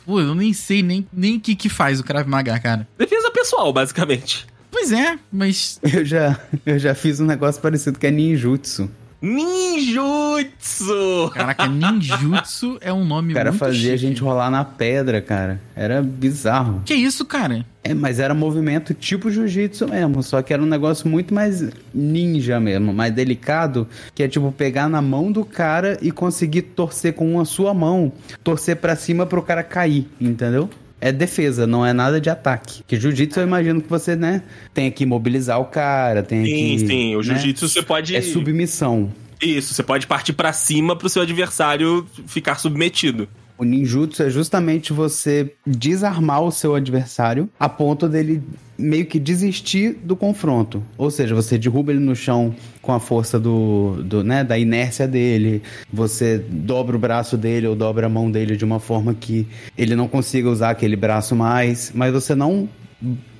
pô, 0.04 0.20
eu 0.20 0.34
nem 0.34 0.52
sei 0.52 0.82
nem 0.82 1.00
o 1.00 1.06
nem 1.12 1.40
que, 1.40 1.54
que 1.54 1.68
faz 1.68 2.00
o 2.00 2.04
Krav 2.04 2.28
Maga, 2.28 2.58
cara. 2.58 2.86
Defesa 2.98 3.30
pessoal, 3.30 3.72
basicamente. 3.72 4.46
Pois 4.70 4.92
é, 4.92 5.18
mas. 5.32 5.80
Eu 5.92 6.04
já, 6.04 6.38
eu 6.64 6.78
já 6.78 6.94
fiz 6.94 7.18
um 7.18 7.26
negócio 7.26 7.60
parecido 7.60 7.98
que 7.98 8.06
é 8.06 8.10
ninjutsu. 8.10 8.88
Ninjutsu! 9.22 11.30
Caraca, 11.34 11.66
ninjutsu 11.66 12.78
é 12.80 12.92
um 12.92 13.04
nome 13.04 13.32
O 13.32 13.36
cara 13.36 13.50
muito 13.50 13.58
fazia 13.58 13.94
a 13.94 13.96
chique. 13.96 14.08
gente 14.08 14.22
rolar 14.22 14.50
na 14.50 14.64
pedra, 14.64 15.20
cara. 15.20 15.60
Era 15.76 16.02
bizarro. 16.02 16.82
Que 16.84 16.94
isso, 16.94 17.24
cara? 17.24 17.64
É, 17.82 17.94
mas 17.94 18.20
era 18.20 18.34
movimento 18.34 18.92
tipo 18.92 19.30
jiu-jitsu 19.30 19.88
mesmo, 19.88 20.22
só 20.22 20.42
que 20.42 20.52
era 20.52 20.62
um 20.62 20.66
negócio 20.66 21.08
muito 21.08 21.32
mais 21.32 21.66
ninja 21.94 22.60
mesmo, 22.60 22.92
mais 22.92 23.12
delicado, 23.14 23.88
que 24.14 24.22
é 24.22 24.28
tipo 24.28 24.52
pegar 24.52 24.86
na 24.88 25.00
mão 25.00 25.32
do 25.32 25.46
cara 25.46 25.98
e 26.02 26.10
conseguir 26.10 26.62
torcer 26.62 27.14
com 27.14 27.40
a 27.40 27.44
sua 27.46 27.72
mão, 27.72 28.12
torcer 28.44 28.76
pra 28.76 28.94
cima 28.96 29.24
pro 29.24 29.40
cara 29.42 29.62
cair, 29.62 30.06
entendeu? 30.20 30.68
É 31.00 31.10
defesa, 31.10 31.66
não 31.66 31.84
é 31.84 31.92
nada 31.92 32.20
de 32.20 32.28
ataque. 32.28 32.82
Que 32.86 32.98
jiu-jitsu 32.98 33.40
eu 33.40 33.46
imagino 33.46 33.80
que 33.80 33.88
você, 33.88 34.14
né, 34.14 34.42
tem 34.74 34.90
que 34.90 35.04
imobilizar 35.04 35.58
o 35.58 35.64
cara, 35.64 36.22
tem 36.22 36.44
Sim, 36.44 36.52
que... 36.52 36.86
sim. 36.86 37.16
O 37.16 37.18
né, 37.18 37.24
jiu-jitsu 37.24 37.68
você 37.68 37.82
pode. 37.82 38.14
É 38.14 38.20
submissão. 38.20 39.10
Isso, 39.40 39.72
você 39.72 39.82
pode 39.82 40.06
partir 40.06 40.34
pra 40.34 40.52
cima 40.52 40.94
pro 40.94 41.08
seu 41.08 41.22
adversário 41.22 42.06
ficar 42.26 42.56
submetido. 42.56 43.26
O 43.60 43.64
ninjutsu 43.64 44.22
é 44.22 44.30
justamente 44.30 44.90
você 44.90 45.52
desarmar 45.66 46.42
o 46.42 46.50
seu 46.50 46.74
adversário 46.74 47.46
a 47.60 47.68
ponto 47.68 48.08
dele 48.08 48.42
meio 48.78 49.04
que 49.04 49.20
desistir 49.20 49.98
do 50.02 50.16
confronto. 50.16 50.82
Ou 50.96 51.10
seja, 51.10 51.34
você 51.34 51.58
derruba 51.58 51.92
ele 51.92 52.00
no 52.00 52.16
chão 52.16 52.54
com 52.80 52.90
a 52.90 52.98
força 52.98 53.38
do, 53.38 54.02
do 54.02 54.24
né, 54.24 54.42
da 54.42 54.58
inércia 54.58 55.06
dele, 55.06 55.62
você 55.92 56.38
dobra 56.38 56.96
o 56.96 56.98
braço 56.98 57.36
dele 57.36 57.66
ou 57.66 57.76
dobra 57.76 58.06
a 58.06 58.08
mão 58.08 58.30
dele 58.30 58.56
de 58.56 58.64
uma 58.64 58.80
forma 58.80 59.12
que 59.12 59.46
ele 59.76 59.94
não 59.94 60.08
consiga 60.08 60.48
usar 60.48 60.70
aquele 60.70 60.96
braço 60.96 61.36
mais, 61.36 61.92
mas 61.94 62.14
você 62.14 62.34
não 62.34 62.66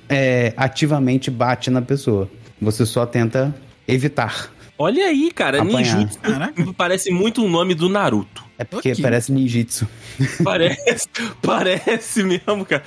é, 0.07 0.53
ativamente 0.55 1.31
bate 1.31 1.71
na 1.71 1.81
pessoa. 1.81 2.29
Você 2.61 2.85
só 2.85 3.07
tenta 3.07 3.55
evitar. 3.87 4.51
Olha 4.77 5.05
aí, 5.05 5.31
cara, 5.31 5.63
Apanhar. 5.63 5.95
ninjutsu 5.95 6.19
Caraca. 6.19 6.73
parece 6.77 7.09
muito 7.09 7.43
o 7.43 7.49
nome 7.49 7.73
do 7.73 7.89
Naruto. 7.89 8.50
É 8.61 8.63
porque 8.63 8.91
Ok. 8.91 9.01
parece 9.01 9.31
ninjitsu. 9.31 9.87
Parece, 10.43 11.07
parece 11.41 12.23
mesmo, 12.23 12.63
cara. 12.63 12.83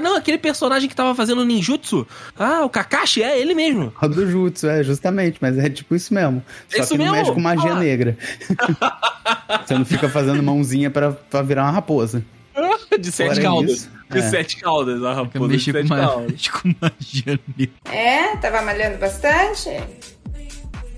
Não, 0.00 0.14
aquele 0.16 0.38
personagem 0.38 0.88
que 0.88 0.94
tava 0.94 1.14
fazendo 1.16 1.44
ninjutsu. 1.44 2.06
Ah, 2.38 2.64
o 2.64 2.70
Kakashi 2.70 3.22
é 3.24 3.36
ele 3.40 3.54
mesmo. 3.54 3.92
O 4.00 4.08
do 4.08 4.30
jutsu, 4.30 4.68
é, 4.68 4.84
justamente, 4.84 5.38
mas 5.40 5.58
é 5.58 5.68
tipo 5.68 5.96
isso 5.96 6.14
mesmo. 6.14 6.42
Só 6.68 6.82
Isso 6.82 6.92
que 6.92 6.98
não 6.98 7.06
mesmo? 7.06 7.16
mexe 7.18 7.32
com 7.32 7.40
magia 7.40 7.72
Ah. 7.72 7.78
negra. 7.80 8.16
Você 9.66 9.74
não 9.74 9.84
fica 9.84 10.08
fazendo 10.08 10.40
mãozinha 10.42 10.90
pra, 10.90 11.10
pra 11.12 11.42
virar 11.42 11.64
uma 11.64 11.72
raposa. 11.72 12.22
De 13.00 13.10
sete 13.10 13.30
Fora 13.30 13.42
caudas. 13.42 13.70
isso, 13.72 13.90
de 14.10 14.18
é. 14.18 14.22
sete 14.22 14.56
caudas, 14.58 15.02
a 15.04 15.12
raposa 15.12 15.48
de 15.48 15.52
mexi 15.52 15.72
com, 15.72 15.80
com 16.62 16.74
magia 16.80 17.38
negra. 17.56 17.74
É, 17.92 18.36
tava 18.36 18.62
malhando 18.62 18.96
bastante. 18.98 19.70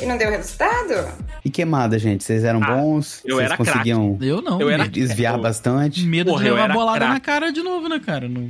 E 0.00 0.06
não 0.06 0.16
deu 0.16 0.30
resultado? 0.30 1.12
E 1.44 1.50
queimada, 1.50 1.98
gente? 1.98 2.22
Vocês 2.22 2.44
eram 2.44 2.62
Ah, 2.62 2.76
bons? 2.76 3.20
eu 3.24 3.36
Vocês 3.36 3.46
era 3.48 3.56
conseguiam 3.56 4.16
Eu 4.20 4.40
não. 4.40 4.60
Eu 4.60 4.70
era- 4.70 4.86
desviar 4.88 5.34
Eu- 5.34 5.40
bastante? 5.42 6.04
medo 6.06 6.30
Porra, 6.30 6.42
de 6.44 6.48
eu 6.50 6.54
levar 6.54 6.72
bolada 6.72 6.98
craque. 6.98 7.12
na 7.14 7.20
cara 7.20 7.52
de 7.52 7.62
novo, 7.62 7.88
né, 7.88 8.00
cara? 8.04 8.28
Não, 8.28 8.48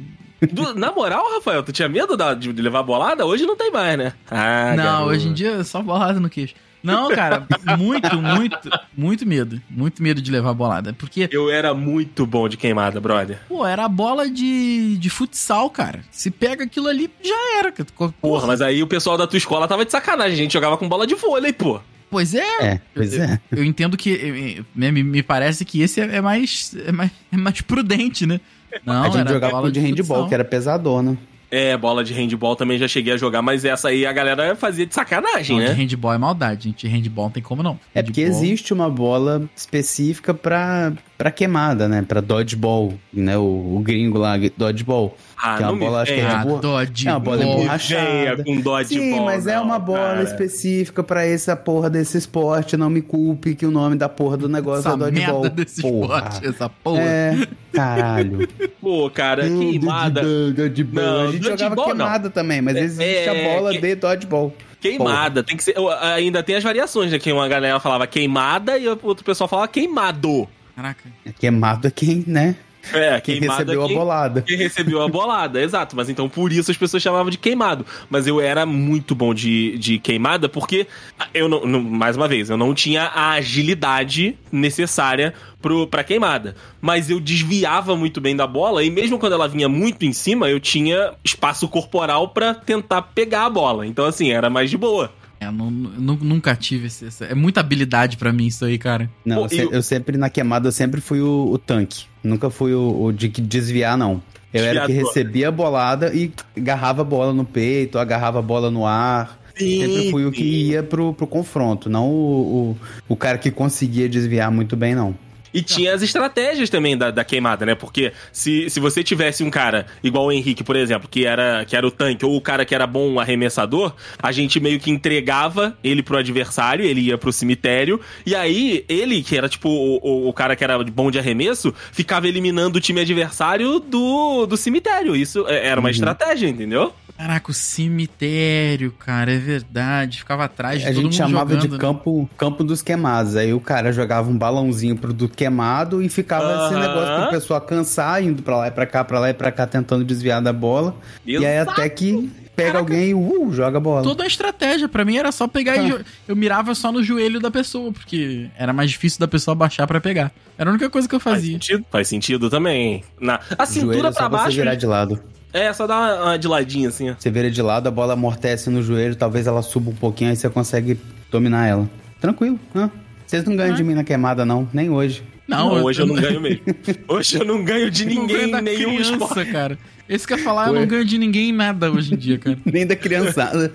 Do- 0.52 0.74
na 0.74 0.92
moral, 0.92 1.24
Rafael, 1.34 1.62
tu 1.62 1.72
tinha 1.72 1.88
medo 1.88 2.16
da- 2.16 2.34
de, 2.34 2.52
de 2.52 2.62
levar 2.62 2.82
bolada? 2.82 3.24
Hoje 3.26 3.44
não 3.46 3.56
tem 3.56 3.72
mais, 3.72 3.98
né? 3.98 4.12
Ah, 4.30 4.74
não 4.76 4.84
garoto. 4.84 5.10
hoje 5.10 5.28
em 5.28 5.32
dia 5.32 5.52
é 5.52 5.64
só 5.64 5.82
bolada 5.82 6.20
no 6.20 6.28
queixo. 6.30 6.54
Não, 6.92 7.08
cara, 7.10 7.46
muito, 7.78 8.16
muito, 8.20 8.70
muito 8.96 9.26
medo. 9.26 9.60
Muito 9.68 10.02
medo 10.02 10.20
de 10.20 10.30
levar 10.30 10.52
bolada. 10.54 10.92
Porque, 10.92 11.28
Eu 11.30 11.50
era 11.50 11.74
muito 11.74 12.26
bom 12.26 12.48
de 12.48 12.56
queimada, 12.56 13.00
brother. 13.00 13.38
pô, 13.48 13.66
era 13.66 13.84
a 13.84 13.88
bola 13.88 14.28
de, 14.30 14.96
de 14.98 15.10
futsal, 15.10 15.68
cara. 15.70 16.00
Se 16.10 16.30
pega 16.30 16.64
aquilo 16.64 16.88
ali, 16.88 17.10
já 17.22 17.58
era. 17.58 17.72
cara. 17.72 17.88
Porra, 18.20 18.46
mas 18.46 18.60
aí 18.60 18.82
o 18.82 18.86
pessoal 18.86 19.16
da 19.16 19.26
tua 19.26 19.36
escola 19.38 19.68
tava 19.68 19.84
de 19.84 19.92
sacanagem. 19.92 20.32
A 20.34 20.36
gente 20.36 20.52
jogava 20.52 20.76
com 20.76 20.88
bola 20.88 21.06
de 21.06 21.14
vôlei, 21.14 21.52
pô. 21.52 21.80
Pois 22.10 22.34
é. 22.34 22.62
É, 22.62 22.80
pois 22.94 23.12
é. 23.18 23.38
Eu 23.50 23.62
entendo 23.62 23.96
que. 23.96 24.10
eh, 24.12 24.58
eh, 24.60 24.64
né, 24.74 24.90
Me, 24.90 25.02
me 25.02 25.22
parece 25.22 25.64
que 25.64 25.82
esse 25.82 26.00
é, 26.00 26.16
é 26.16 26.20
mais, 26.20 26.74
é, 26.86 26.90
mais, 26.90 27.10
é 27.30 27.36
mais 27.36 27.60
prudente, 27.60 28.26
né? 28.26 28.40
Não, 28.84 29.02
a 29.02 29.06
gente 29.06 29.18
era 29.18 29.32
jogava 29.32 29.52
bola 29.52 29.66
com 29.66 29.72
de 29.72 29.80
handball, 29.80 30.04
futsal. 30.06 30.28
que 30.28 30.34
era 30.34 30.44
pesadona. 30.44 31.18
É, 31.50 31.76
bola 31.76 32.04
de 32.04 32.12
handball 32.12 32.54
também 32.54 32.76
já 32.78 32.86
cheguei 32.86 33.14
a 33.14 33.16
jogar, 33.16 33.40
mas 33.40 33.64
essa 33.64 33.88
aí 33.88 34.04
a 34.04 34.12
galera 34.12 34.54
fazia 34.54 34.84
de 34.84 34.94
sacanagem, 34.94 35.56
Não, 35.56 35.64
né? 35.64 35.72
de 35.72 35.80
handball 35.80 36.12
é 36.12 36.18
maldade, 36.18 36.64
gente. 36.64 36.86
Handball 36.86 37.24
não 37.26 37.30
tem 37.32 37.42
como 37.42 37.62
não. 37.62 37.78
É 37.94 38.02
porque 38.02 38.22
Handball- 38.24 38.42
existe 38.42 38.72
uma 38.74 38.90
bola 38.90 39.48
específica 39.56 40.34
pra, 40.34 40.92
pra 41.16 41.30
queimada, 41.30 41.88
né? 41.88 42.02
Pra 42.06 42.20
dodgeball, 42.20 42.92
né? 43.12 43.38
O, 43.38 43.76
o 43.76 43.80
gringo 43.82 44.18
lá, 44.18 44.34
dodgeball. 44.56 45.16
Ah, 45.40 45.56
que 45.56 45.62
é 45.62 45.66
não 45.66 45.72
uma 45.72 45.78
me 45.78 45.84
bola, 45.86 46.02
acho 46.02 46.12
que 46.14 46.20
é 46.20 46.26
Ah, 46.26 46.36
de 46.38 46.46
borra- 46.48 46.60
dodgeball. 46.60 47.12
É 47.12 47.16
uma 47.16 47.20
bola 47.20 47.36
de 47.38 47.44
Venha 47.44 47.56
borrachada. 47.56 48.44
com 48.44 48.60
dodgeball. 48.60 48.84
Sim, 49.18 49.20
mas 49.24 49.46
é 49.46 49.60
uma 49.60 49.78
bola 49.78 49.98
cara. 49.98 50.22
específica 50.24 51.02
pra 51.02 51.24
essa 51.24 51.54
porra 51.56 51.88
desse 51.88 52.18
esporte. 52.18 52.76
Não 52.76 52.90
me 52.90 53.00
culpe 53.02 53.54
que 53.54 53.64
o 53.64 53.70
nome 53.70 53.96
da 53.96 54.08
porra 54.08 54.36
do 54.36 54.48
negócio 54.48 54.80
Essa 54.88 54.94
é 54.94 54.96
dodgeball. 54.96 55.40
merda 55.42 55.64
desse 55.64 55.80
porra. 55.82 56.16
esporte, 56.28 56.46
essa 56.48 56.68
porra. 56.68 57.00
É, 57.02 57.46
caralho. 57.72 58.48
Pô, 58.80 59.10
cara, 59.10 59.42
queimada. 59.42 60.22
Dodgeball, 60.22 60.52
dodgeball. 60.54 61.04
Não, 61.04 61.20
a 61.28 61.32
gente 61.32 61.42
jogava 61.44 61.56
dodgeball, 61.74 61.88
não. 61.88 61.96
queimada 62.04 62.30
também, 62.30 62.60
mas 62.62 62.76
É, 62.76 62.80
existe 62.80 63.28
é, 63.28 63.28
a 63.28 63.54
bola 63.54 63.70
que- 63.72 63.80
de 63.80 63.94
dodgeball. 63.94 64.54
Queimada, 64.80 65.42
tem 65.42 65.56
que 65.56 65.64
ser. 65.64 65.76
eu- 65.76 65.88
Ainda 65.90 66.40
tem 66.42 66.54
as 66.54 66.62
variações, 66.62 67.10
né? 67.10 67.18
Que 67.18 67.32
uma 67.32 67.48
galera 67.48 67.80
falava 67.80 68.06
queimada 68.06 68.78
e 68.78 68.86
outro 68.88 69.24
pessoal 69.24 69.48
falava 69.48 69.66
queimado. 69.68 70.48
Caraca. 70.76 71.02
Queimado 71.40 71.88
é 71.88 71.90
quem, 71.90 72.22
né? 72.26 72.54
É, 72.92 73.20
Quem 73.20 73.38
recebeu 73.40 73.82
quem- 73.86 73.96
a 73.96 73.98
bolada. 73.98 74.42
Quem 74.42 74.56
recebeu 74.56 75.02
a 75.02 75.08
bolada, 75.08 75.60
exato. 75.60 75.94
Mas 75.96 76.08
então 76.08 76.28
por 76.28 76.52
isso 76.52 76.70
as 76.70 76.76
pessoas 76.76 77.02
chamavam 77.02 77.28
de 77.30 77.36
queimado. 77.36 77.84
Mas 78.08 78.26
eu 78.26 78.40
era 78.40 78.64
muito 78.64 79.14
bom 79.14 79.34
de, 79.34 79.76
de 79.78 79.98
queimada 79.98 80.48
porque 80.48 80.86
eu 81.34 81.48
não, 81.48 81.66
não- 81.66 81.82
mais 81.82 82.16
uma 82.16 82.26
vez, 82.28 82.48
eu 82.50 82.56
não 82.56 82.72
tinha 82.74 83.02
a 83.04 83.32
agilidade 83.32 84.36
necessária 84.50 85.34
pro, 85.60 85.86
pra 85.86 86.04
queimada. 86.04 86.54
Mas 86.80 87.10
eu 87.10 87.20
desviava 87.20 87.96
muito 87.96 88.20
bem 88.20 88.34
da 88.36 88.46
bola 88.46 88.82
e 88.84 88.90
mesmo 88.90 89.18
quando 89.18 89.32
ela 89.34 89.48
vinha 89.48 89.68
muito 89.68 90.04
em 90.04 90.12
cima, 90.12 90.48
eu 90.48 90.60
tinha 90.60 91.12
espaço 91.24 91.68
corporal 91.68 92.28
pra 92.28 92.54
tentar 92.54 93.02
pegar 93.02 93.46
a 93.46 93.50
bola. 93.50 93.86
Então 93.86 94.04
assim, 94.04 94.30
era 94.32 94.48
mais 94.48 94.70
de 94.70 94.76
boa. 94.78 95.12
É, 95.40 95.46
eu 95.46 95.52
não- 95.52 95.70
nu- 95.70 96.18
nunca 96.20 96.54
tive 96.56 96.86
esse, 96.88 97.06
essa- 97.06 97.24
É 97.26 97.34
muita 97.34 97.60
habilidade 97.60 98.16
pra 98.16 98.32
mim 98.32 98.46
isso 98.46 98.64
aí, 98.64 98.76
cara. 98.78 99.08
Não, 99.24 99.36
Pô, 99.36 99.42
eu, 99.44 99.48
se- 99.48 99.58
eu- 99.58 99.70
eu 99.72 99.82
sempre 99.82 100.16
na 100.18 100.28
queimada 100.28 100.68
eu 100.68 100.72
sempre 100.72 101.00
fui 101.00 101.20
o, 101.20 101.50
o 101.52 101.58
tanque. 101.58 102.04
Nunca 102.24 102.50
fui 102.50 102.74
o, 102.74 103.04
o 103.04 103.12
de 103.12 103.28
que 103.28 103.40
desviar, 103.40 103.96
não. 103.96 104.20
Eu 104.52 104.64
era 104.64 104.80
o 104.82 104.86
que 104.86 104.92
Desviador. 104.94 105.08
recebia 105.14 105.48
a 105.48 105.52
bolada 105.52 106.12
e 106.14 106.32
agarrava 106.56 107.02
a 107.02 107.04
bola 107.04 107.32
no 107.34 107.44
peito, 107.44 107.98
agarrava 107.98 108.38
a 108.38 108.42
bola 108.42 108.70
no 108.70 108.86
ar. 108.86 109.38
Sempre 109.56 110.10
fui 110.10 110.24
o 110.24 110.30
que 110.32 110.42
ia 110.44 110.82
pro, 110.84 111.12
pro 111.12 111.26
confronto, 111.26 111.90
não 111.90 112.08
o, 112.08 112.76
o, 113.08 113.12
o 113.12 113.16
cara 113.16 113.36
que 113.38 113.50
conseguia 113.50 114.08
desviar 114.08 114.50
muito 114.52 114.76
bem, 114.76 114.94
não. 114.94 115.14
E 115.52 115.62
tinha 115.62 115.94
as 115.94 116.02
estratégias 116.02 116.68
também 116.70 116.96
da, 116.96 117.10
da 117.10 117.24
queimada, 117.24 117.64
né? 117.66 117.74
Porque 117.74 118.12
se, 118.32 118.68
se 118.70 118.78
você 118.80 119.02
tivesse 119.02 119.42
um 119.42 119.50
cara 119.50 119.86
igual 120.02 120.26
o 120.26 120.32
Henrique, 120.32 120.62
por 120.64 120.76
exemplo, 120.76 121.08
que 121.08 121.24
era, 121.24 121.64
que 121.64 121.76
era 121.76 121.86
o 121.86 121.90
tanque, 121.90 122.24
ou 122.24 122.36
o 122.36 122.40
cara 122.40 122.64
que 122.64 122.74
era 122.74 122.86
bom 122.86 123.18
arremessador, 123.18 123.94
a 124.22 124.30
gente 124.32 124.60
meio 124.60 124.78
que 124.78 124.90
entregava 124.90 125.76
ele 125.82 126.02
pro 126.02 126.16
adversário, 126.18 126.84
ele 126.84 127.00
ia 127.00 127.18
pro 127.18 127.32
cemitério, 127.32 128.00
e 128.26 128.34
aí 128.34 128.84
ele, 128.88 129.22
que 129.22 129.36
era 129.36 129.48
tipo 129.48 129.68
o, 129.68 129.98
o, 130.02 130.28
o 130.28 130.32
cara 130.32 130.54
que 130.56 130.64
era 130.64 130.82
bom 130.84 131.10
de 131.10 131.18
arremesso, 131.18 131.74
ficava 131.92 132.28
eliminando 132.28 132.78
o 132.78 132.80
time 132.80 133.00
adversário 133.00 133.78
do, 133.80 134.46
do 134.46 134.56
cemitério. 134.56 135.14
Isso 135.16 135.46
é- 135.48 135.66
era 135.68 135.80
uma 135.80 135.88
Uhum. 135.88 135.92
estratégia, 135.92 136.48
entendeu? 136.48 136.92
Caraca, 137.16 137.50
o 137.50 137.54
cemitério, 137.54 138.92
cara, 138.92 139.32
é 139.32 139.38
verdade. 139.38 140.18
Ficava 140.18 140.44
atrás 140.44 140.80
de 140.80 140.86
A 140.88 140.92
todo 140.92 141.02
gente 141.02 141.16
chamava 141.16 141.50
jogando, 141.50 141.66
de 141.66 141.72
né? 141.72 141.78
campo, 141.78 142.30
campo 142.36 142.62
dos 142.64 142.80
queimados. 142.82 143.34
Aí 143.36 143.52
o 143.52 143.60
cara 143.60 143.92
jogava 143.92 144.30
um 144.30 144.36
balãozinho 144.38 144.96
pro 144.96 145.12
do 145.12 145.28
queimado 145.38 146.02
e 146.02 146.08
ficava 146.08 146.66
esse 146.66 146.74
negócio 146.80 147.20
pro 147.22 147.30
pessoal 147.30 147.60
cansar, 147.60 148.20
indo 148.22 148.42
pra 148.42 148.56
lá 148.56 148.66
e 148.68 148.70
pra 148.72 148.84
cá, 148.84 149.04
pra 149.04 149.20
lá 149.20 149.30
e 149.30 149.34
pra 149.34 149.52
cá, 149.52 149.66
tentando 149.66 150.04
desviar 150.04 150.42
da 150.42 150.52
bola. 150.52 150.96
E 151.24 151.36
aí 151.36 151.44
Exato. 151.58 151.70
até 151.70 151.88
que 151.88 152.28
pega 152.56 152.78
alguém 152.78 153.10
e 153.10 153.14
uh, 153.14 153.52
joga 153.52 153.76
a 153.78 153.80
bola. 153.80 154.02
Toda 154.02 154.24
a 154.24 154.26
estratégia, 154.26 154.88
pra 154.88 155.04
mim 155.04 155.16
era 155.16 155.30
só 155.30 155.46
pegar 155.46 155.76
e 155.76 155.92
Ah. 155.92 156.00
eu 156.26 156.34
mirava 156.34 156.74
só 156.74 156.90
no 156.90 157.04
joelho 157.04 157.38
da 157.38 157.52
pessoa, 157.52 157.92
porque 157.92 158.50
era 158.58 158.72
mais 158.72 158.90
difícil 158.90 159.20
da 159.20 159.28
pessoa 159.28 159.54
baixar 159.54 159.86
pra 159.86 160.00
pegar. 160.00 160.32
Era 160.58 160.68
a 160.68 160.72
única 160.72 160.90
coisa 160.90 161.08
que 161.08 161.14
eu 161.14 161.20
Faz 161.20 161.36
fazia. 161.36 161.52
sentido, 161.52 161.84
faz 161.88 162.08
sentido 162.08 162.50
também. 162.50 163.04
Na, 163.20 163.36
a 163.56 163.64
Joelho 163.64 163.92
cintura 163.92 164.08
é 164.08 164.12
só 164.12 164.18
pra 164.28 164.38
você 164.38 164.42
baixo. 164.44 164.56
virar 164.56 164.74
de 164.74 164.86
lado. 164.86 165.22
É, 165.52 165.72
só 165.72 165.86
dar 165.86 165.96
uma, 165.96 166.24
uma 166.24 166.38
de 166.38 166.48
ladinho 166.48 166.88
assim, 166.88 167.10
ó. 167.10 167.14
Você 167.16 167.30
vira 167.30 167.48
de 167.50 167.62
lado, 167.62 167.86
a 167.86 167.90
bola 167.92 168.14
amortece 168.14 168.68
no 168.70 168.82
joelho, 168.82 169.14
talvez 169.14 169.46
ela 169.46 169.62
suba 169.62 169.90
um 169.90 169.94
pouquinho, 169.94 170.30
aí 170.30 170.36
você 170.36 170.50
consegue 170.50 170.98
dominar 171.30 171.66
ela. 171.66 171.88
Tranquilo, 172.20 172.58
hã? 172.74 172.90
Vocês 173.28 173.44
não 173.44 173.54
ganham 173.54 173.74
de 173.76 173.84
mim 173.84 173.92
na 173.94 174.02
queimada, 174.02 174.44
não, 174.46 174.66
nem 174.72 174.88
hoje. 174.88 175.22
Não, 175.46 175.76
eu- 175.76 175.84
hoje 175.84 176.00
eu, 176.00 176.06
não 176.06 176.14
ganho 176.14 176.40
mesmo. 176.40 176.60
Hoje 177.08 177.36
eu 177.38 177.44
não 177.44 177.62
ganho 177.64 177.90
de 177.90 178.02
eu 178.04 178.14
não 178.14 178.26
ganho 178.26 178.38
ninguém, 178.38 178.50
da 178.50 178.60
nenhum 178.60 178.90
criança, 178.96 179.12
esporte. 179.12 179.52
cara. 179.52 179.78
Esse 180.08 180.26
que 180.26 180.32
eu 180.32 180.38
falar, 180.38 180.68
eu 180.68 180.72
não 180.72 180.86
ganho 180.86 181.04
de 181.04 181.18
ninguém 181.18 181.50
em 181.50 181.52
nada 181.52 181.90
hoje 181.90 182.14
em 182.14 182.16
dia, 182.16 182.38
cara. 182.38 182.56
Nem 182.64 182.86
da 182.86 182.96
criançada. 182.96 183.70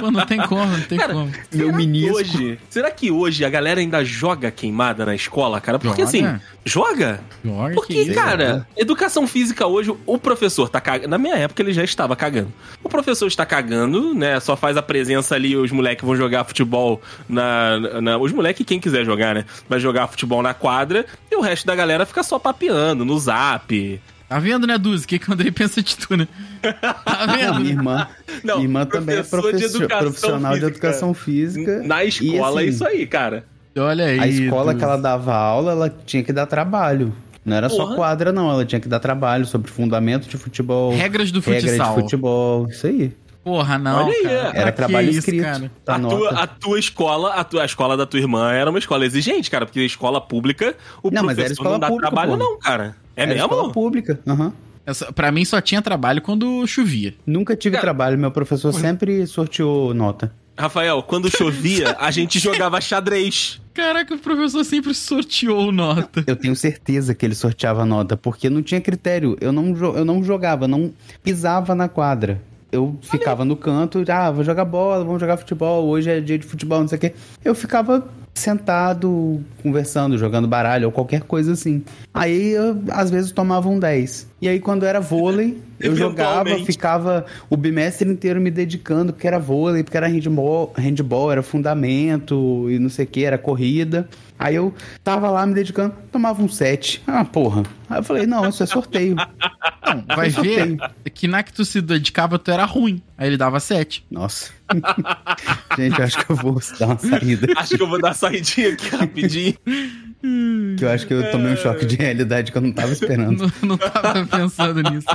Pô, 0.00 0.10
não 0.10 0.24
tem 0.24 0.40
como, 0.46 0.64
não 0.66 0.80
tem 0.82 0.98
Cara, 0.98 1.12
como. 1.14 1.32
Meu 1.52 1.72
menisco. 1.72 2.16
Hoje, 2.16 2.58
será 2.70 2.90
que 2.90 3.10
hoje 3.10 3.44
a 3.44 3.50
galera 3.50 3.80
ainda 3.80 4.04
joga 4.04 4.50
queimada 4.50 5.04
na 5.04 5.14
escola, 5.14 5.60
cara? 5.60 5.78
Porque 5.78 6.02
Joga. 6.02 6.08
assim, 6.08 6.40
joga? 6.64 7.20
Joga 7.44 7.74
Porque, 7.74 8.12
cara, 8.14 8.66
educação 8.76 9.26
física 9.26 9.66
hoje, 9.66 9.92
o 10.06 10.18
professor 10.18 10.68
tá 10.68 10.80
cagando. 10.80 11.08
Na 11.10 11.18
minha 11.18 11.34
época 11.34 11.60
ele 11.62 11.72
já 11.72 11.82
estava 11.82 12.14
cagando. 12.14 12.52
O 12.82 12.88
professor 12.88 13.26
está 13.26 13.44
cagando, 13.44 14.14
né? 14.14 14.38
Só 14.40 14.56
faz 14.56 14.76
a 14.76 14.82
presença 14.82 15.34
ali, 15.34 15.56
os 15.56 15.72
moleques 15.72 16.04
vão 16.04 16.14
jogar 16.14 16.44
futebol 16.44 17.02
na. 17.28 18.00
na- 18.00 18.18
os 18.18 18.32
moleques, 18.32 18.64
quem 18.64 18.78
quiser 18.78 19.04
jogar, 19.04 19.34
né? 19.34 19.44
Vai 19.68 19.80
jogar 19.80 20.06
futebol 20.06 20.42
na 20.42 20.54
quadra 20.54 21.04
e 21.30 21.34
o 21.36 21.40
resto 21.40 21.66
da 21.66 21.74
galera 21.74 22.06
fica 22.06 22.22
só 22.22 22.38
papeando 22.38 23.04
no 23.04 23.18
zap. 23.18 24.00
Tá 24.28 24.38
vendo, 24.38 24.66
né, 24.66 24.76
Duzi? 24.76 25.04
O 25.04 25.08
que, 25.08 25.18
que 25.18 25.30
o 25.30 25.32
Andrei 25.32 25.50
pensa 25.50 25.82
de 25.82 25.96
tu, 25.96 26.16
né? 26.16 26.28
Tá 26.60 27.26
Não, 27.26 27.34
vendo? 27.34 27.60
minha 27.60 27.72
irmã, 27.72 28.08
Não, 28.44 28.56
minha 28.56 28.66
irmã 28.66 28.84
também 28.84 29.16
é 29.16 29.22
professor 29.22 29.80
de 29.80 29.88
profissional 29.88 30.52
de 30.52 30.60
física. 30.60 30.66
educação 30.76 31.14
física. 31.14 31.82
Na 31.82 32.04
escola 32.04 32.60
é 32.60 32.64
assim, 32.64 32.70
isso 32.74 32.86
aí, 32.86 33.06
cara. 33.06 33.44
Olha 33.76 34.04
aí. 34.06 34.18
A 34.20 34.26
escola 34.26 34.72
Duzi. 34.72 34.78
que 34.78 34.84
ela 34.84 34.96
dava 34.96 35.34
aula, 35.34 35.72
ela 35.72 35.94
tinha 36.04 36.22
que 36.22 36.32
dar 36.32 36.46
trabalho. 36.46 37.14
Não 37.44 37.56
era 37.56 37.68
só 37.70 37.84
Porra. 37.84 37.96
quadra, 37.96 38.32
não. 38.32 38.50
Ela 38.50 38.66
tinha 38.66 38.80
que 38.80 38.88
dar 38.88 38.98
trabalho 39.00 39.46
sobre 39.46 39.70
fundamento 39.70 40.28
de 40.28 40.36
futebol. 40.36 40.92
Regras 40.94 41.30
do 41.32 41.40
Regra 41.40 41.70
futsal. 41.70 41.94
de 41.96 42.02
futebol. 42.02 42.68
Isso 42.68 42.86
aí. 42.86 43.12
Porra, 43.42 43.78
não, 43.78 44.04
Olha 44.04 44.12
aí, 44.14 44.22
cara. 44.24 44.34
é. 44.34 44.50
Pra 44.50 44.60
Era 44.60 44.70
que 44.72 44.76
trabalho 44.76 45.08
isso, 45.08 45.18
escrito. 45.20 45.42
cara? 45.44 45.70
Tá 45.82 45.94
a, 45.96 46.00
tua, 46.00 46.30
a 46.42 46.46
tua 46.46 46.78
escola, 46.78 47.32
a, 47.32 47.44
tua, 47.44 47.62
a 47.62 47.64
escola 47.64 47.96
da 47.96 48.04
tua 48.04 48.20
irmã 48.20 48.52
era 48.52 48.68
uma 48.68 48.78
escola 48.78 49.06
exigente, 49.06 49.50
cara, 49.50 49.64
porque 49.64 49.80
a 49.80 49.84
escola 49.84 50.20
pública, 50.20 50.74
o 51.02 51.10
Não, 51.10 51.22
mas 51.24 51.36
professor 51.36 51.44
era 51.44 51.52
escola 51.54 51.70
não 51.70 51.78
dá 51.78 51.86
pública, 51.86 52.10
trabalho, 52.10 52.32
pô. 52.32 52.36
não, 52.36 52.58
cara. 52.58 52.94
É 53.18 53.22
Era 53.24 53.34
escola 53.34 53.62
mesmo? 53.62 53.72
pública. 53.74 54.18
Aham. 54.26 54.52
Essa- 54.86 55.12
Pra 55.12 55.30
mim 55.30 55.44
só 55.44 55.60
tinha 55.60 55.82
trabalho 55.82 56.22
quando 56.22 56.66
chovia. 56.66 57.14
Nunca 57.26 57.54
tive 57.56 57.74
Cara- 57.74 57.82
trabalho. 57.84 58.18
Meu 58.18 58.30
professor 58.30 58.72
sempre 58.72 59.26
sorteou 59.26 59.92
nota. 59.92 60.32
Rafael, 60.58 61.02
quando 61.04 61.30
chovia, 61.30 61.96
a 62.00 62.10
gente 62.10 62.38
jogava 62.40 62.80
xadrez. 62.80 63.60
Caraca, 63.74 64.14
o 64.14 64.18
professor 64.18 64.64
sempre 64.64 64.92
sorteou 64.92 65.70
nota. 65.70 66.24
Eu 66.26 66.34
tenho 66.34 66.56
certeza 66.56 67.14
que 67.14 67.24
ele 67.24 67.34
sorteava 67.36 67.84
nota, 67.86 68.16
porque 68.16 68.50
não 68.50 68.60
tinha 68.62 68.80
critério. 68.80 69.36
Eu 69.40 69.52
não, 69.52 69.66
eu 69.94 70.04
não 70.04 70.24
jogava, 70.24 70.66
não 70.66 70.92
pisava 71.22 71.74
na 71.76 71.88
quadra. 71.88 72.40
Eu 72.70 72.98
ficava 73.00 73.44
no 73.44 73.56
canto, 73.56 74.04
ah, 74.08 74.30
vou 74.30 74.44
jogar 74.44 74.64
bola, 74.64 75.04
vamos 75.04 75.20
jogar 75.20 75.36
futebol, 75.38 75.86
hoje 75.86 76.10
é 76.10 76.20
dia 76.20 76.38
de 76.38 76.46
futebol, 76.46 76.80
não 76.80 76.88
sei 76.88 76.98
o 76.98 77.00
quê. 77.00 77.14
Eu 77.42 77.54
ficava 77.54 78.06
sentado, 78.38 79.42
conversando, 79.62 80.16
jogando 80.16 80.46
baralho 80.46 80.86
ou 80.86 80.92
qualquer 80.92 81.22
coisa 81.22 81.52
assim. 81.52 81.82
Aí, 82.14 82.50
eu, 82.50 82.80
às 82.90 83.10
vezes, 83.10 83.32
tomava 83.32 83.68
um 83.68 83.78
10. 83.78 84.28
E 84.40 84.48
aí, 84.48 84.60
quando 84.60 84.86
era 84.86 85.00
vôlei, 85.00 85.60
eu 85.80 85.94
jogava, 85.96 86.56
ficava 86.64 87.26
o 87.50 87.56
bimestre 87.56 88.08
inteiro 88.08 88.40
me 88.40 88.50
dedicando, 88.50 89.12
porque 89.12 89.26
era 89.26 89.38
vôlei, 89.38 89.82
porque 89.82 89.96
era 89.96 90.06
handball, 90.06 90.72
handball 90.76 91.32
era 91.32 91.42
fundamento 91.42 92.66
e 92.70 92.78
não 92.78 92.88
sei 92.88 93.04
o 93.04 93.08
que, 93.08 93.24
era 93.24 93.36
corrida. 93.36 94.08
Aí 94.38 94.54
eu 94.54 94.72
tava 95.02 95.28
lá 95.30 95.44
me 95.44 95.52
dedicando, 95.52 95.94
tomava 96.12 96.40
um 96.42 96.48
7. 96.48 97.02
Ah, 97.06 97.24
porra. 97.24 97.64
Aí 97.90 97.98
eu 97.98 98.02
falei, 98.04 98.26
não, 98.26 98.48
isso 98.48 98.62
é 98.62 98.66
sorteio. 98.66 99.16
Não, 99.16 100.16
vai 100.16 100.28
Eu 100.28 100.42
ver. 100.42 100.76
Que 101.18 101.26
na 101.26 101.42
que 101.42 101.52
tu 101.52 101.64
se 101.64 101.82
dedicava 101.82 102.38
tu 102.38 102.48
era 102.48 102.64
ruim. 102.64 103.02
Aí 103.18 103.26
ele 103.26 103.36
dava 103.36 103.58
7. 103.58 104.04
Nossa. 104.08 104.52
Gente, 105.76 106.00
acho 106.00 106.24
que 106.24 106.30
eu 106.30 106.36
vou 106.36 106.60
dar 106.78 106.86
uma 106.86 106.98
saída. 106.98 107.52
Acho 107.56 107.76
que 107.76 107.82
eu 107.82 107.88
vou 107.88 108.00
dar 108.00 108.14
saidinha 108.14 108.72
aqui 108.72 108.88
rapidinho. 108.88 109.54
Que 110.20 110.84
eu 110.84 110.90
acho 110.90 111.06
que 111.06 111.14
eu 111.14 111.30
tomei 111.30 111.52
um 111.52 111.56
choque 111.56 111.86
de 111.86 111.96
realidade 111.96 112.50
que 112.50 112.58
eu 112.58 112.62
não 112.62 112.72
tava 112.72 112.92
esperando. 112.92 113.38
Não, 113.62 113.68
não 113.70 113.78
tava 113.78 114.26
pensando 114.26 114.82
nisso. 114.90 115.06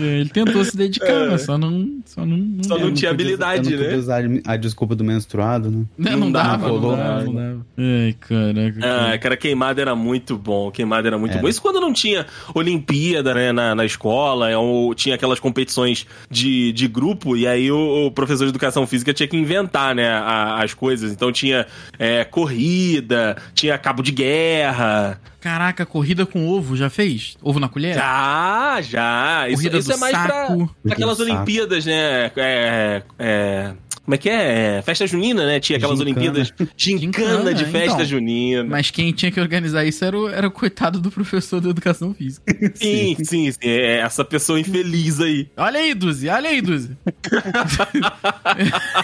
É, 0.00 0.02
Ele 0.20 0.28
tentou 0.30 0.64
se 0.64 0.76
dedicar, 0.76 1.26
mas 1.30 1.42
só 1.42 1.58
não. 1.58 2.00
Só 2.04 2.24
não, 2.24 2.36
não, 2.36 2.64
Só 2.64 2.70
não 2.70 2.78
tinha 2.78 2.86
podia- 2.88 3.10
habilidade, 3.10 3.70
não 3.70 3.76
né? 3.78 3.84
podia 3.84 3.98
usar 3.98 4.22
a 4.46 4.56
desculpa 4.56 4.94
do 4.94 5.04
menstruado, 5.04 5.70
né? 5.70 5.84
Não, 5.98 6.12
não 6.12 6.18
não 6.20 6.32
dava, 6.32 6.66
dava, 6.66 6.68
não 6.80 6.96
dava, 6.96 7.24
não 7.24 7.34
dava. 7.34 7.66
Ai, 7.78 8.16
caraca. 8.18 8.80
Ah, 9.14 9.18
cara, 9.18 9.36
queimada 9.36 9.80
era 9.80 9.94
muito 9.94 10.36
bom. 10.38 10.70
Queimada 10.70 11.08
era 11.08 11.18
muito 11.18 11.32
Era. 11.32 11.42
bom. 11.42 11.48
Isso 11.48 11.60
quando 11.60 11.80
não 11.80 11.92
tinha 11.92 12.26
Olimpíada, 12.54 13.34
né, 13.34 13.52
na, 13.52 13.74
na 13.74 13.84
escola, 13.84 14.56
ou 14.58 14.94
tinha 14.94 15.14
aquelas 15.14 15.38
competições 15.40 16.06
de, 16.30 16.72
de 16.72 16.88
grupo, 16.88 17.36
e 17.36 17.46
aí 17.46 17.70
o, 17.70 18.06
o 18.06 18.10
professor 18.10 18.44
de 18.44 18.50
educação 18.50 18.86
física 18.86 19.12
tinha 19.12 19.28
que 19.28 19.36
inventar, 19.36 19.94
né, 19.94 20.08
a- 20.08 20.62
as 20.62 20.72
coisas. 20.74 21.12
Então 21.12 21.30
tinha 21.32 21.66
é, 21.98 22.24
corrida, 22.24 23.36
tinha 23.54 23.65
cabo 23.78 24.02
de 24.02 24.12
guerra. 24.12 25.20
Caraca, 25.40 25.86
corrida 25.86 26.26
com 26.26 26.48
ovo, 26.48 26.76
já 26.76 26.90
fez? 26.90 27.36
Ovo 27.42 27.60
na 27.60 27.68
colher? 27.68 27.94
Já, 27.94 28.78
já. 28.82 29.48
Isso, 29.48 29.56
Corrida 29.56 29.78
isso 29.78 29.88
do 29.88 29.94
é 29.94 29.96
mais 29.98 30.12
pra, 30.16 30.46
saco. 30.46 30.76
pra 30.82 30.92
aquelas 30.92 31.18
do 31.18 31.24
saco. 31.24 31.36
Olimpíadas, 31.36 31.86
né? 31.86 32.30
É, 32.36 33.02
é, 33.18 33.72
Como 34.06 34.14
é 34.14 34.18
que 34.18 34.30
é? 34.30 34.80
Festa 34.82 35.04
junina, 35.04 35.44
né? 35.44 35.58
Tinha 35.58 35.78
aquelas 35.78 35.98
Gincana. 35.98 36.16
Olimpíadas. 36.20 36.54
Gincana 36.76 37.52
de 37.52 37.64
Gincana, 37.64 37.72
festa 37.72 37.94
então. 37.94 38.06
junina. 38.06 38.62
Mas 38.62 38.88
quem 38.88 39.12
tinha 39.12 39.32
que 39.32 39.40
organizar 39.40 39.84
isso 39.84 40.04
era 40.04 40.16
o, 40.16 40.28
era 40.28 40.46
o 40.46 40.50
coitado 40.52 41.00
do 41.00 41.10
professor 41.10 41.60
de 41.60 41.68
educação 41.68 42.14
física. 42.14 42.56
Sim, 42.76 43.16
sim, 43.24 43.50
sim. 43.50 43.58
É 43.62 43.96
essa 43.98 44.24
pessoa 44.24 44.60
infeliz 44.60 45.20
aí. 45.20 45.48
Olha 45.56 45.80
aí, 45.80 45.92
Duzi, 45.92 46.28
olha 46.28 46.50
aí, 46.50 46.60
Duzi. 46.62 46.96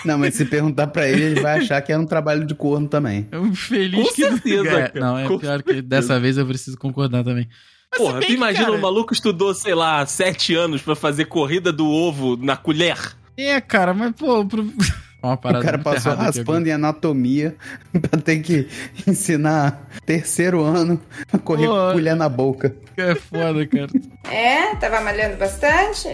Não, 0.04 0.18
mas 0.18 0.34
se 0.34 0.44
perguntar 0.44 0.86
pra 0.86 1.08
ele, 1.08 1.22
ele 1.24 1.40
vai 1.40 1.58
achar 1.58 1.80
que 1.82 1.92
é 1.92 1.98
um 1.98 2.06
trabalho 2.06 2.46
de 2.46 2.54
corno 2.54 2.86
também. 2.88 3.26
É 3.32 3.38
um 3.38 3.54
feliz 3.54 4.06
Com 4.08 4.14
que. 4.14 4.22
certeza, 4.22 4.68
É, 4.68 4.88
cara, 4.88 5.00
não, 5.00 5.18
é 5.18 5.26
com 5.26 5.38
pior 5.38 5.62
que 5.62 5.82
dessa 5.82 6.18
vez 6.20 6.38
eu 6.38 6.46
preciso 6.46 6.78
concordar 6.78 7.24
também. 7.24 7.48
Mas 7.90 8.00
Porra, 8.00 8.20
tu 8.20 8.32
imagina 8.32 8.66
cara, 8.66 8.78
o 8.78 8.80
maluco 8.80 9.12
estudou, 9.12 9.52
sei 9.52 9.74
lá, 9.74 10.04
sete 10.06 10.54
anos 10.54 10.80
pra 10.80 10.94
fazer 10.94 11.24
corrida 11.26 11.72
do 11.72 11.86
ovo 11.88 12.36
na 12.36 12.56
colher. 12.56 12.96
É, 13.36 13.60
cara, 13.60 13.94
mas 13.94 14.12
pô. 14.12 14.44
Pro... 14.46 14.62
Uma 15.22 15.34
O 15.34 15.38
cara 15.38 15.78
passou 15.78 16.14
raspando 16.16 16.68
em 16.68 16.72
anatomia 16.72 17.54
pra 18.10 18.20
ter 18.20 18.40
que 18.40 18.68
ensinar 19.06 19.88
terceiro 20.04 20.64
ano 20.64 21.00
a 21.32 21.38
correr 21.38 21.68
Pô. 21.68 21.74
com 21.74 21.92
colher 21.92 22.16
na 22.16 22.28
boca. 22.28 22.74
É 22.96 23.14
foda, 23.14 23.64
cara. 23.64 23.88
É, 24.28 24.74
tava 24.76 25.00
malhando 25.00 25.36
bastante. 25.36 26.08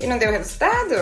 E 0.00 0.06
não 0.06 0.18
deu 0.18 0.30
resultado? 0.30 0.94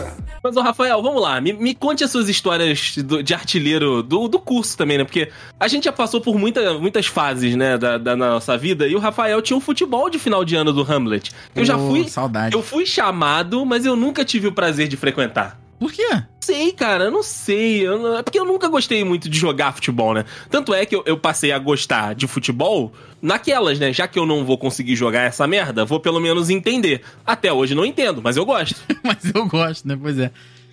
Mas, 0.43 0.57
ô 0.57 0.61
Rafael, 0.61 1.03
vamos 1.03 1.21
lá, 1.21 1.41
me, 1.41 1.53
me 1.53 1.75
conte 1.75 2.05
as 2.05 2.11
suas 2.11 2.29
histórias 2.29 2.97
do- 2.99 3.23
de 3.23 3.35
artilheiro 3.35 4.03
do, 4.03 4.29
do 4.29 4.39
curso 4.39 4.77
também, 4.77 4.99
né? 4.99 5.05
Porque 5.05 5.31
a 5.59 5.67
gente 5.67 5.85
já 5.85 5.93
passou 5.93 6.21
por 6.21 6.39
muita, 6.39 6.75
muitas 6.79 7.07
fases, 7.07 7.57
né, 7.57 7.77
da, 7.77 7.99
da 7.99 8.15
nossa 8.15 8.57
vida, 8.57 8.87
e 8.87 8.95
o 8.95 8.99
Rafael 9.01 9.43
tinha 9.43 9.57
um 9.57 9.61
futebol 9.61 10.09
de 10.09 10.19
final 10.19 10.45
de 10.45 10.55
ano 10.55 10.73
do 10.73 10.83
Hamlet. 10.83 11.33
Eu 11.57 11.65
já 11.65 11.77
Pô, 11.77 11.89
fui. 11.89 12.09
Saudade. 12.09 12.55
Eu 12.55 12.63
fui 12.63 12.87
chamado, 12.87 13.65
mas 13.67 13.85
eu 13.85 13.97
nunca 13.97 14.25
tive 14.25 14.47
o 14.47 14.53
prazer 14.53 14.87
de 14.87 14.97
frequentar. 14.97 15.59
Por 15.85 15.93
quê? 15.93 16.09
Sei, 16.41 16.73
cara, 16.73 17.05
eu 17.05 17.11
não 17.11 17.23
sei. 17.23 17.87
Eu 17.87 17.99
não- 17.99 18.17
É 18.17 18.23
porque 18.23 18.39
eu 18.39 18.45
nunca 18.47 18.69
gostei 18.69 19.05
muito 19.05 19.29
de 19.29 19.39
jogar 19.39 19.73
futebol, 19.75 20.15
né? 20.15 20.25
Tanto 20.49 20.73
é 20.73 20.87
que 20.87 20.97
eu, 20.97 21.03
eu 21.05 21.19
passei 21.19 21.53
a 21.53 21.59
gostar 21.59 22.15
de 22.15 22.27
futebol 22.27 22.91
naquelas, 23.21 23.79
né? 23.79 23.93
Já 23.93 24.09
que 24.09 24.19
eu 24.19 24.25
não 24.25 24.47
vou 24.47 24.57
conseguir 24.57 24.97
jogar 24.97 25.21
essa 25.25 25.47
merda, 25.47 25.85
vou 25.85 26.01
pelo 26.01 26.19
menos 26.21 26.49
entender. 26.49 27.03
Até 27.27 27.53
hoje 27.53 27.75
não 27.75 27.85
entendo, 27.85 28.23
mas 28.23 28.39
eu 28.39 28.47
gosto. 28.47 28.77
Mas 29.05 29.31
eu 29.35 29.47
gosto, 29.47 29.87
né? 29.87 29.99
Pois 30.01 30.19
é. 30.19 30.31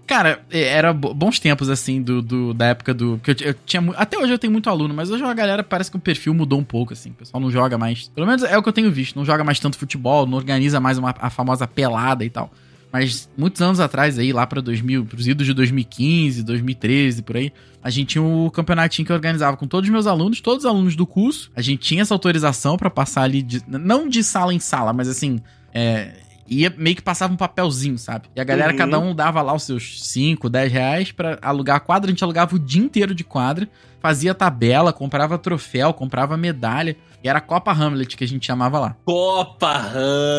Cara, 0.07 0.41
é, 0.49 0.61
era 0.61 0.93
bo- 0.93 1.13
bons 1.13 1.39
tempos, 1.39 1.69
assim, 1.69 2.01
do, 2.01 2.21
do- 2.21 2.53
da 2.53 2.67
época 2.67 2.93
do. 2.93 3.19
Que 3.21 3.31
eu, 3.31 3.35
eu 3.49 3.55
tinha, 3.65 3.83
até 3.97 4.17
hoje 4.17 4.31
eu 4.31 4.39
tenho 4.39 4.51
muito 4.53 4.69
aluno, 4.69 4.93
mas 4.93 5.11
hoje 5.11 5.23
a 5.25 5.33
galera 5.33 5.61
parece 5.61 5.91
que 5.91 5.97
o 5.97 5.99
perfil 5.99 6.33
mudou 6.33 6.57
um 6.57 6.63
pouco, 6.63 6.93
assim. 6.93 7.09
O 7.09 7.13
pessoal 7.15 7.41
não 7.41 7.51
joga 7.51 7.77
mais. 7.77 8.07
Pelo 8.15 8.25
menos 8.25 8.43
é 8.43 8.57
o 8.57 8.63
que 8.63 8.69
eu 8.69 8.73
tenho 8.73 8.89
visto. 8.89 9.17
Não 9.17 9.25
joga 9.25 9.43
mais 9.43 9.59
tanto 9.59 9.77
futebol, 9.77 10.25
não 10.25 10.37
organiza 10.37 10.79
mais 10.79 10.97
uma, 10.97 11.13
a 11.19 11.29
famosa 11.29 11.67
pelada 11.67 12.23
e 12.23 12.29
tal. 12.29 12.49
Mas 12.91 13.29
muitos 13.37 13.61
anos 13.61 13.79
atrás, 13.79 14.19
aí, 14.19 14.33
lá 14.33 14.45
pra 14.45 14.59
2000, 14.61 15.05
pros 15.05 15.25
idos 15.27 15.45
de 15.47 15.53
2015, 15.53 16.43
2013, 16.43 17.21
por 17.21 17.37
aí, 17.37 17.53
a 17.81 17.89
gente 17.89 18.09
tinha 18.09 18.21
o 18.23 18.51
campeonatinho 18.51 19.05
que 19.05 19.11
eu 19.11 19.15
organizava 19.15 19.55
com 19.55 19.65
todos 19.65 19.87
os 19.87 19.91
meus 19.91 20.07
alunos, 20.07 20.41
todos 20.41 20.65
os 20.65 20.69
alunos 20.69 20.95
do 20.95 21.07
curso. 21.07 21.49
A 21.55 21.61
gente 21.61 21.79
tinha 21.79 22.01
essa 22.01 22.13
autorização 22.13 22.75
pra 22.77 22.89
passar 22.89 23.23
ali, 23.23 23.41
de, 23.41 23.63
não 23.67 24.09
de 24.09 24.21
sala 24.23 24.53
em 24.53 24.59
sala, 24.59 24.91
mas 24.91 25.07
assim, 25.07 25.39
é, 25.73 26.11
ia 26.47 26.73
meio 26.77 26.95
que 26.97 27.01
passava 27.01 27.33
um 27.33 27.37
papelzinho, 27.37 27.97
sabe? 27.97 28.27
E 28.35 28.41
a 28.41 28.43
galera, 28.43 28.73
Uhum. 28.73 28.77
cada 28.77 28.99
um 28.99 29.15
dava 29.15 29.41
lá 29.41 29.53
os 29.53 29.63
seus 29.63 30.03
5, 30.03 30.49
10 30.49 30.71
reais 30.71 31.11
pra 31.13 31.39
alugar 31.41 31.77
a 31.77 31.79
quadra. 31.79 32.09
A 32.09 32.11
gente 32.11 32.23
alugava 32.23 32.55
o 32.55 32.59
dia 32.59 32.83
inteiro 32.83 33.15
de 33.15 33.23
quadra, 33.23 33.69
fazia 34.01 34.35
tabela, 34.35 34.91
comprava 34.91 35.37
troféu, 35.37 35.93
comprava 35.93 36.35
medalha. 36.35 36.97
E 37.23 37.29
era 37.29 37.37
a 37.39 37.41
Copa 37.41 37.71
Hamlet 37.71 38.15
que 38.17 38.23
a 38.23 38.27
gente 38.27 38.45
chamava 38.45 38.79
lá. 38.79 38.95
Copa 39.05 39.91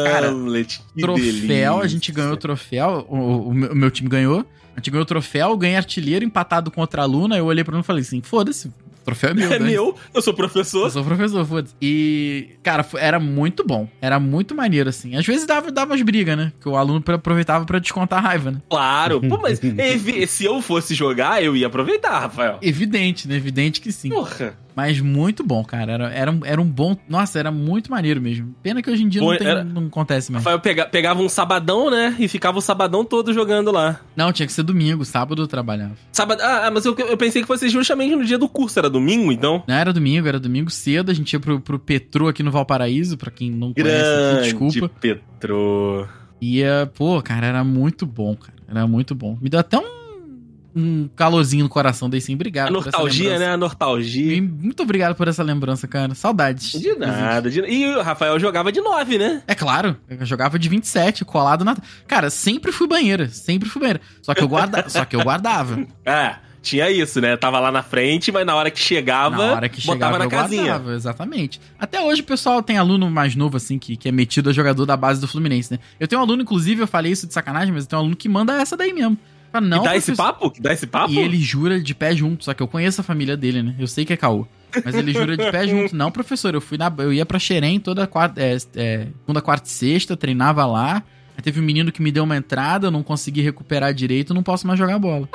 Cara, 0.04 0.28
Hamlet, 0.30 0.80
que 0.94 1.00
troféu, 1.00 1.24
delícia. 1.24 1.72
a 1.82 1.86
gente 1.86 2.12
ganhou 2.12 2.32
o 2.32 2.36
troféu, 2.36 3.06
o, 3.08 3.48
o 3.48 3.54
meu- 3.54 3.72
o 3.72 3.76
meu 3.76 3.90
time 3.90 4.08
ganhou. 4.08 4.44
A 4.74 4.80
gente 4.80 4.90
ganhou 4.90 5.02
o 5.02 5.06
troféu, 5.06 5.56
ganhei 5.56 5.76
artilheiro 5.76 6.24
empatado 6.24 6.70
com 6.70 6.80
outra 6.80 7.02
aluna. 7.02 7.36
Eu 7.36 7.44
olhei 7.46 7.62
pra 7.62 7.74
ela 7.74 7.82
e 7.82 7.86
falei 7.86 8.00
assim: 8.02 8.22
foda-se, 8.22 8.72
troféu 9.04 9.30
é 9.30 9.34
meu. 9.34 9.52
É 9.52 9.58
né? 9.58 9.66
meu, 9.66 9.94
eu 10.14 10.22
sou 10.22 10.32
Eu 10.32 10.36
professor. 10.36 10.90
sou 10.90 11.04
professor, 11.04 11.44
foda-se. 11.44 11.74
E, 11.80 12.56
cara, 12.62 12.84
era 12.94 13.20
muito 13.20 13.62
bom. 13.64 13.86
Era 14.00 14.18
muito 14.18 14.54
maneiro, 14.54 14.88
assim. 14.88 15.14
Às 15.14 15.26
vezes 15.26 15.46
dava, 15.46 15.70
dava 15.70 15.94
as 15.94 16.00
brigas, 16.00 16.36
né? 16.38 16.52
Que 16.58 16.68
o 16.70 16.74
aluno 16.76 17.04
aproveitava 17.06 17.66
pra 17.66 17.78
descontar 17.78 18.18
a 18.20 18.22
raiva, 18.28 18.50
né? 18.50 18.62
Claro. 18.70 19.20
Pô, 19.20 19.38
mas 19.42 19.60
se 20.28 20.44
eu 20.46 20.62
fosse 20.62 20.94
jogar, 20.94 21.42
eu 21.44 21.54
ia 21.54 21.66
aproveitar, 21.66 22.18
Rafael. 22.20 22.58
Evidente, 22.62 23.28
né? 23.28 23.36
Evidente 23.36 23.78
que 23.78 23.92
sim. 23.92 24.08
Porra. 24.08 24.56
Mas 24.74 25.00
muito 25.00 25.44
bom, 25.44 25.62
cara. 25.64 25.92
Era, 25.92 26.08
era, 26.10 26.30
um, 26.30 26.40
era 26.44 26.60
um 26.60 26.64
bom. 26.66 26.96
Nossa, 27.08 27.38
era 27.38 27.50
muito 27.50 27.90
maneiro 27.90 28.20
mesmo. 28.20 28.54
Pena 28.62 28.80
que 28.82 28.90
hoje 28.90 29.02
em 29.04 29.08
dia 29.08 29.20
Pô, 29.20 29.30
não, 29.32 29.38
tem- 29.38 29.46
era- 29.46 29.62
não 29.64 29.86
acontece 29.86 30.32
mais. 30.32 30.44
Rafael 30.44 30.60
pega- 30.60 30.86
pegava 30.86 31.20
um 31.22 31.28
sabadão, 31.28 31.90
né? 31.90 32.16
E 32.18 32.26
ficava 32.28 32.58
o 32.58 32.62
sabadão 32.62 33.04
todo 33.04 33.32
jogando 33.32 33.70
lá. 33.70 34.00
Não, 34.16 34.32
tinha 34.32 34.46
que 34.46 34.52
ser 34.52 34.62
domingo, 34.62 35.04
sábado 35.04 35.42
eu 35.42 35.46
trabalhava. 35.46 35.92
Sábado. 36.12 36.40
Ah, 36.42 36.66
ah, 36.66 36.70
mas 36.70 36.84
eu, 36.84 36.94
eu 36.98 37.16
pensei 37.16 37.42
que 37.42 37.48
fosse 37.48 37.68
justamente 37.68 38.14
no 38.16 38.24
dia 38.24 38.38
do 38.38 38.48
curso. 38.48 38.78
Era 38.78 38.88
domingo, 38.88 39.30
então? 39.30 39.62
Não 39.66 39.74
era 39.74 39.92
domingo, 39.92 40.26
era 40.26 40.40
domingo 40.40 40.70
cedo. 40.70 41.10
A 41.10 41.14
gente 41.14 41.32
ia 41.32 41.40
pro, 41.40 41.60
pro 41.60 41.78
Petro 41.78 42.28
aqui 42.28 42.42
no 42.42 42.50
Valparaíso, 42.50 43.16
pra 43.18 43.30
quem 43.30 43.50
não 43.50 43.72
conhece 43.72 43.92
Grande 43.92 44.42
desculpa. 44.42 44.88
Petro. 45.00 46.08
Ia, 46.40 46.90
pô, 46.94 47.20
cara, 47.22 47.46
era 47.46 47.62
muito 47.64 48.04
bom, 48.06 48.34
cara. 48.34 48.52
Era 48.68 48.86
muito 48.86 49.14
bom. 49.14 49.36
Me 49.40 49.48
deu 49.48 49.60
até 49.60 49.78
um, 49.78 49.82
um 50.74 51.08
calorzinho 51.14 51.64
no 51.64 51.68
coração, 51.68 52.08
dei 52.08 52.20
sim. 52.20 52.34
Obrigado. 52.34 52.68
A 52.68 52.72
por 52.72 52.78
essa 52.80 52.90
nostalgia, 52.90 53.38
né? 53.38 53.48
A 53.52 53.56
nostalgia. 53.56 54.34
E 54.34 54.40
Muito 54.40 54.82
obrigado 54.82 55.14
por 55.14 55.28
essa 55.28 55.42
lembrança, 55.42 55.86
cara. 55.86 56.14
Saudades. 56.14 56.72
De 56.80 56.94
nada. 56.94 57.50
de- 57.50 57.60
E 57.60 57.86
o 57.94 58.02
Rafael 58.02 58.38
jogava 58.38 58.72
de 58.72 58.80
9, 58.80 59.18
né? 59.18 59.42
É 59.46 59.54
claro, 59.54 59.96
eu 60.08 60.24
jogava 60.24 60.58
de 60.58 60.68
27, 60.68 61.24
colado 61.24 61.64
na. 61.64 61.76
Cara, 62.06 62.30
sempre 62.30 62.72
fui 62.72 62.86
banheira, 62.88 63.28
sempre 63.28 63.68
fui 63.68 63.80
banheira. 63.80 64.00
Só 64.22 64.34
que 64.34 64.42
eu, 64.42 64.48
guarda... 64.48 64.84
Só 64.90 65.04
que 65.04 65.14
eu 65.16 65.22
guardava. 65.22 65.86
Ah, 66.06 66.38
tinha 66.62 66.90
isso, 66.90 67.20
né? 67.20 67.36
Tava 67.36 67.58
lá 67.58 67.72
na 67.72 67.82
frente, 67.82 68.30
mas 68.30 68.46
na 68.46 68.54
hora 68.54 68.70
que 68.70 68.78
chegava, 68.78 69.36
Na 69.48 69.52
hora 69.54 69.68
que 69.68 69.80
botava 69.84 69.94
chegava, 70.14 70.18
na 70.18 70.24
eu 70.24 70.30
casinha. 70.30 70.62
guardava, 70.62 70.94
exatamente. 70.94 71.60
Até 71.78 72.00
hoje 72.00 72.20
o 72.20 72.24
pessoal 72.24 72.62
tem 72.62 72.78
aluno 72.78 73.10
mais 73.10 73.34
novo, 73.34 73.56
assim, 73.56 73.78
que, 73.78 73.96
que 73.96 74.08
é 74.08 74.12
metido 74.12 74.48
a 74.48 74.52
jogador 74.52 74.86
da 74.86 74.96
base 74.96 75.20
do 75.20 75.26
Fluminense, 75.28 75.72
né? 75.72 75.78
Eu 75.98 76.06
tenho 76.06 76.20
um 76.20 76.24
aluno, 76.24 76.42
inclusive, 76.42 76.80
eu 76.82 76.86
falei 76.86 77.10
isso 77.12 77.26
de 77.26 77.34
sacanagem, 77.34 77.72
mas 77.74 77.84
eu 77.84 77.88
tenho 77.90 77.98
um 78.00 78.02
aluno 78.04 78.16
que 78.16 78.28
manda 78.28 78.54
essa 78.60 78.76
daí 78.76 78.92
mesmo. 78.92 79.18
Fala, 79.52 79.66
não, 79.66 79.82
e 79.82 79.84
dá 79.84 79.96
esse 79.96 80.06
professor- 80.06 80.32
papo? 80.32 80.50
Que 80.50 80.60
dá 80.62 80.72
esse 80.72 80.86
papo? 80.86 81.12
E 81.12 81.18
ele 81.18 81.36
jura 81.38 81.80
de 81.80 81.94
pé 81.94 82.16
junto, 82.16 82.44
só 82.44 82.54
que 82.54 82.62
eu 82.62 82.66
conheço 82.68 83.00
a 83.00 83.04
família 83.04 83.36
dele, 83.36 83.62
né? 83.62 83.74
Eu 83.78 83.86
sei 83.86 84.04
que 84.04 84.12
é 84.12 84.16
caô. 84.16 84.46
Mas 84.84 84.94
ele 84.94 85.12
jura 85.12 85.36
de 85.36 85.50
pé 85.50 85.68
junto. 85.68 85.94
Não, 85.94 86.10
professor, 86.10 86.54
eu 86.54 86.60
fui 86.60 86.78
na. 86.78 86.90
Eu 86.98 87.12
ia 87.12 87.26
pra 87.26 87.38
Xerém 87.38 87.78
toda 87.78 88.06
quarta, 88.06 88.40
é, 88.40 88.56
é, 88.76 89.06
segunda, 89.20 89.42
quarta 89.42 89.68
e 89.68 89.70
sexta, 89.70 90.16
treinava 90.16 90.64
lá. 90.64 91.02
Aí 91.36 91.42
teve 91.42 91.60
um 91.60 91.62
menino 91.62 91.92
que 91.92 92.00
me 92.02 92.10
deu 92.10 92.24
uma 92.24 92.36
entrada, 92.36 92.86
eu 92.86 92.90
não 92.90 93.02
consegui 93.02 93.42
recuperar 93.42 93.92
direito, 93.92 94.32
não 94.34 94.42
posso 94.42 94.66
mais 94.66 94.78
jogar 94.78 94.98
bola. 94.98 95.28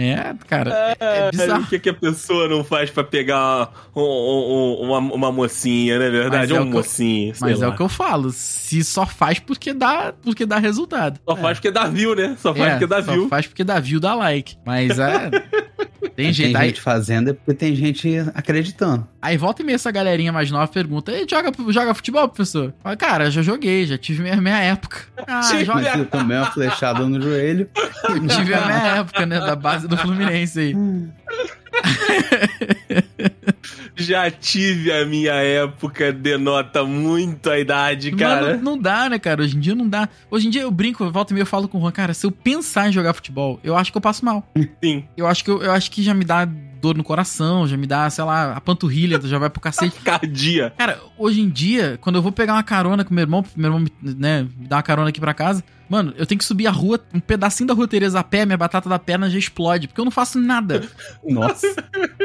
É, 0.00 0.32
cara, 0.46 0.94
é, 1.00 1.24
é 1.24 1.28
O 1.28 1.30
bizarro. 1.32 1.66
que, 1.66 1.78
que 1.80 1.88
a 1.90 1.94
pessoa 1.94 2.46
não 2.48 2.62
faz 2.62 2.88
pra 2.88 3.02
pegar 3.02 3.70
um- 3.96 4.00
um- 4.00 4.04
um- 4.04 4.82
uma, 4.86 4.98
uma 5.14 5.32
mocinha, 5.32 5.98
não 5.98 6.04
é 6.06 6.10
verdade? 6.10 6.36
Mas 6.36 6.50
é 6.50 6.54
o 6.54 6.56
um 6.58 6.60
que 6.62 6.68
eu- 6.68 6.72
mocinho, 6.78 7.34
Mas 7.40 7.60
é 7.60 7.66
lá. 7.66 7.72
o 7.72 7.76
que 7.76 7.82
eu 7.82 7.88
falo, 7.88 8.30
se 8.30 8.84
só 8.84 9.04
faz 9.04 9.40
porque 9.40 9.74
dá, 9.74 10.14
porque 10.22 10.46
dá 10.46 10.58
resultado. 10.58 11.18
Só 11.28 11.34
faz 11.36 11.58
porque 11.58 11.72
dá 11.72 11.88
view, 11.88 12.14
né? 12.14 12.36
Só 12.40 12.54
faz 12.54 12.66
É, 12.66 12.70
porque 12.72 12.86
dá 12.86 13.02
só 13.02 13.12
view. 13.12 13.28
faz 13.28 13.46
porque 13.48 13.64
dá 13.64 13.80
view, 13.80 13.98
dá 13.98 14.14
like. 14.14 14.56
Mas 14.64 14.98
é. 15.00 15.30
Tem 16.00 16.26
Tem 16.26 16.32
jeito. 16.32 16.56
Aí, 16.56 16.68
gente 16.68 16.80
fazendo 16.80 17.30
é 17.30 17.32
porque 17.32 17.54
tem 17.54 17.74
gente 17.76 18.08
acreditando. 18.34 19.06
Aí 19.20 19.36
volta 19.36 19.62
e 19.62 19.64
meia 19.64 19.76
essa 19.76 19.90
galerinha 19.90 20.32
mais 20.32 20.50
nova 20.50 20.68
pergunta: 20.68 21.12
Ei, 21.12 21.26
joga, 21.28 21.52
joga 21.72 21.94
futebol, 21.94 22.28
professor? 22.28 22.72
Fala, 22.82 22.96
cara, 22.96 23.30
já 23.30 23.42
joguei, 23.42 23.86
já 23.86 23.98
tive 23.98 24.22
minha, 24.22 24.36
minha 24.36 24.58
época. 24.58 25.06
Ah, 25.30 25.42
joga. 25.62 25.82
Mas 25.82 25.98
eu 25.98 26.06
tomei 26.06 26.38
uma 26.38 26.50
flechada 26.50 27.06
no 27.06 27.20
joelho. 27.20 27.68
Tive 28.34 28.54
a 28.54 28.64
minha 28.64 28.96
época, 28.96 29.26
né? 29.26 29.38
Da 29.38 29.54
base 29.54 29.86
do 29.86 29.94
Fluminense 29.96 30.58
aí. 30.58 30.74
Já 33.94 34.30
tive 34.30 34.92
a 34.92 35.04
minha 35.04 35.34
época, 35.34 36.12
denota 36.12 36.84
muito 36.84 37.50
a 37.50 37.58
idade, 37.58 38.12
cara. 38.12 38.52
Mano, 38.52 38.62
não 38.62 38.78
dá, 38.78 39.08
né, 39.08 39.18
cara? 39.18 39.42
Hoje 39.42 39.56
em 39.56 39.60
dia 39.60 39.74
não 39.74 39.88
dá. 39.88 40.08
Hoje 40.30 40.46
em 40.46 40.50
dia 40.50 40.62
eu 40.62 40.70
brinco, 40.70 41.02
eu 41.02 41.10
volto 41.10 41.32
e 41.32 41.34
meia 41.34 41.42
eu 41.42 41.46
falo 41.46 41.68
com 41.68 41.78
o 41.78 41.80
Juan, 41.80 41.90
cara, 41.90 42.14
se 42.14 42.24
eu 42.24 42.30
pensar 42.30 42.88
em 42.88 42.92
jogar 42.92 43.12
futebol, 43.12 43.58
eu 43.62 43.76
acho 43.76 43.90
que 43.90 43.98
eu 43.98 44.02
passo 44.02 44.24
mal. 44.24 44.48
Sim. 44.82 45.04
Eu 45.16 45.26
acho 45.26 45.44
que, 45.44 45.50
eu, 45.50 45.62
eu 45.62 45.72
acho 45.72 45.90
que 45.90 46.02
já 46.02 46.14
me 46.14 46.24
dá 46.24 46.48
dor 46.80 46.96
no 46.96 47.04
coração, 47.04 47.66
já 47.66 47.76
me 47.76 47.86
dá, 47.86 48.08
sei 48.10 48.24
lá, 48.24 48.52
a 48.52 48.60
panturrilha 48.60 49.20
já 49.22 49.38
vai 49.38 49.50
pro 49.50 49.60
cacete. 49.60 49.96
Cardia. 50.04 50.72
Cara, 50.76 50.98
hoje 51.16 51.40
em 51.40 51.48
dia, 51.48 51.98
quando 52.00 52.16
eu 52.16 52.22
vou 52.22 52.32
pegar 52.32 52.54
uma 52.54 52.62
carona 52.62 53.04
com 53.04 53.12
meu 53.14 53.22
irmão, 53.22 53.44
meu 53.56 53.66
irmão, 53.68 53.80
me- 53.80 54.14
né, 54.14 54.42
me 54.58 54.66
dá 54.66 54.76
uma 54.76 54.82
carona 54.82 55.08
aqui 55.10 55.20
pra 55.20 55.34
casa, 55.34 55.62
mano, 55.88 56.12
eu 56.16 56.26
tenho 56.26 56.38
que 56.38 56.44
subir 56.44 56.66
a 56.66 56.70
rua, 56.70 57.00
um 57.14 57.20
pedacinho 57.20 57.66
da 57.66 57.74
rua 57.74 57.88
Teresa 57.88 58.20
a 58.20 58.24
pé, 58.24 58.44
minha 58.44 58.56
batata 58.58 58.88
da 58.88 58.98
perna 58.98 59.28
já 59.30 59.38
explode, 59.38 59.88
porque 59.88 60.00
eu 60.00 60.04
não 60.04 60.12
faço 60.12 60.38
nada. 60.38 60.82
Nossa. 61.26 61.66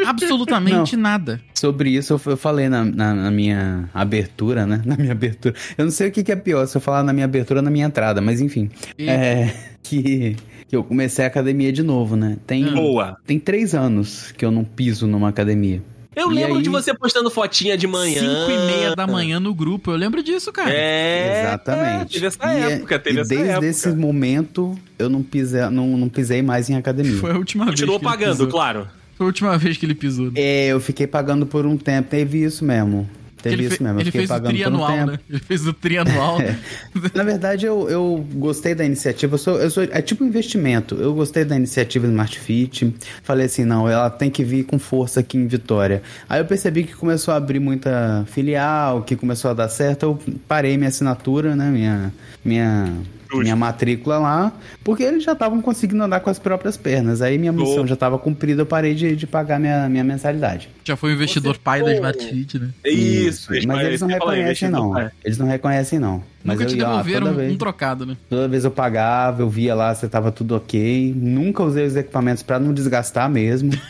Absolutamente 0.06 0.96
nada. 0.98 1.42
Sobre 1.54 1.90
isso 1.92 2.14
eu, 2.14 2.22
eu 2.26 2.38
falei 2.38 2.68
na, 2.70 2.84
na- 2.84 3.14
na 3.14 3.32
minha 3.32 3.90
abertura, 3.94 4.66
né? 4.66 4.82
Na 4.86 4.96
minha 4.98 5.12
abertura. 5.14 5.56
Eu 5.78 5.86
não 5.86 5.92
sei 5.92 6.10
o 6.10 6.12
que, 6.12 6.24
que 6.24 6.32
é 6.32 6.36
pior, 6.36 6.66
se 6.68 6.76
eu 6.78 6.82
falar 6.82 7.04
na 7.04 7.14
minha 7.14 7.26
abertura 7.26 7.60
ou 7.60 7.64
na 7.64 7.72
minha 7.72 7.86
entrada, 7.86 8.22
mas 8.22 8.42
enfim. 8.42 8.70
E- 8.98 9.10
É. 9.10 9.54
Que, 9.82 10.36
que 10.74 10.78
eu 10.78 10.84
comecei 10.84 11.24
a 11.24 11.28
academia 11.28 11.72
de 11.72 11.84
novo, 11.84 12.16
né? 12.16 12.36
Tem, 12.48 12.66
Hum. 12.66 12.74
Boa. 12.74 13.16
tem 13.28 13.38
três 13.38 13.76
anos 13.76 14.32
que 14.36 14.44
eu 14.44 14.50
não 14.50 14.64
piso 14.64 15.06
numa 15.06 15.30
academia. 15.30 15.84
Eu 16.16 16.32
E 16.32 16.34
lembro 16.34 16.56
aí- 16.58 16.64
de 16.64 16.70
você 16.70 16.92
postando 16.96 17.30
fotinha 17.30 17.78
de 17.78 17.86
manhã. 17.86 18.20
5 18.20 18.50
e 18.52 18.66
meia 18.66 18.96
da 18.96 19.06
manhã 19.06 19.40
no 19.40 19.54
grupo. 19.54 19.92
Eu 19.92 19.96
lembro 19.96 20.24
disso, 20.24 20.52
cara. 20.52 20.72
É. 20.74 21.42
Exatamente. 21.48 22.14
Teve 22.14 22.26
essa 22.26 22.40
E 22.46 22.58
é- 22.58 22.72
época, 22.74 22.98
teve 23.00 23.18
e 23.18 23.22
essa 23.22 23.30
desde 23.30 23.50
época. 23.50 23.68
esse 23.68 23.90
momento, 23.90 24.76
eu 24.98 25.10
não 25.10 25.22
pisei, 25.22 25.62
não, 25.70 25.96
não 25.96 26.10
pisei 26.10 26.42
mais 26.42 26.70
em 26.72 26.76
academia. 26.76 27.18
Foi 27.18 27.32
a 27.32 27.38
última 27.38 27.68
Continuou 27.68 28.00
vez. 28.00 28.10
que 28.12 28.16
ele 28.16 28.20
pagando, 28.26 28.38
pisou. 28.38 28.52
claro. 28.52 28.88
Foi 29.16 29.26
a 29.26 29.28
última 29.28 29.58
vez 29.60 29.78
que 29.78 29.86
ele 29.86 29.94
pisou. 29.96 30.32
É, 30.34 30.68
eu 30.70 30.80
fiquei 30.80 31.06
pagando 31.06 31.46
por 31.46 31.68
um 31.68 31.78
tempo. 31.78 32.10
Teve 32.10 32.44
isso 32.44 32.66
mesmo. 32.66 33.08
Teve 33.44 33.56
ele 33.56 33.66
isso 33.74 33.84
mesmo. 33.84 34.00
Eu 34.00 34.04
ele 34.04 34.12
fez 34.12 34.32
o 34.32 34.40
trianual, 34.40 35.06
né? 35.06 35.20
Ele 35.30 35.40
fez 35.40 35.68
o 35.68 35.74
trianual. 35.74 36.38
Na 37.14 37.24
verdade, 37.24 37.66
eu, 37.66 37.90
eu 37.90 38.26
gostei 38.36 38.74
da 38.74 38.86
iniciativa. 38.86 39.36
Eu 39.36 39.38
sou, 39.38 39.60
eu 39.60 39.70
sou, 39.70 39.84
é 39.84 40.02
tipo 40.02 40.24
um 40.24 40.28
investimento. 40.28 40.96
Eu 40.96 41.14
gostei 41.14 41.44
da 41.44 41.54
iniciativa 41.54 42.08
do 42.08 42.12
Smart 42.12 42.40
Fit. 42.40 42.96
Falei 43.22 43.48
assim, 43.48 43.66
não, 43.66 43.90
ela 43.90 44.10
tem 44.10 44.32
que 44.32 44.46
vir 44.46 44.64
com 44.64 44.80
força 44.80 45.20
aqui 45.20 45.38
em 45.38 45.46
Vitória. 45.46 46.02
Aí 46.30 46.40
eu 46.40 46.46
percebi 46.46 46.86
que 46.86 46.96
começou 46.96 47.34
a 47.34 47.38
abrir 47.38 47.60
muita 47.60 48.24
filial, 48.28 49.04
que 49.04 49.14
começou 49.18 49.52
a 49.52 49.54
dar 49.54 49.68
certo. 49.68 50.04
Eu 50.04 50.20
parei 50.48 50.78
minha 50.78 50.88
assinatura, 50.88 51.54
né? 51.54 51.70
Minha, 51.70 52.14
minha. 52.46 52.94
Minha 53.40 53.56
matrícula 53.56 54.18
lá. 54.20 54.52
Porque 54.84 55.04
eles 55.04 55.24
já 55.24 55.32
estavam 55.34 55.62
conseguindo 55.62 56.04
andar 56.04 56.20
com 56.20 56.30
as 56.30 56.38
próprias 56.40 56.76
pernas. 56.78 57.22
Aí 57.22 57.38
minha 57.38 57.52
missão 57.52 57.76
Boa. 57.78 57.88
já 57.88 57.94
estava 57.94 58.18
cumprida. 58.20 58.62
Eu 58.62 58.66
parei 58.66 58.94
de, 58.94 59.16
de 59.16 59.26
pagar 59.28 59.60
minha, 59.60 59.88
minha 59.90 60.04
mensalidade. 60.04 60.70
Já 60.84 60.96
foi 60.96 61.12
o 61.12 61.14
investidor 61.14 61.56
Você 61.56 61.62
pai 61.64 61.80
da 61.80 61.86
foi- 61.86 61.96
Smart 61.96 62.26
Fit, 62.26 62.60
né? 62.60 62.70
Isso, 62.86 63.50
Mas 63.68 63.82
eles 63.86 64.02
não 64.02 64.08
isso 64.10 64.20
reconhecem, 64.20 64.70
não. 64.70 64.92
pai. 64.92 65.10
Eles 65.24 65.38
não 65.38 65.48
reconhecem, 65.48 66.00
não. 66.00 66.24
Mas 66.44 66.58
Nunca 66.58 66.64
eu 66.64 66.74
te 66.74 66.78
ia 66.78 66.86
devolveram 66.86 67.20
toda 67.22 67.32
um, 67.32 67.36
vez. 67.38 67.54
um 67.54 67.58
trocado, 67.58 68.06
né? 68.06 68.18
Toda 68.30 68.48
vez 68.50 68.66
eu 68.66 68.72
pagava, 68.72 69.42
eu 69.42 69.50
via 69.50 69.74
lá 69.74 69.96
se 69.96 70.08
tava 70.10 70.32
tudo 70.32 70.56
ok. 70.56 71.14
Nunca 71.16 71.64
usei 71.64 71.86
os 71.86 71.96
equipamentos 71.96 72.44
pra 72.44 72.60
não 72.60 72.74
desgastar 72.74 73.30
mesmo. 73.30 73.72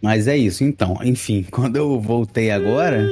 Mas 0.00 0.28
é 0.28 0.36
isso, 0.36 0.62
então. 0.64 0.98
Enfim, 1.02 1.44
quando 1.50 1.76
eu 1.76 2.00
voltei 2.00 2.50
agora, 2.50 3.10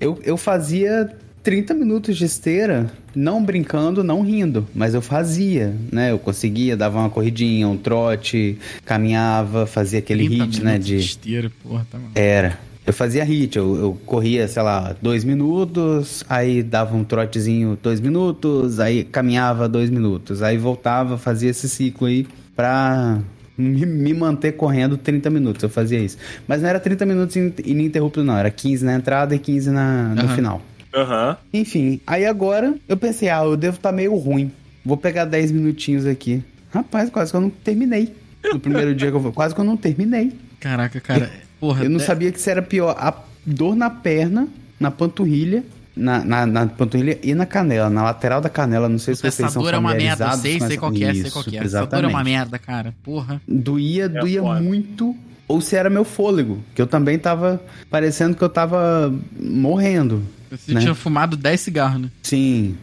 eu, 0.00 0.18
eu 0.24 0.36
fazia 0.36 1.10
30 1.42 1.74
minutos 1.74 2.16
de 2.16 2.24
esteira, 2.24 2.90
não 3.14 3.44
brincando, 3.44 4.04
não 4.04 4.22
rindo, 4.22 4.66
mas 4.74 4.94
eu 4.94 5.02
fazia, 5.02 5.74
né? 5.90 6.12
Eu 6.12 6.18
conseguia, 6.18 6.76
dava 6.76 6.98
uma 7.00 7.10
corridinha, 7.10 7.66
um 7.66 7.76
trote, 7.76 8.56
caminhava, 8.84 9.66
fazia 9.66 9.98
aquele 9.98 10.26
30 10.28 10.44
hit, 10.44 10.62
né? 10.62 10.70
minutos 10.72 10.86
De, 10.88 10.96
esteira, 10.98 11.52
porra, 11.62 11.86
tá 11.90 11.98
maluco. 11.98 12.18
era. 12.18 12.58
Eu 12.84 12.92
fazia 12.92 13.22
hit, 13.24 13.56
eu, 13.56 13.76
eu 13.76 13.98
corria, 14.04 14.46
sei 14.48 14.60
lá, 14.62 14.94
dois 15.00 15.22
minutos, 15.24 16.24
aí 16.28 16.62
dava 16.64 16.96
um 16.96 17.04
trotezinho 17.04 17.78
dois 17.80 18.00
minutos, 18.00 18.80
aí 18.80 19.04
caminhava 19.04 19.68
dois 19.68 19.88
minutos, 19.88 20.42
aí 20.42 20.58
voltava, 20.58 21.16
fazia 21.16 21.50
esse 21.50 21.68
ciclo 21.68 22.08
aí 22.08 22.26
pra 22.56 23.20
me, 23.56 23.86
me 23.86 24.12
manter 24.12 24.52
correndo 24.52 24.96
30 24.96 25.30
minutos, 25.30 25.62
eu 25.62 25.68
fazia 25.68 26.00
isso. 26.00 26.16
Mas 26.48 26.60
não 26.60 26.68
era 26.68 26.80
30 26.80 27.06
minutos 27.06 27.36
in- 27.36 27.52
ininterrupto 27.64 28.24
não, 28.24 28.36
era 28.36 28.50
15 28.50 28.84
na 28.84 28.94
entrada 28.94 29.32
e 29.34 29.38
15 29.38 29.70
na, 29.70 30.08
no 30.16 30.22
Aham. 30.22 30.34
final. 30.34 30.62
Aham. 30.94 31.36
Enfim, 31.52 32.00
aí 32.06 32.24
agora 32.26 32.74
eu 32.88 32.96
pensei, 32.96 33.28
ah, 33.28 33.44
eu 33.44 33.56
devo 33.56 33.76
estar 33.76 33.92
meio 33.92 34.14
ruim, 34.16 34.50
vou 34.84 34.96
pegar 34.96 35.24
10 35.24 35.52
minutinhos 35.52 36.06
aqui. 36.06 36.42
Rapaz, 36.72 37.10
quase 37.10 37.30
que 37.30 37.36
eu 37.36 37.40
não 37.40 37.50
terminei. 37.50 38.14
No 38.52 38.58
primeiro 38.58 38.94
dia 38.94 39.10
que 39.10 39.16
eu 39.16 39.20
vou, 39.20 39.32
quase 39.32 39.54
que 39.54 39.60
eu 39.60 39.64
não 39.64 39.76
terminei. 39.76 40.32
Caraca, 40.58 41.00
cara. 41.00 41.30
Porra, 41.60 41.84
Eu 41.84 41.90
não 41.90 42.00
é- 42.00 42.02
sabia 42.02 42.32
que 42.32 42.38
isso 42.38 42.50
era 42.50 42.60
pior. 42.62 42.96
A 42.98 43.14
dor 43.46 43.76
na 43.76 43.88
perna, 43.88 44.48
na 44.80 44.90
panturrilha, 44.90 45.62
na, 45.94 46.24
na, 46.24 46.46
na 46.46 46.66
panturrilha 46.66 47.18
e 47.22 47.34
na 47.34 47.46
canela, 47.46 47.88
na 47.90 48.02
lateral 48.02 48.40
da 48.40 48.48
canela. 48.48 48.88
Não 48.88 48.98
sei 48.98 49.14
se 49.14 49.20
vocês 49.20 49.38
Essa 49.40 49.50
são 49.50 49.62
dor 49.62 49.74
é 49.74 49.78
uma 49.78 49.94
merda, 49.94 50.24
eu 50.24 50.28
familiarizados 50.30 50.40
sei, 50.42 50.58
com 50.58 50.66
sei 50.66 50.76
qual 50.76 50.92
que 50.92 51.04
é, 51.04 51.12
sei 51.12 51.22
Isso, 51.22 51.32
qual 51.32 51.44
que 51.44 51.56
é. 51.56 51.60
Essa 51.62 51.86
dor 51.86 52.04
é 52.04 52.06
uma 52.06 52.24
merda, 52.24 52.58
cara. 52.58 52.94
Porra. 53.04 53.40
Doía, 53.46 54.08
doía 54.08 54.40
foda. 54.42 54.60
muito. 54.60 55.14
Ou 55.46 55.60
se 55.60 55.76
era 55.76 55.90
meu 55.90 56.04
fôlego, 56.04 56.58
que 56.74 56.80
eu 56.80 56.86
também 56.86 57.18
tava 57.18 57.62
parecendo 57.90 58.34
que 58.36 58.42
eu 58.42 58.48
tava 58.48 59.12
morrendo. 59.38 60.22
Você 60.56 60.74
Né? 60.74 60.80
tinha 60.80 60.94
fumado 60.94 61.36
10 61.36 61.60
cigarros, 61.60 62.00
né? 62.02 62.08
Sim. 62.22 62.76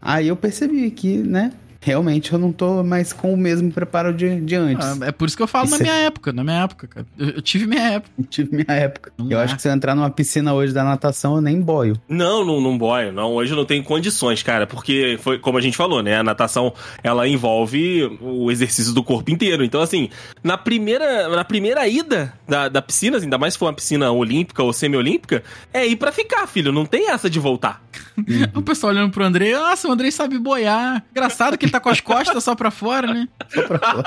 Aí 0.00 0.28
eu 0.28 0.36
percebi 0.36 0.90
que, 0.90 1.16
né? 1.18 1.52
Realmente 1.84 2.32
eu 2.32 2.38
não 2.38 2.52
tô 2.52 2.82
mais 2.84 3.12
com 3.12 3.34
o 3.34 3.36
mesmo 3.36 3.72
preparo 3.72 4.14
de, 4.14 4.40
de 4.40 4.54
antes. 4.54 4.86
Ah, 4.86 5.06
é 5.06 5.10
por 5.12 5.26
isso 5.26 5.36
que 5.36 5.42
eu 5.42 5.48
falo 5.48 5.64
Isso 5.66 5.74
na 5.74 5.80
é- 5.80 5.82
minha 5.82 5.94
época, 6.06 6.32
na 6.32 6.44
minha 6.44 6.62
época, 6.62 6.86
cara. 6.86 7.06
Eu, 7.18 7.30
eu 7.30 7.42
tive 7.42 7.66
minha 7.66 7.82
época. 7.82 8.12
Tive 8.30 8.54
minha 8.56 8.76
época. 8.78 9.12
Não 9.18 9.26
eu 9.26 9.36
dá. 9.36 9.42
acho 9.42 9.56
que 9.56 9.62
se 9.62 9.68
eu 9.68 9.72
entrar 9.72 9.94
numa 9.96 10.08
piscina 10.08 10.54
hoje 10.54 10.72
da 10.72 10.84
natação, 10.84 11.34
eu 11.34 11.40
nem 11.42 11.60
boio. 11.60 12.00
Não, 12.08 12.44
não, 12.44 12.60
não 12.60 12.78
boio, 12.78 13.12
não. 13.12 13.32
Hoje 13.32 13.52
eu 13.52 13.56
não 13.56 13.64
tenho 13.64 13.82
condições, 13.82 14.44
cara, 14.44 14.64
porque 14.64 15.18
foi 15.20 15.40
como 15.40 15.58
a 15.58 15.60
gente 15.60 15.76
falou, 15.76 16.02
né? 16.04 16.16
A 16.18 16.22
natação 16.22 16.72
ela 17.02 17.26
envolve 17.26 18.16
o 18.20 18.48
exercício 18.50 18.92
do 18.94 19.02
corpo 19.02 19.32
inteiro. 19.32 19.64
Então, 19.64 19.80
assim, 19.80 20.08
na 20.44 20.56
primeira, 20.56 21.28
na 21.28 21.44
primeira 21.44 21.86
ida 21.88 22.32
da, 22.46 22.68
da 22.68 22.80
piscina, 22.80 23.16
assim, 23.16 23.26
ainda 23.26 23.38
mais 23.38 23.54
se 23.54 23.58
for 23.58 23.66
uma 23.66 23.72
piscina 23.74 24.12
olímpica 24.12 24.62
ou 24.62 24.72
semi-olímpica, 24.72 25.42
é 25.74 25.84
ir 25.84 25.96
pra 25.96 26.12
ficar, 26.12 26.46
filho. 26.46 26.70
Não 26.70 26.86
tem 26.86 27.10
essa 27.10 27.28
de 27.28 27.40
voltar. 27.40 27.82
O 28.54 28.62
pessoal 28.62 28.92
olhando 28.92 29.10
pro 29.10 29.24
Andrei, 29.24 29.52
nossa, 29.54 29.88
o 29.88 29.92
Andrei 29.92 30.10
sabe 30.10 30.38
boiar. 30.38 31.02
Engraçado 31.10 31.56
que 31.56 31.64
ele 31.64 31.72
tá 31.72 31.80
com 31.80 31.88
as 31.88 32.00
costas 32.02 32.42
só 32.44 32.54
pra 32.54 32.70
fora, 32.70 33.12
né? 33.12 33.28
Só 33.48 33.62
pra 33.62 33.78
fora. 33.78 34.02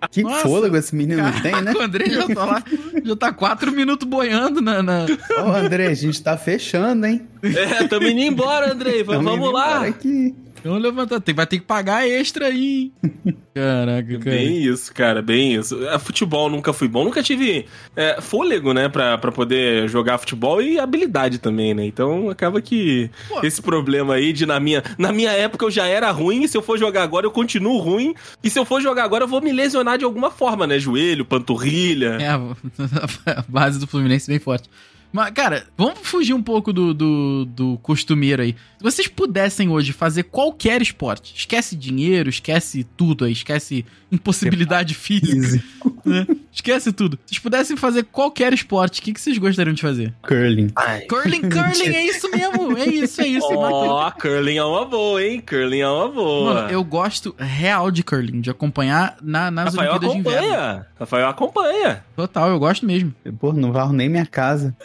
que 0.10 0.22
Nossa, 0.22 0.42
fôlego 0.42 0.76
esse 0.76 0.94
menino 0.94 1.22
tem, 1.42 1.52
né? 1.52 1.58
Caraca, 1.72 1.78
O 1.78 1.82
Andrei 1.82 2.10
já 2.10 2.26
tá 2.26 2.44
lá, 2.44 2.62
já 3.04 3.16
tá 3.16 3.32
quatro 3.32 3.72
minutos 3.72 4.08
boiando 4.08 4.60
na. 4.60 4.82
na- 4.82 5.06
Ô, 5.44 5.52
André, 5.52 5.86
a 5.88 5.94
gente 5.94 6.22
tá 6.22 6.36
fechando, 6.36 7.06
hein? 7.06 7.26
É, 7.42 7.84
tamo 7.86 8.06
indo 8.06 8.20
embora, 8.20 8.72
Andrei. 8.72 9.04
Tamo 9.04 9.22
Vamos 9.22 9.38
indo 9.38 9.52
lá. 9.52 9.70
embora 9.76 9.88
Aqui. 9.88 10.34
Então 10.66 11.20
tem, 11.20 11.34
vai 11.34 11.46
ter 11.46 11.58
que 11.58 11.64
pagar 11.64 12.06
extra 12.06 12.46
aí. 12.46 12.92
Caraca, 13.54 14.18
cara. 14.18 14.36
Bem 14.36 14.62
isso, 14.62 14.92
cara, 14.92 15.22
bem 15.22 15.54
isso. 15.54 15.82
É, 15.86 15.98
futebol 15.98 16.50
nunca 16.50 16.72
fui 16.72 16.88
bom, 16.88 17.04
nunca 17.04 17.22
tive 17.22 17.66
é, 17.94 18.20
fôlego, 18.20 18.74
né, 18.74 18.88
pra, 18.88 19.16
pra 19.16 19.32
poder 19.32 19.88
jogar 19.88 20.18
futebol 20.18 20.60
e 20.60 20.78
habilidade 20.78 21.38
também, 21.38 21.72
né? 21.72 21.86
Então 21.86 22.28
acaba 22.28 22.60
que 22.60 23.10
Pô. 23.28 23.40
esse 23.46 23.62
problema 23.62 24.14
aí 24.14 24.32
de 24.32 24.44
na 24.44 24.60
minha, 24.60 24.82
na 24.98 25.12
minha 25.12 25.30
época 25.30 25.64
eu 25.64 25.70
já 25.70 25.86
era 25.86 26.10
ruim, 26.10 26.46
se 26.46 26.56
eu 26.56 26.62
for 26.62 26.78
jogar 26.78 27.02
agora 27.02 27.24
eu 27.24 27.30
continuo 27.30 27.78
ruim, 27.78 28.14
e 28.42 28.50
se 28.50 28.58
eu 28.58 28.64
for 28.64 28.80
jogar 28.80 29.04
agora 29.04 29.24
eu 29.24 29.28
vou 29.28 29.40
me 29.40 29.52
lesionar 29.52 29.96
de 29.96 30.04
alguma 30.04 30.30
forma, 30.30 30.66
né? 30.66 30.78
Joelho, 30.78 31.24
panturrilha. 31.24 32.18
É, 32.20 32.28
a 32.28 33.44
base 33.48 33.78
do 33.78 33.86
Fluminense 33.86 34.28
bem 34.28 34.38
forte. 34.38 34.68
Mas, 35.16 35.30
cara, 35.30 35.64
vamos 35.78 36.00
fugir 36.02 36.34
um 36.34 36.42
pouco 36.42 36.74
do, 36.74 36.92
do, 36.92 37.46
do 37.46 37.78
costumeiro 37.78 38.42
aí. 38.42 38.54
Se 38.76 38.84
vocês 38.84 39.08
pudessem 39.08 39.70
hoje 39.70 39.94
fazer 39.94 40.24
qualquer 40.24 40.82
esporte, 40.82 41.32
esquece 41.34 41.74
dinheiro, 41.74 42.28
esquece 42.28 42.84
tudo 42.84 43.24
aí, 43.24 43.32
esquece 43.32 43.86
impossibilidade 44.12 44.94
física, 44.94 45.64
né? 46.04 46.26
esquece 46.52 46.92
tudo. 46.92 47.18
Se 47.24 47.32
vocês 47.32 47.38
pudessem 47.38 47.76
fazer 47.78 48.04
qualquer 48.04 48.52
esporte, 48.52 49.00
o 49.00 49.02
que, 49.02 49.14
que 49.14 49.20
vocês 49.20 49.38
gostariam 49.38 49.72
de 49.72 49.80
fazer? 49.80 50.12
Curling. 50.22 50.70
Ai. 50.76 51.00
Curling, 51.06 51.48
curling, 51.48 51.94
é 51.94 52.04
isso 52.04 52.30
mesmo, 52.30 52.76
é 52.76 52.86
isso, 52.86 53.22
é 53.22 53.26
isso. 53.26 53.48
Ó, 53.50 54.10
curling 54.10 54.58
é 54.58 54.64
uma 54.64 54.84
boa, 54.84 55.24
hein? 55.24 55.40
Curling 55.40 55.80
é 55.80 55.88
uma 55.88 56.08
boa. 56.08 56.54
Mano, 56.54 56.70
eu 56.70 56.84
gosto 56.84 57.34
real 57.38 57.90
de 57.90 58.02
curling, 58.02 58.42
de 58.42 58.50
acompanhar 58.50 59.16
na, 59.22 59.50
nas 59.50 59.74
Rafael 59.74 59.92
Olimpíadas 59.92 60.12
de 60.12 60.20
Inverno. 60.20 60.46
acompanha. 60.48 60.86
Rafael 61.00 61.28
acompanha. 61.28 62.04
Total, 62.14 62.50
eu 62.50 62.58
gosto 62.58 62.84
mesmo. 62.84 63.14
Pô, 63.40 63.54
não 63.54 63.72
varro 63.72 63.94
nem 63.94 64.10
minha 64.10 64.26
casa. 64.26 64.76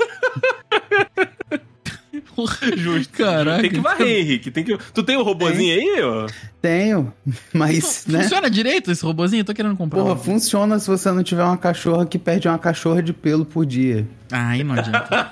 Justo. 2.78 3.14
Caraca. 3.14 3.62
Tem 3.62 3.72
que 3.72 3.80
varrer, 3.80 4.20
Henrique. 4.20 4.52
Tem 4.52 4.64
que... 4.64 4.78
Tu 4.78 5.04
tem 5.04 5.18
o 5.18 5.24
robozinho 5.24 5.74
aí, 5.76 6.02
ó? 6.02 6.28
Tenho, 6.62 7.12
mas, 7.54 8.06
né? 8.08 8.22
Funciona 8.22 8.50
direito 8.50 8.92
esse 8.92 9.04
robozinho? 9.04 9.42
Eu 9.42 9.46
tô 9.46 9.54
querendo 9.54 9.76
comprar. 9.76 10.00
Porra, 10.02 10.14
um. 10.14 10.18
funciona 10.18 10.78
se 10.78 10.88
você 10.88 11.12
não 11.12 11.24
tiver 11.24 11.44
uma 11.44 11.58
cachorra 11.58 12.06
que 12.06 12.20
perde 12.20 12.48
uma 12.48 12.60
cachorra 12.60 13.02
de 13.02 13.12
pelo 13.14 13.44
por 13.44 13.66
dia. 13.66 14.08
Ah, 14.32 14.50
aí 14.50 14.64
não 14.64 14.76
adianta. 14.76 15.30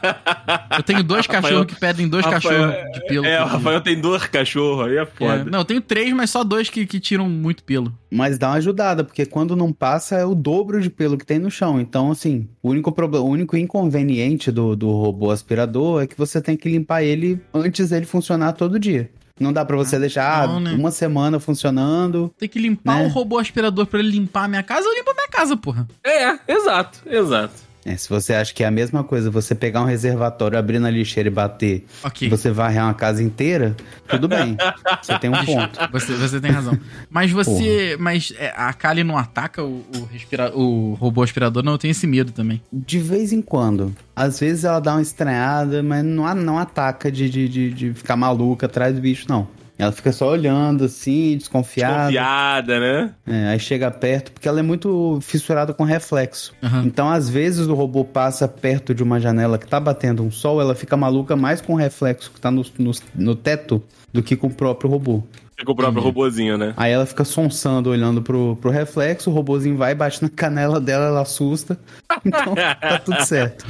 Eu 0.75 0.84
tenho 0.84 1.03
dois 1.03 1.25
cachorros 1.25 1.67
que 1.67 1.80
pedem 1.80 2.07
dois 2.07 2.25
cachorros 2.25 2.73
de 2.93 3.05
pelo. 3.07 3.25
É, 3.25 3.39
o 3.39 3.43
por 3.43 3.49
dia. 3.49 3.57
Rafael 3.57 3.82
tem 3.82 4.01
dois 4.01 4.25
cachorros, 4.25 4.88
aí 4.88 4.97
é 4.97 5.01
É, 5.01 5.05
foda. 5.05 5.45
não, 5.45 5.59
eu 5.59 5.65
tenho 5.65 5.80
três, 5.80 6.11
mas 6.13 6.30
só 6.32 6.43
dois 6.43 6.69
que, 6.69 6.86
que 6.86 6.99
tiram 6.99 7.30
muito 7.30 7.63
pelo. 7.63 7.93
Mas 8.11 8.38
dá 8.38 8.49
uma 8.49 8.55
ajudada, 8.57 9.03
porque 9.03 9.25
quando 9.25 9.55
não 9.55 9.71
passa 9.71 10.15
é 10.15 10.25
o 10.25 10.34
dobro 10.36 10.82
de 10.82 10.89
pelo 10.89 11.17
que 11.17 11.25
tem 11.25 11.39
no 11.39 11.49
chão. 11.51 11.80
Então, 11.80 12.11
assim, 12.11 12.49
o 12.61 12.71
único 12.71 12.91
problema, 12.91 13.23
o 13.23 13.30
único 13.30 13.55
inconveniente 13.55 14.51
do, 14.51 14.75
do 14.75 14.91
robô 14.91 15.32
aspirador 15.32 16.01
é 16.01 16.07
que 16.07 16.17
você 16.17 16.41
tem 16.41 16.57
que 16.57 16.67
limpar 16.67 17.03
ele 17.03 17.39
antes 17.53 17.89
dele 17.91 18.05
funcionar 18.05 18.53
todo 18.53 18.80
dia. 18.80 19.09
Não 19.39 19.53
dá 19.53 19.63
pra 19.63 19.77
você 19.77 19.97
deixar 19.97 20.47
não, 20.47 20.57
ah, 20.57 20.59
né? 20.59 20.71
uma 20.73 20.91
semana 20.91 21.39
funcionando. 21.39 22.33
Tem 22.37 22.49
que 22.49 22.59
limpar 22.59 22.97
Né? 22.99 23.05
o 23.05 23.09
robô 23.09 23.37
aspirador 23.37 23.85
pra 23.85 23.99
ele 23.99 24.09
limpar 24.11 24.45
a 24.45 24.47
minha 24.47 24.63
casa, 24.63 24.87
eu 24.87 24.93
limpo 24.93 25.11
a 25.11 25.13
minha 25.13 25.27
casa, 25.29 25.55
porra. 25.55 25.87
É, 26.03 26.37
exato, 26.47 26.99
exato. 27.05 27.68
É, 27.89 27.97
se 27.97 28.07
você 28.07 28.33
acha 28.35 28.53
que 28.53 28.63
é 28.63 28.67
a 28.67 28.71
mesma 28.71 29.03
coisa, 29.03 29.31
você 29.31 29.55
pegar 29.55 29.81
um 29.81 29.85
reservatório, 29.85 30.59
abrir 30.59 30.77
na 30.77 30.91
lixeira 30.91 31.27
e 31.27 31.31
bater, 31.31 31.85
Ok. 32.03 32.27
e 32.27 32.29
você 32.29 32.51
varrer 32.51 32.83
uma 32.83 32.93
casa 32.93 33.23
inteira, 33.23 33.75
tudo 34.07 34.27
bem. 34.27 34.55
Você 35.01 35.17
tem 35.17 35.29
um 35.29 35.45
ponto. 35.45 35.79
Você, 35.91 36.13
você 36.13 36.39
tem 36.39 36.51
razão. 36.51 36.77
Mas 37.09 37.31
você. 37.31 37.95
Mas 37.99 38.31
é, 38.37 38.53
a 38.55 38.71
Kali 38.73 39.03
não 39.03 39.17
ataca 39.17 39.63
o, 39.63 39.83
o, 39.95 40.07
respira- 40.11 40.55
o 40.55 40.93
robô 40.93 41.23
aspirador, 41.23 41.63
não, 41.63 41.71
eu 41.73 41.77
tenho 41.77 41.91
esse 41.91 42.05
medo 42.05 42.31
também. 42.31 42.61
De 42.71 42.99
vez 42.99 43.31
em 43.33 43.41
quando. 43.41 43.95
Às 44.15 44.39
vezes 44.39 44.65
ela 44.65 44.79
dá 44.79 44.93
uma 44.93 45.01
estranhada, 45.01 45.81
mas 45.81 46.03
não, 46.03 46.33
não 46.35 46.59
ataca 46.59 47.11
de, 47.11 47.29
de, 47.29 47.47
de, 47.49 47.73
de 47.73 47.93
ficar 47.93 48.15
maluca 48.15 48.65
atrás 48.67 48.93
do 48.93 49.01
bicho, 49.01 49.25
não. 49.29 49.47
Ela 49.80 49.93
fica 49.93 50.11
só 50.11 50.30
olhando 50.30 50.84
assim, 50.84 51.38
desconfiada. 51.38 52.07
Confiada, 52.07 52.80
né? 52.82 53.11
É, 53.25 53.47
aí 53.47 53.59
chega 53.59 53.89
perto, 53.89 54.34
porque 54.34 54.45
ela 54.45 54.59
é 54.59 54.61
muito 54.61 55.19
fissurada 55.21 55.73
com 55.73 55.86
reflexo. 55.86 56.53
Aham. 56.61 56.84
Então, 56.86 57.09
às 57.09 57.30
vezes, 57.30 57.65
o 57.65 57.73
robô 57.73 58.03
passa 58.03 58.45
perto 58.45 58.93
de 58.93 59.01
uma 59.01 59.21
janela 59.21 59.57
que 59.57 59.65
tá 59.65 59.80
batendo 59.80 60.21
um 60.21 60.30
sol, 60.30 60.59
ela 60.59 60.75
fica 60.75 60.97
maluca 60.97 61.34
mais 61.38 61.61
com 61.61 61.73
o 61.73 61.75
reflexo 61.77 62.30
que 62.30 62.41
tá 62.41 62.51
no, 62.51 62.65
no, 62.77 62.91
no 63.15 63.36
teto 63.36 63.82
do 64.11 64.21
que 64.21 64.36
com 64.36 64.47
o 64.47 64.53
próprio 64.53 64.89
robô. 64.89 65.23
Fica 65.60 65.72
o 65.74 65.76
próprio 65.76 66.01
robozinho, 66.01 66.57
né? 66.57 66.74
Aí 66.78 66.93
ela 66.93 67.05
fica 67.05 67.26
sonsando, 67.26 67.89
olhando 67.89 68.22
pro, 68.22 68.55
pro 68.62 68.72
reflexo, 68.72 69.30
o 69.30 69.34
robozinho 69.34 69.76
vai, 69.76 69.93
bate 69.93 70.22
na 70.24 70.30
canela 70.30 70.80
dela, 70.80 71.07
ela 71.07 71.22
assusta. 71.22 71.78
Então, 72.26 72.53
tá 72.55 72.99
tudo 73.05 73.24
certo. 73.26 73.66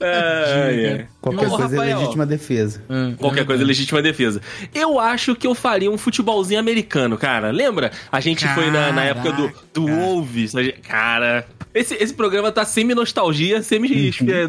É, 0.00 1.00
é. 1.00 1.06
Qualquer 1.20 1.46
Ô, 1.46 1.50
coisa 1.50 1.76
é 1.76 1.78
Rafael. 1.78 1.98
legítima 1.98 2.26
defesa. 2.26 2.82
Ah, 2.88 3.12
Qualquer 3.18 3.46
coisa 3.46 3.62
é 3.62 3.66
legítima 3.66 4.02
defesa. 4.02 4.40
Eu 4.74 4.98
acho 4.98 5.34
que 5.34 5.46
eu 5.46 5.54
faria 5.54 5.90
um 5.90 5.96
futebolzinho 5.96 6.58
americano, 6.60 7.16
cara. 7.16 7.50
Lembra? 7.50 7.90
A 8.10 8.20
gente 8.20 8.46
foi 8.48 8.70
na, 8.70 8.92
na 8.92 9.04
época 9.04 9.32
do, 9.32 9.52
do 9.72 9.86
Caraca. 9.86 10.02
Wolves. 10.02 10.52
Cara, 10.82 11.46
esse, 11.78 11.94
esse 11.94 12.14
programa 12.14 12.50
tá 12.50 12.64
semi-nostalgia, 12.64 13.62
semi 13.62 13.88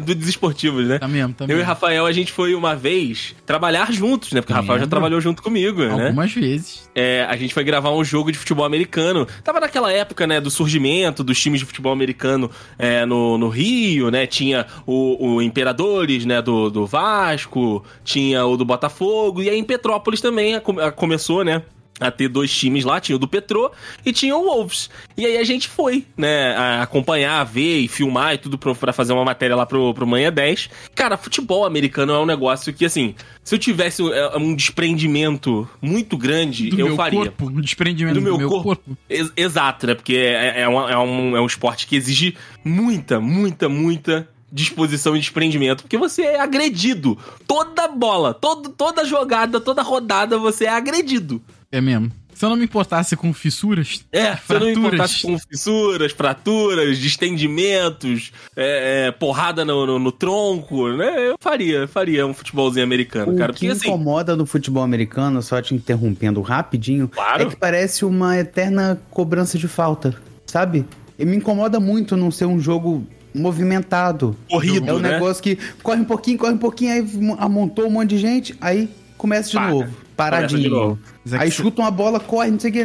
do 0.00 0.14
desesportivos, 0.14 0.86
né? 0.86 0.98
Tá 0.98 1.06
mesmo, 1.08 1.34
tá 1.34 1.44
Eu 1.44 1.50
e 1.50 1.54
mesmo. 1.54 1.64
Rafael, 1.64 2.06
a 2.06 2.12
gente 2.12 2.32
foi 2.32 2.54
uma 2.54 2.74
vez 2.74 3.34
trabalhar 3.46 3.92
juntos, 3.92 4.32
né? 4.32 4.40
Porque 4.40 4.52
o 4.52 4.56
Rafael 4.56 4.78
já 4.80 4.86
trabalhou 4.86 5.20
junto 5.20 5.42
comigo, 5.42 5.80
né? 5.84 5.90
Algumas 6.06 6.32
vezes. 6.32 6.88
É, 6.94 7.26
a 7.28 7.36
gente 7.36 7.54
foi 7.54 7.62
gravar 7.64 7.90
um 7.92 8.02
jogo 8.04 8.32
de 8.32 8.38
futebol 8.38 8.64
americano. 8.64 9.26
Tava 9.44 9.60
naquela 9.60 9.92
época, 9.92 10.26
né, 10.26 10.40
do 10.40 10.50
surgimento 10.50 11.22
dos 11.22 11.38
times 11.40 11.60
de 11.60 11.66
futebol 11.66 11.92
americano 11.92 12.50
é, 12.78 13.04
no, 13.06 13.38
no 13.38 13.48
Rio, 13.48 14.10
né? 14.10 14.26
Tinha 14.26 14.66
o, 14.86 15.34
o 15.36 15.42
Imperadores, 15.42 16.24
né, 16.24 16.40
do, 16.42 16.70
do 16.70 16.86
Vasco, 16.86 17.84
tinha 18.04 18.44
o 18.44 18.56
do 18.56 18.64
Botafogo, 18.64 19.42
e 19.42 19.48
aí 19.50 19.58
em 19.58 19.64
Petrópolis 19.64 20.20
também 20.20 20.54
a- 20.54 20.62
a- 20.86 20.90
começou, 20.92 21.44
né? 21.44 21.62
A 22.00 22.10
ter 22.10 22.28
dois 22.28 22.52
times 22.56 22.84
lá, 22.84 23.00
tinha 23.00 23.16
o 23.16 23.18
do 23.18 23.26
Petrô 23.26 23.70
e 24.06 24.12
tinha 24.12 24.36
o 24.36 24.44
Wolves. 24.44 24.88
E 25.16 25.26
aí 25.26 25.36
a 25.36 25.42
gente 25.44 25.66
foi, 25.68 26.06
né, 26.16 26.56
acompanhar, 26.80 27.42
ver 27.44 27.78
e 27.80 27.88
filmar 27.88 28.34
e 28.34 28.38
tudo 28.38 28.56
pra 28.56 28.92
fazer 28.92 29.12
uma 29.12 29.24
matéria 29.24 29.56
lá 29.56 29.66
pro, 29.66 29.92
pro 29.92 30.06
Manhã 30.06 30.32
10. 30.32 30.70
Cara, 30.94 31.16
futebol 31.16 31.66
americano 31.66 32.12
é 32.12 32.18
um 32.20 32.26
negócio 32.26 32.72
que, 32.72 32.84
assim, 32.84 33.14
se 33.42 33.54
eu 33.54 33.58
tivesse 33.58 34.02
é, 34.12 34.36
um 34.36 34.54
desprendimento 34.54 35.68
muito 35.82 36.16
grande, 36.16 36.70
Do 36.70 36.78
eu 36.80 36.86
meu 36.86 36.96
faria. 36.96 37.18
corpo, 37.20 37.46
um 37.46 37.60
desprendimento 37.60 38.14
Do 38.14 38.22
meu 38.22 38.48
corpo. 38.48 38.96
Ex- 39.10 39.32
exato, 39.36 39.86
né? 39.86 39.94
Porque 39.94 40.14
é, 40.14 40.62
é, 40.62 40.68
um, 40.68 40.88
é, 40.88 40.98
um, 40.98 41.36
é 41.36 41.40
um 41.40 41.46
esporte 41.46 41.86
que 41.86 41.96
exige 41.96 42.36
muita, 42.64 43.20
muita, 43.20 43.68
muita 43.68 44.28
disposição 44.50 45.16
e 45.16 45.20
desprendimento. 45.20 45.82
Porque 45.82 45.98
você 45.98 46.22
é 46.22 46.40
agredido. 46.40 47.18
Toda 47.46 47.86
bola, 47.88 48.32
todo, 48.32 48.70
toda 48.70 49.04
jogada, 49.04 49.60
toda 49.60 49.82
rodada, 49.82 50.38
você 50.38 50.64
é 50.64 50.70
agredido. 50.70 51.42
É 51.70 51.80
mesmo. 51.80 52.10
Se 52.34 52.44
eu 52.44 52.50
não 52.50 52.56
me 52.56 52.64
importasse 52.64 53.16
com 53.16 53.32
fissuras, 53.34 54.04
É, 54.12 54.36
se 54.36 54.54
eu 54.54 54.60
não 54.60 54.66
me 54.68 54.72
Fraturas. 54.72 54.76
importasse 54.76 55.22
com 55.22 55.38
fissuras, 55.40 56.12
fraturas, 56.12 56.96
distendimentos, 56.98 58.30
é, 58.56 59.06
é, 59.08 59.10
porrada 59.10 59.64
no, 59.64 59.84
no- 59.84 59.98
no 59.98 60.12
tronco, 60.12 60.88
né? 60.92 61.30
Eu 61.30 61.36
faria, 61.40 61.88
faria 61.88 62.24
um 62.26 62.32
futebolzinho 62.32 62.84
americano, 62.84 63.32
O 63.32 63.36
cara. 63.36 63.52
que 63.52 63.60
Porque 63.66 63.72
assim. 63.76 63.88
incomoda 63.88 64.36
no 64.36 64.46
futebol 64.46 64.84
americano, 64.84 65.42
só 65.42 65.60
te 65.60 65.74
interrompendo 65.74 66.40
rapidinho, 66.40 67.08
Claro. 67.08 67.42
é 67.42 67.46
que 67.46 67.56
parece 67.56 68.04
uma 68.04 68.38
eterna 68.38 69.00
cobrança 69.10 69.58
de 69.58 69.66
falta, 69.66 70.14
sabe? 70.46 70.84
E 71.18 71.24
me 71.24 71.36
incomoda 71.36 71.80
muito 71.80 72.16
não 72.16 72.30
ser 72.30 72.44
um 72.46 72.60
jogo 72.60 73.04
movimentado. 73.34 74.36
Corrido, 74.48 74.88
É 74.88 74.94
um 74.94 74.98
né? 75.00 75.12
negócio 75.14 75.42
que 75.42 75.58
corre 75.82 76.00
um 76.00 76.04
pouquinho, 76.04 76.38
corre 76.38 76.52
um 76.52 76.58
pouquinho, 76.58 76.92
aí 76.92 77.04
amontou 77.38 77.86
um 77.86 77.90
monte 77.90 78.10
de 78.10 78.18
gente, 78.18 78.54
aí 78.60 78.88
começa 79.18 79.50
de 79.50 79.56
Para. 79.56 79.70
novo, 79.70 79.94
paradinho. 80.16 80.62
de 80.62 80.68
novo. 80.68 80.98
É 81.30 81.36
Aí 81.38 81.50
se- 81.50 81.56
chuta 81.58 81.82
uma 81.82 81.90
bola, 81.90 82.18
corre, 82.18 82.50
não 82.50 82.58
sei 82.58 82.70
o 82.70 82.72
que, 82.72 82.84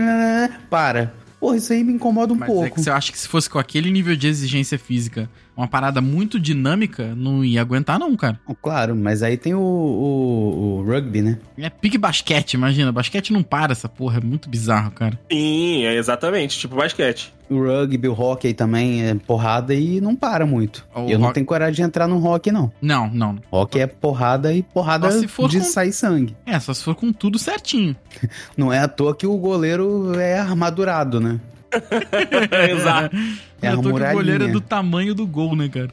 para. 0.70 1.14
Porra, 1.40 1.58
isso 1.58 1.72
aí 1.74 1.84
me 1.84 1.94
incomoda 1.94 2.34
um 2.34 2.38
Mas 2.38 2.48
pouco. 2.48 2.66
é 2.66 2.70
que 2.70 2.82
você 2.82 2.90
acha 2.90 3.12
que 3.12 3.18
se 3.20 3.28
fosse 3.28 3.50
com 3.50 3.60
aquele 3.60 3.92
nível 3.92 4.16
de 4.16 4.28
exigência 4.28 4.80
física, 4.80 5.30
uma 5.56 5.68
parada 5.68 6.02
muito 6.02 6.40
dinâmica, 6.40 7.14
não 7.16 7.44
ia 7.46 7.62
aguentar 7.62 8.00
não, 8.00 8.16
cara. 8.16 8.40
Claro, 8.62 8.96
mas 8.96 9.22
aí 9.24 9.38
tem 9.38 9.54
o, 9.54 9.60
o- 9.60 10.80
o 10.80 10.84
rugby, 10.84 11.22
né? 11.22 11.38
É 11.58 11.70
pique 11.70 11.98
basquete, 11.98 12.54
imagina. 12.56 12.92
Basquete 12.92 13.32
não 13.34 13.44
para 13.44 13.72
essa 13.72 13.88
porra, 13.90 14.18
é 14.18 14.22
muito 14.22 14.50
bizarro, 14.50 14.92
cara. 14.92 15.20
Sim, 15.32 15.84
é 15.86 15.96
exatamente, 15.96 16.58
tipo 16.58 16.76
basquete. 16.76 17.34
O 17.50 17.60
rugby, 17.62 18.08
o 18.08 18.14
hockey 18.20 18.54
também 18.54 19.04
é 19.04 19.14
porrada 19.14 19.76
e 19.76 20.02
não 20.02 20.16
para 20.16 20.46
muito. 20.46 20.88
O 20.96 21.02
eu 21.10 21.20
não 21.20 21.26
rock- 21.26 21.36
tenho 21.36 21.46
coragem 21.46 21.76
de 21.76 21.82
entrar 21.84 22.08
no 22.08 22.26
hockey, 22.26 22.52
não. 22.52 22.72
Não, 22.82 23.08
não. 23.10 23.38
Hockey 23.52 23.80
é 23.82 23.86
porrada 23.88 24.54
e 24.54 24.64
porrada 24.64 25.12
Só 25.12 25.20
se 25.20 25.28
for 25.28 25.50
de 25.50 25.60
com- 25.60 25.66
sair 25.66 25.92
sangue. 25.92 26.36
É, 26.46 26.60
só 26.60 26.74
se 26.74 26.84
for 26.84 26.96
com 26.96 27.12
tudo 27.14 27.38
certinho. 27.38 27.96
Não 28.58 28.72
é 28.74 28.80
à 28.80 28.88
toa 28.88 29.16
que 29.16 29.28
o 29.28 29.38
goleiro 29.38 30.18
é 30.20 30.40
armadurado, 30.40 31.20
né? 31.20 31.40
Exato. 32.72 33.16
É 33.62 33.68
a 33.68 33.72
eu 33.74 33.82
tô 33.82 33.98
é 33.98 34.48
do 34.52 34.62
tamanho 34.62 35.14
do 35.16 35.26
gol, 35.26 35.56
né, 35.56 35.70
cara? 35.70 35.90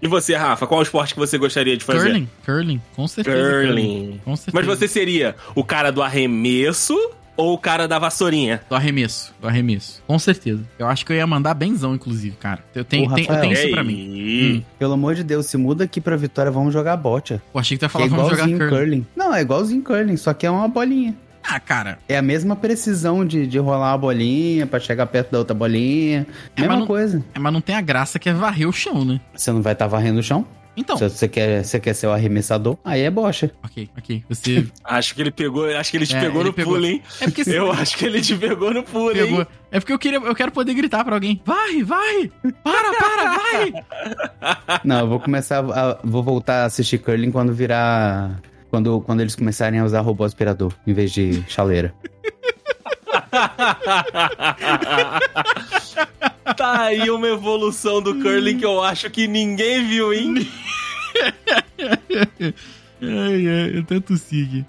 E 0.00 0.08
você, 0.08 0.34
Rafa, 0.34 0.66
qual 0.66 0.80
o 0.80 0.82
esporte 0.82 1.14
que 1.14 1.20
você 1.20 1.38
gostaria 1.38 1.76
de 1.76 1.84
fazer? 1.84 2.06
Curling, 2.10 2.28
curling, 2.44 2.82
com 2.96 3.06
certeza. 3.06 3.38
Curling. 3.66 4.20
Com 4.24 4.34
certeza. 4.34 4.56
Mas 4.56 4.66
você 4.66 4.88
seria 4.88 5.36
o 5.54 5.62
cara 5.62 5.92
do 5.92 6.02
arremesso 6.02 6.96
ou 7.36 7.54
o 7.54 7.58
cara 7.58 7.86
da 7.86 7.98
vassourinha? 8.00 8.60
Do 8.68 8.74
arremesso, 8.74 9.32
do 9.40 9.46
arremesso. 9.46 10.02
Com 10.06 10.18
certeza. 10.18 10.60
Eu 10.76 10.88
acho 10.88 11.06
que 11.06 11.12
eu 11.12 11.16
ia 11.16 11.26
mandar 11.26 11.54
benzão, 11.54 11.94
inclusive, 11.94 12.34
cara. 12.36 12.64
Eu 12.74 12.84
tenho, 12.84 13.08
Ô, 13.08 13.14
tem- 13.14 13.24
eu 13.24 13.28
Rafael. 13.30 13.40
tenho 13.42 13.52
isso 13.52 13.70
pra 13.70 13.84
mim. 13.84 14.56
Hum. 14.58 14.62
Pelo 14.78 14.94
amor 14.94 15.14
de 15.14 15.22
Deus, 15.22 15.46
se 15.46 15.56
muda 15.56 15.84
aqui 15.84 16.00
pra 16.00 16.16
Vitória, 16.16 16.50
vamos 16.50 16.72
jogar 16.72 16.96
bote. 16.96 17.40
Pô, 17.52 17.58
achei 17.60 17.76
que 17.76 17.80
tu 17.80 17.84
ia 17.84 17.88
Que 17.88 17.92
falar, 17.92 18.06
é 18.06 18.08
vamos 18.08 18.28
jogar 18.30 18.48
curling. 18.48 18.68
curling. 18.68 19.06
Não, 19.14 19.32
é 19.32 19.40
igualzinho 19.40 19.82
curling, 19.84 20.16
só 20.16 20.34
que 20.34 20.44
é 20.46 20.50
uma 20.50 20.66
bolinha. 20.66 21.14
Ah, 21.54 21.60
cara. 21.60 21.98
É 22.08 22.16
a 22.16 22.22
mesma 22.22 22.56
precisão 22.56 23.24
de, 23.26 23.46
de 23.46 23.58
rolar 23.58 23.92
a 23.92 23.98
bolinha 23.98 24.66
pra 24.66 24.80
chegar 24.80 25.06
perto 25.06 25.30
da 25.32 25.38
outra 25.38 25.54
bolinha. 25.54 26.26
É, 26.56 26.60
Mesma 26.62 26.72
mas 26.74 26.78
não- 26.80 26.86
coisa. 26.86 27.24
é, 27.34 27.38
mas 27.38 27.52
não 27.52 27.60
tem 27.60 27.74
a 27.76 27.80
graça 27.80 28.18
que 28.18 28.28
é 28.28 28.32
varrer 28.32 28.68
o 28.68 28.72
chão, 28.72 29.04
né? 29.04 29.20
Você 29.34 29.52
não 29.52 29.60
vai 29.62 29.72
estar 29.74 29.86
varrendo 29.86 30.20
o 30.20 30.22
chão? 30.22 30.46
Então. 30.74 30.96
Se 30.96 31.06
você 31.10 31.28
quer, 31.28 31.62
você 31.62 31.78
quer 31.78 31.92
ser 31.92 32.06
o 32.06 32.12
arremessador, 32.12 32.78
aí 32.82 33.02
é 33.02 33.10
bocha. 33.10 33.50
Ok, 33.62 33.90
ok. 33.98 34.24
Você 34.30 34.66
Acho 34.82 35.14
que 35.14 35.20
ele 35.20 35.30
pegou, 35.30 35.66
acho 35.76 35.90
que 35.90 35.98
ele 35.98 36.06
te 36.06 36.16
É, 36.16 36.20
pegou 36.20 36.40
ele 36.40 36.48
no 36.48 36.54
pegou. 36.54 36.72
pulo, 36.74 36.86
hein? 36.86 37.02
É 37.20 37.24
porque 37.26 37.44
se- 37.44 37.54
Eu 37.54 37.70
acho 37.70 37.94
que 37.98 38.06
ele 38.06 38.22
te 38.22 38.34
pegou 38.34 38.72
no 38.72 38.82
pulo, 38.82 39.12
pegou. 39.12 39.40
hein? 39.40 39.46
É 39.70 39.78
porque 39.78 39.92
eu 39.92 39.98
queria, 39.98 40.18
eu 40.18 40.34
quero 40.34 40.50
poder 40.50 40.72
gritar 40.72 41.04
pra 41.04 41.14
alguém. 41.14 41.38
Vai, 41.44 41.82
vai! 41.82 42.30
Para, 42.64 42.92
para, 42.98 43.36
vai! 43.36 44.80
Não, 44.82 45.00
eu 45.00 45.08
vou 45.08 45.20
começar 45.20 45.58
a, 45.58 45.98
vou 46.02 46.22
voltar 46.22 46.62
a 46.62 46.64
assistir 46.64 46.96
curling 46.98 47.30
quando 47.30 47.52
virar 47.52 48.40
quando, 48.72 49.02
quando 49.02 49.20
eles 49.20 49.36
começarem 49.36 49.78
a 49.80 49.84
usar 49.84 50.00
robô 50.00 50.24
aspirador 50.24 50.72
em 50.86 50.94
vez 50.94 51.12
de 51.12 51.44
chaleira. 51.46 51.92
tá 56.56 56.84
aí 56.84 57.10
uma 57.10 57.28
evolução 57.28 58.00
do 58.00 58.14
curling 58.22 58.56
que 58.56 58.64
eu 58.64 58.82
acho 58.82 59.10
que 59.10 59.28
ninguém 59.28 59.86
viu, 59.86 60.14
hein? 60.14 60.48
Ai, 63.04 63.48
ai, 63.48 63.72
eu 63.74 63.80
até 63.80 63.98
tossi. 63.98 64.64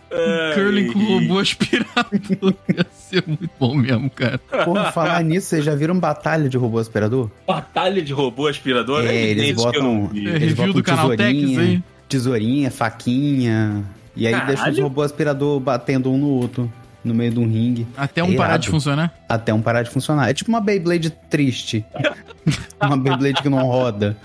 Curling 0.55 0.91
com 0.91 0.97
robô 0.99 1.37
aspirador. 1.37 2.05
Ia 2.75 2.85
ser 2.91 3.23
muito 3.27 3.47
bom 3.59 3.75
mesmo, 3.75 4.09
cara. 4.09 4.39
Porra, 4.39 4.91
falar 4.91 5.23
nisso, 5.23 5.49
vocês 5.49 5.63
já 5.63 5.75
viram 5.75 5.99
batalha 5.99 6.49
de 6.49 6.57
robô 6.57 6.79
aspirador? 6.79 7.29
Batalha 7.45 8.01
de 8.01 8.11
robô 8.11 8.47
aspirador? 8.47 9.05
É, 9.05 9.13
eles 9.15 9.49
eu 9.49 9.55
não 9.83 9.99
botam- 9.99 10.07
vi. 10.07 10.25
É, 10.27 10.31
Eles 10.31 10.39
review 10.49 10.55
botam 10.55 10.73
do 10.73 10.81
canal 10.83 11.13
isso 11.13 11.59
aí. 11.59 11.83
Tesourinha, 12.17 12.69
faquinha. 12.69 13.83
E 14.15 14.27
aí 14.27 14.33
Caralho. 14.33 14.55
deixa 14.55 14.69
os 14.71 14.79
robôs 14.79 15.05
aspirador 15.11 15.59
batendo 15.59 16.11
um 16.11 16.17
no 16.17 16.27
outro, 16.29 16.71
no 17.03 17.13
meio 17.13 17.31
de 17.31 17.39
um 17.39 17.47
ringue. 17.47 17.87
Até 17.97 18.23
um 18.23 18.33
É 18.33 18.35
parar 18.35 18.57
de 18.57 18.69
funcionar. 18.69 19.11
Até 19.27 19.53
um 19.53 19.61
parar 19.61 19.81
de 19.83 19.89
funcionar. 19.89 20.29
É 20.29 20.33
tipo 20.33 20.49
uma 20.51 20.61
Beyblade 20.61 21.09
triste. 21.29 21.83
uma 22.81 22.95
Beyblade 22.97 23.41
que 23.41 23.49
não 23.49 23.63
roda. 23.65 24.15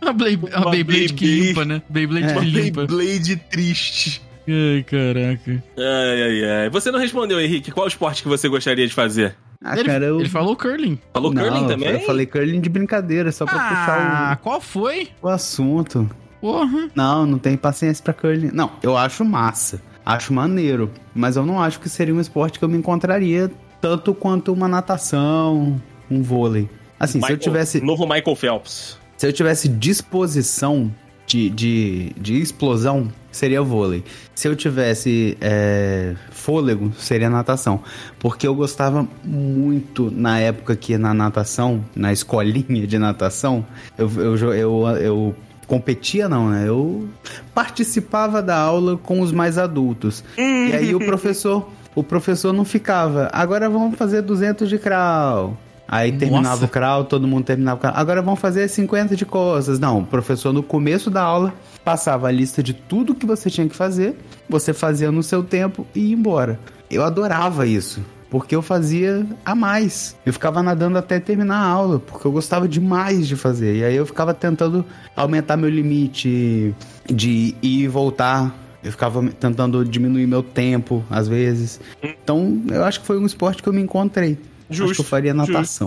A, 0.00 0.12
Blade, 0.12 0.40
a 0.52 0.60
Uma 0.62 0.70
Beyblade 0.72 1.12
que 1.14 1.24
Beyblade. 1.26 1.48
limpa, 1.48 1.64
né? 1.64 1.82
Beyblade 1.88 2.26
É. 2.26 2.34
que 2.34 2.44
limpa. 2.46 2.86
Beyblade 2.86 3.36
triste. 3.36 4.22
Ai, 4.48 4.82
caraca. 4.82 5.62
Ai, 5.76 6.22
ai, 6.22 6.44
ai. 6.62 6.70
Você 6.70 6.90
não 6.90 6.98
respondeu, 6.98 7.38
Henrique. 7.40 7.70
Qual 7.70 7.86
esporte 7.86 8.22
que 8.22 8.28
você 8.28 8.48
gostaria 8.48 8.86
de 8.88 8.94
fazer? 8.94 9.36
Ah, 9.62 9.78
ele, 9.78 9.84
cara, 9.88 10.04
eu... 10.06 10.20
ele 10.20 10.28
falou 10.28 10.56
curling. 10.56 10.98
Falou 11.12 11.32
não, 11.34 11.42
curling 11.42 11.66
também? 11.68 11.90
Eu 11.90 12.00
falei 12.00 12.24
curling 12.26 12.60
de 12.60 12.68
brincadeira, 12.68 13.30
só 13.30 13.44
pra 13.44 13.56
Ah, 13.56 13.68
puxar 13.68 14.36
qual 14.38 14.60
foi? 14.60 15.08
o, 15.22 15.26
o 15.26 15.30
assunto. 15.30 16.08
Porra. 16.40 16.88
Não, 16.94 17.26
não 17.26 17.38
tenho 17.38 17.58
paciência 17.58 18.02
pra 18.02 18.12
curling. 18.14 18.50
Não, 18.52 18.70
eu 18.82 18.96
acho 18.96 19.24
massa. 19.24 19.80
Acho 20.04 20.32
maneiro. 20.32 20.90
Mas 21.14 21.36
eu 21.36 21.44
não 21.44 21.60
acho 21.62 21.80
que 21.80 21.88
seria 21.88 22.14
um 22.14 22.20
esporte 22.20 22.58
que 22.58 22.64
eu 22.64 22.68
me 22.68 22.76
encontraria 22.78 23.50
tanto 23.80 24.14
quanto 24.14 24.52
uma 24.52 24.66
natação, 24.68 25.80
um 26.10 26.22
vôlei. 26.22 26.68
Assim, 26.98 27.12
se 27.12 27.18
eu 27.18 27.20
Michael- 27.22 27.38
tivesse. 27.38 27.80
Novo 27.80 28.04
Michael 28.06 28.34
Phelps. 28.36 28.98
Se 29.16 29.26
eu 29.26 29.32
tivesse 29.32 29.68
disposição 29.68 30.90
de, 31.26 31.50
de, 31.50 32.12
de 32.16 32.40
explosão, 32.40 33.08
seria 33.30 33.60
vôlei. 33.62 34.02
Se 34.34 34.48
eu 34.48 34.56
tivesse 34.56 35.36
é, 35.40 36.14
fôlego, 36.30 36.92
seria 36.96 37.28
natação. 37.28 37.82
Porque 38.18 38.46
eu 38.46 38.54
gostava 38.54 39.06
muito 39.24 40.10
na 40.10 40.38
época 40.40 40.74
que 40.74 40.96
na 40.96 41.12
natação, 41.12 41.84
na 41.94 42.12
escolinha 42.12 42.86
de 42.86 42.98
natação, 42.98 43.66
eu, 43.98 44.10
eu, 44.16 44.54
eu, 44.54 44.86
eu 44.96 45.36
competia 45.68 46.28
não, 46.28 46.48
né? 46.48 46.64
Eu 46.66 47.06
participava 47.54 48.42
da 48.42 48.58
aula 48.58 48.96
com 48.96 49.20
os 49.20 49.30
mais 49.30 49.58
adultos. 49.58 50.24
E 50.36 50.72
aí 50.74 50.94
o 50.94 50.98
professor. 51.06 51.68
o 51.94 52.02
professor 52.02 52.52
não 52.52 52.64
ficava. 52.64 53.28
Agora 53.32 53.68
vamos 53.68 53.96
fazer 53.96 54.22
200 54.22 54.68
de 54.68 54.78
crawl. 54.78 55.56
Aí 55.86 56.12
terminava 56.12 56.54
Nossa. 56.56 56.64
o 56.64 56.68
crawl, 56.68 57.04
todo 57.04 57.26
mundo 57.28 57.44
terminava 57.44 57.76
o 57.76 57.80
crawl. 57.80 57.96
Agora 57.96 58.20
vamos 58.20 58.40
fazer 58.40 58.66
50 58.68 59.14
de 59.14 59.24
coisas. 59.24 59.78
Não, 59.78 60.00
o 60.00 60.06
professor 60.06 60.52
no 60.52 60.62
começo 60.62 61.10
da 61.10 61.22
aula 61.22 61.54
passava 61.84 62.28
a 62.28 62.30
lista 62.30 62.62
de 62.62 62.74
tudo 62.74 63.14
que 63.14 63.24
você 63.24 63.48
tinha 63.48 63.66
que 63.68 63.76
fazer, 63.76 64.16
você 64.48 64.74
fazia 64.74 65.12
no 65.12 65.22
seu 65.22 65.42
tempo 65.42 65.86
e 65.94 66.08
ia 66.10 66.14
embora. 66.14 66.58
Eu 66.90 67.04
adorava 67.04 67.66
isso. 67.66 68.02
Porque 68.30 68.54
eu 68.54 68.60
fazia 68.62 69.26
a 69.44 69.54
mais. 69.54 70.16
Eu 70.24 70.32
ficava 70.32 70.62
nadando 70.62 70.98
até 70.98 71.18
terminar 71.18 71.56
a 71.56 71.66
aula, 71.66 71.98
porque 71.98 72.26
eu 72.26 72.32
gostava 72.32 72.68
demais 72.68 73.26
de 73.26 73.36
fazer. 73.36 73.76
E 73.76 73.84
aí 73.84 73.96
eu 73.96 74.04
ficava 74.04 74.34
tentando 74.34 74.84
aumentar 75.16 75.56
meu 75.56 75.70
limite 75.70 76.74
de 77.06 77.54
ir 77.62 77.84
e 77.84 77.88
voltar. 77.88 78.54
Eu 78.82 78.92
ficava 78.92 79.26
tentando 79.28 79.84
diminuir 79.84 80.26
meu 80.26 80.42
tempo, 80.42 81.04
às 81.10 81.26
vezes. 81.26 81.80
Então, 82.02 82.62
eu 82.70 82.84
acho 82.84 83.00
que 83.00 83.06
foi 83.06 83.18
um 83.18 83.26
esporte 83.26 83.62
que 83.62 83.68
eu 83.68 83.72
me 83.72 83.80
encontrei. 83.80 84.38
acho 84.68 84.78
Justo, 84.78 84.94
que 84.96 85.00
eu 85.00 85.04
faria 85.04 85.34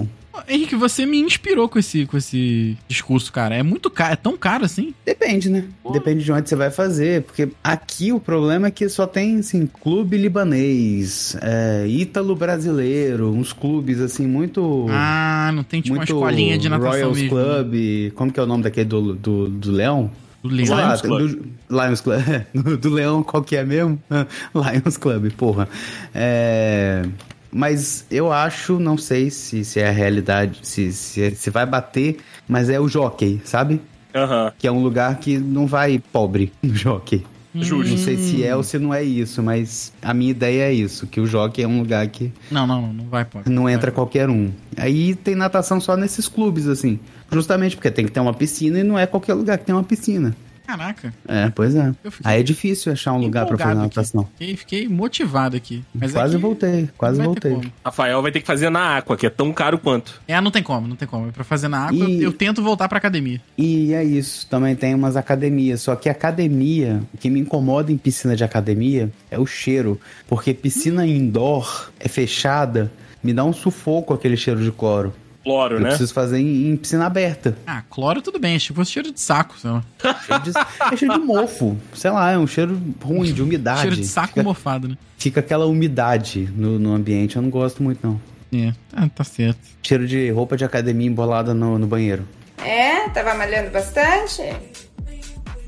justo. 0.01 0.20
Henrique, 0.47 0.75
você 0.75 1.05
me 1.05 1.19
inspirou 1.19 1.67
com 1.67 1.77
esse, 1.77 2.05
com 2.05 2.17
esse 2.17 2.77
discurso, 2.87 3.31
cara. 3.31 3.55
É 3.55 3.63
muito 3.63 3.89
caro, 3.89 4.13
é 4.13 4.15
tão 4.15 4.37
caro 4.37 4.65
assim. 4.65 4.93
Depende, 5.05 5.49
né? 5.49 5.65
Depende 5.91 6.23
de 6.23 6.31
onde 6.31 6.47
você 6.47 6.55
vai 6.55 6.71
fazer. 6.71 7.23
Porque 7.23 7.49
aqui 7.63 8.13
o 8.13 8.19
problema 8.19 8.67
é 8.67 8.71
que 8.71 8.87
só 8.87 9.05
tem, 9.05 9.39
assim, 9.39 9.67
clube 9.67 10.17
libanês, 10.17 11.35
é, 11.41 11.85
ítalo 11.87 12.35
brasileiro, 12.35 13.31
uns 13.31 13.51
clubes, 13.51 13.99
assim, 13.99 14.25
muito. 14.25 14.87
Ah, 14.89 15.51
não 15.53 15.63
tem 15.63 15.81
tipo 15.81 15.95
muito 15.95 16.13
uma 16.13 16.19
escolinha 16.19 16.57
de 16.57 16.69
natação 16.69 16.91
Royals 16.91 17.17
mesmo. 17.17 17.29
Club. 17.29 18.11
Como 18.15 18.31
que 18.31 18.39
é 18.39 18.43
o 18.43 18.47
nome 18.47 18.63
daquele 18.63 18.85
do, 18.85 19.13
do, 19.13 19.49
do 19.49 19.71
Leão? 19.71 20.11
Do 20.43 20.49
Leão. 20.49 20.75
lá, 20.75 20.87
Lions 20.87 21.01
Club. 21.01 21.29
Do, 21.29 21.81
Lions 21.83 22.01
Club. 22.01 22.21
Do, 22.53 22.77
do 22.77 22.89
Leão, 22.89 23.23
qual 23.23 23.43
que 23.43 23.55
é 23.55 23.63
mesmo? 23.63 24.01
Lions 24.55 24.97
Club, 24.97 25.31
porra. 25.33 25.67
É, 26.15 27.03
mas 27.51 28.05
eu 28.09 28.31
acho, 28.31 28.79
não 28.79 28.97
sei 28.97 29.29
se, 29.29 29.63
se 29.65 29.79
é 29.79 29.89
a 29.89 29.91
realidade, 29.91 30.59
se, 30.63 30.91
se, 30.93 31.31
se 31.35 31.49
vai 31.49 31.65
bater, 31.65 32.17
mas 32.47 32.69
é 32.69 32.79
o 32.79 32.87
jockey, 32.87 33.41
sabe? 33.43 33.81
Aham. 34.15 34.51
Que 34.57 34.67
é 34.67 34.71
um 34.71 34.81
lugar 34.81 35.17
que 35.19 35.37
não 35.37 35.65
vai 35.67 36.01
pobre 36.11 36.51
no 36.61 36.73
jockey. 36.75 37.25
Justo. 37.53 37.89
Não 37.91 37.97
sei 37.97 38.15
se 38.15 38.43
é 38.45 38.55
ou 38.55 38.63
se 38.63 38.79
não 38.79 38.93
é 38.93 39.03
isso, 39.03 39.43
mas 39.43 39.91
a 40.01 40.13
minha 40.13 40.31
ideia 40.31 40.63
é 40.69 40.73
isso, 40.73 41.05
que 41.05 41.19
o 41.19 41.25
jockey 41.27 41.61
é 41.63 41.67
um 41.67 41.79
lugar 41.79 42.07
que 42.07 42.31
Não, 42.49 42.65
não, 42.65 42.81
não, 42.81 42.93
não 42.93 43.05
vai, 43.09 43.25
pô. 43.25 43.39
não 43.45 43.69
entra 43.69 43.91
qualquer 43.91 44.29
um. 44.29 44.51
Aí 44.77 45.13
tem 45.15 45.35
natação 45.35 45.81
só 45.81 45.97
nesses 45.97 46.29
clubes, 46.29 46.65
assim. 46.67 46.97
Justamente 47.29 47.75
porque 47.75 47.91
tem 47.91 48.05
que 48.05 48.11
ter 48.13 48.21
uma 48.21 48.33
piscina 48.33 48.79
e 48.79 48.83
não 48.83 48.97
é 48.97 49.05
qualquer 49.05 49.33
lugar 49.33 49.57
que 49.57 49.65
tem 49.65 49.75
uma 49.75 49.83
piscina. 49.83 50.33
Caraca. 50.71 51.13
É, 51.27 51.49
pois 51.49 51.75
é. 51.75 51.91
Aí 52.23 52.39
é 52.39 52.43
difícil 52.43 52.93
achar 52.93 53.11
um 53.13 53.17
lugar 53.17 53.45
pra 53.45 53.57
fazer 53.57 53.75
natação. 53.75 54.27
Fiquei, 54.37 54.55
fiquei 54.55 54.87
motivado 54.87 55.57
aqui. 55.57 55.83
Mas 55.93 56.13
quase 56.13 56.35
é 56.35 56.37
que 56.37 56.41
voltei, 56.41 56.89
quase 56.97 57.21
voltei. 57.21 57.57
Rafael 57.83 58.21
vai 58.21 58.31
ter 58.31 58.39
que 58.39 58.47
fazer 58.47 58.69
na 58.69 58.97
Aqua, 58.97 59.17
que 59.17 59.25
é 59.25 59.29
tão 59.29 59.51
caro 59.51 59.77
quanto. 59.77 60.21
É, 60.27 60.39
não 60.39 60.49
tem 60.49 60.63
como, 60.63 60.87
não 60.87 60.95
tem 60.95 61.07
como. 61.07 61.31
Pra 61.31 61.43
fazer 61.43 61.67
na 61.67 61.87
água, 61.87 62.09
E- 62.09 62.23
eu, 62.23 62.31
tento 62.31 62.63
voltar 62.63 62.87
pra 62.87 62.97
academia. 62.97 63.41
E 63.57 63.93
é 63.93 64.01
isso, 64.03 64.47
também 64.47 64.75
tem 64.75 64.95
umas 64.95 65.17
academias. 65.17 65.81
Só 65.81 65.95
que 65.95 66.07
academia, 66.09 67.01
o 67.13 67.17
que 67.17 67.29
me 67.29 67.39
incomoda 67.41 67.91
em 67.91 67.97
piscina 67.97 68.35
de 68.35 68.43
academia 68.43 69.11
é 69.29 69.37
o 69.37 69.45
cheiro. 69.45 69.99
Porque 70.27 70.53
piscina 70.53 71.05
indoor 71.05 71.89
é 71.99 72.07
fechada, 72.07 72.89
me 73.21 73.33
dá 73.33 73.43
um 73.43 73.53
sufoco 73.53 74.13
aquele 74.13 74.37
cheiro 74.37 74.63
de 74.63 74.71
cloro. 74.71 75.13
Cloro, 75.43 75.75
Eu 75.75 75.79
né? 75.79 75.89
preciso 75.89 76.13
fazer 76.13 76.37
em, 76.39 76.69
em 76.69 76.77
piscina 76.77 77.05
aberta. 77.05 77.57
Ah, 77.65 77.81
cloro 77.89 78.21
tudo 78.21 78.37
bem, 78.39 78.55
é 78.55 78.59
tipo 78.59 78.83
cheiro 78.85 79.11
de 79.11 79.19
saco, 79.19 79.57
sei 79.57 79.71
lá. 79.71 79.83
Cheiro 80.25 80.43
de, 80.43 80.51
é 80.51 80.97
cheiro 80.97 81.13
de 81.19 81.25
mofo. 81.25 81.77
Sei 81.93 82.11
lá, 82.11 82.31
é 82.31 82.37
um 82.37 82.45
cheiro 82.45 82.79
ruim, 83.01 83.33
de 83.33 83.41
umidade. 83.41 83.81
Cheiro 83.81 83.95
de 83.95 84.05
saco 84.05 84.27
Fica, 84.29 84.43
mofado, 84.43 84.87
né? 84.87 84.97
fica 85.17 85.39
aquela 85.39 85.65
umidade 85.65 86.47
no, 86.55 86.77
no 86.77 86.93
ambiente. 86.93 87.35
Eu 87.37 87.41
não 87.41 87.49
gosto 87.49 87.81
muito, 87.81 88.05
não. 88.05 88.21
É, 88.53 88.73
ah, 88.93 89.07
tá 89.09 89.23
certo. 89.23 89.59
Cheiro 89.81 90.05
de 90.07 90.29
roupa 90.29 90.55
de 90.57 90.63
academia 90.65 91.07
embolada 91.07 91.53
no, 91.53 91.79
no 91.79 91.87
banheiro. 91.87 92.27
É, 92.63 93.09
tava 93.09 93.33
malhando 93.33 93.71
bastante. 93.71 94.41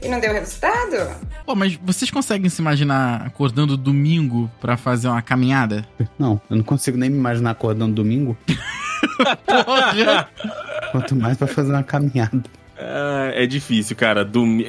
E 0.03 0.07
não 0.09 0.19
deu 0.19 0.33
resultado? 0.33 1.15
Pô, 1.45 1.55
mas 1.55 1.79
vocês 1.81 2.11
conseguem 2.11 2.49
se 2.49 2.61
imaginar 2.61 3.25
acordando 3.25 3.77
domingo 3.77 4.51
pra 4.59 4.75
fazer 4.75 5.07
uma 5.07 5.21
caminhada? 5.21 5.87
Não, 6.19 6.39
eu 6.49 6.57
não 6.57 6.63
consigo 6.63 6.97
nem 6.97 7.09
me 7.09 7.17
imaginar 7.17 7.51
acordando 7.51 7.95
domingo. 7.95 8.37
Quanto 10.91 11.15
mais 11.15 11.37
pra 11.37 11.47
fazer 11.47 11.71
uma 11.71 11.83
caminhada. 11.83 12.43
Ah, 12.95 13.31
é 13.33 13.45
difícil, 13.47 13.95
cara. 13.95 14.23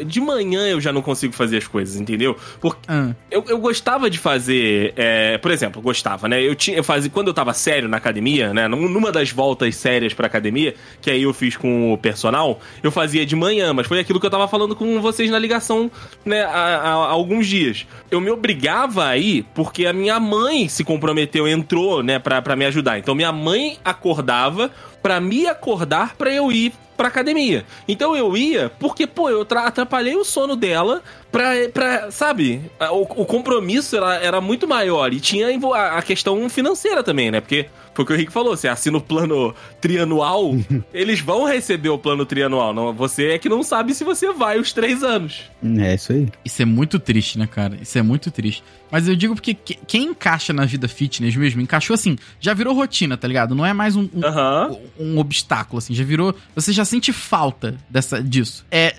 De 0.07 0.21
manhã 0.21 0.67
eu 0.67 0.81
já 0.81 0.93
não 0.93 1.03
consigo 1.03 1.35
fazer 1.35 1.59
as 1.59 1.67
coisas, 1.67 2.01
entendeu? 2.01 2.35
Porque 2.61 2.81
Ah, 2.89 3.11
eu, 3.31 3.45
eu 3.49 3.59
gostava 3.59 4.09
de 4.09 4.19
fazer, 4.19 4.95
é, 4.97 5.37
por 5.39 5.51
exemplo, 5.51 5.83
gostava, 5.83 6.27
né? 6.27 6.41
Eu 6.43 6.55
tinha, 6.55 6.77
eu 6.77 6.85
fazia 6.85 7.11
quando 7.11 7.29
eu 7.29 7.35
tava 7.35 7.53
sério 7.53 7.89
na 7.89 7.99
academia, 7.99 8.55
né? 8.55 8.67
Num- 8.67 8.89
Numa 8.89 9.13
das 9.13 9.31
voltas 9.31 9.77
sérias 9.77 10.15
pra 10.15 10.27
academia, 10.27 10.75
que 11.03 11.11
aí 11.11 11.23
eu 11.25 11.35
fiz 11.35 11.57
com 11.57 11.93
o 11.93 11.99
personal, 11.99 12.61
eu 12.83 12.91
fazia 12.91 13.27
de 13.27 13.37
manhã, 13.37 13.73
mas 13.75 13.87
foi 13.87 13.99
aquilo 14.01 14.19
que 14.19 14.25
eu 14.27 14.31
tava 14.31 14.49
falando 14.49 14.75
com 14.75 15.01
vocês 15.03 15.31
na 15.31 15.39
ligação, 15.39 15.91
né? 16.25 16.43
Há, 16.45 16.49
há- 16.49 16.81
há 16.95 17.11
alguns 17.11 17.47
dias. 17.47 17.87
Eu 18.11 18.21
me 18.21 18.31
obrigava 18.31 19.07
a 19.07 19.19
ir 19.19 19.45
porque 19.55 19.85
a 19.85 19.93
minha 19.93 20.19
mãe 20.19 20.69
se 20.69 20.83
comprometeu, 20.85 21.47
entrou, 21.47 22.03
né? 22.03 22.19
Pra, 22.19 22.41
pra 22.41 22.57
me 22.57 22.65
ajudar. 22.65 22.99
Então 22.99 23.15
minha 23.15 23.33
mãe 23.33 23.77
acordava 23.85 24.71
pra 25.05 25.21
me 25.21 25.47
acordar 25.47 26.17
pra 26.17 26.33
eu 26.33 26.51
ir 26.51 26.73
pra 26.97 27.09
academia. 27.09 27.67
Então 27.87 28.17
eu 28.17 28.35
ia 28.35 28.71
porque, 28.81 29.07
pô, 29.07 29.29
eu 29.29 29.45
tra- 29.45 29.67
atrapalhei 29.67 30.17
o 30.17 30.25
sono 30.25 30.57
dela 30.57 31.03
pra, 31.35 31.69
pra 31.73 32.11
sabe? 32.13 32.61
O, 32.93 33.23
o 33.23 33.27
compromisso 33.27 33.97
era, 33.97 34.15
era 34.17 34.41
muito 34.41 34.69
maior 34.69 35.13
e 35.13 35.19
tinha 35.19 35.49
a, 35.75 35.99
a 35.99 36.03
questão 36.03 36.49
financeira 36.49 37.03
também, 37.03 37.31
né? 37.33 37.41
Porque 37.41 37.67
foi 37.93 38.05
o 38.05 38.07
que 38.07 38.13
o 38.13 38.17
Henrique 38.17 38.33
falou, 38.33 38.57
você 38.57 38.69
assina 38.69 38.99
o 38.99 39.01
plano 39.01 39.55
trianual, 39.81 40.53
eles 40.95 41.21
vão 41.21 41.45
receber 41.45 41.89
o 41.89 41.99
plano 41.99 42.25
trianual. 42.25 42.73
Não, 42.73 42.93
você 42.93 43.31
é 43.31 43.39
que 43.39 43.49
não 43.49 43.63
sabe 43.63 43.95
se 43.95 44.05
você 44.05 44.33
vai 44.33 44.59
os 44.59 44.73
três 44.73 45.03
anos. 45.03 45.43
É 45.79 45.95
isso 45.95 46.13
aí. 46.13 46.29
isso 46.45 46.63
é 46.63 46.65
muito 46.65 46.99
triste, 46.99 47.39
né, 47.39 47.47
cara? 47.47 47.77
Isso 47.81 47.99
é 47.99 48.03
muito 48.03 48.31
triste. 48.31 48.63
Mas 48.91 49.09
eu 49.09 49.17
digo 49.17 49.35
porque 49.35 49.55
que- 49.55 49.79
quem 49.87 50.05
encaixa 50.05 50.53
na 50.53 50.65
vida 50.65 50.87
fitness 50.87 51.35
mesmo, 51.35 51.61
encaixou 51.61 51.95
assim, 51.95 52.17
já 52.39 52.55
virou 52.55 52.75
rotina, 52.75 53.17
tá 53.17 53.27
ligado? 53.27 53.55
Não 53.55 53.67
é 53.67 53.73
mais 53.73 53.97
um, 53.97 54.09
um, 54.15 54.25
Aham. 54.25 54.77
um 54.99 55.19
obstáculo, 55.19 55.79
assim, 55.79 55.95
já 55.95 56.05
virou. 56.05 56.35
Você 56.55 56.73
já 56.73 56.85
sente 56.85 57.13
falta 57.13 57.77
dessa, 57.91 58.23
disso. 58.23 58.65
É. 58.71 58.95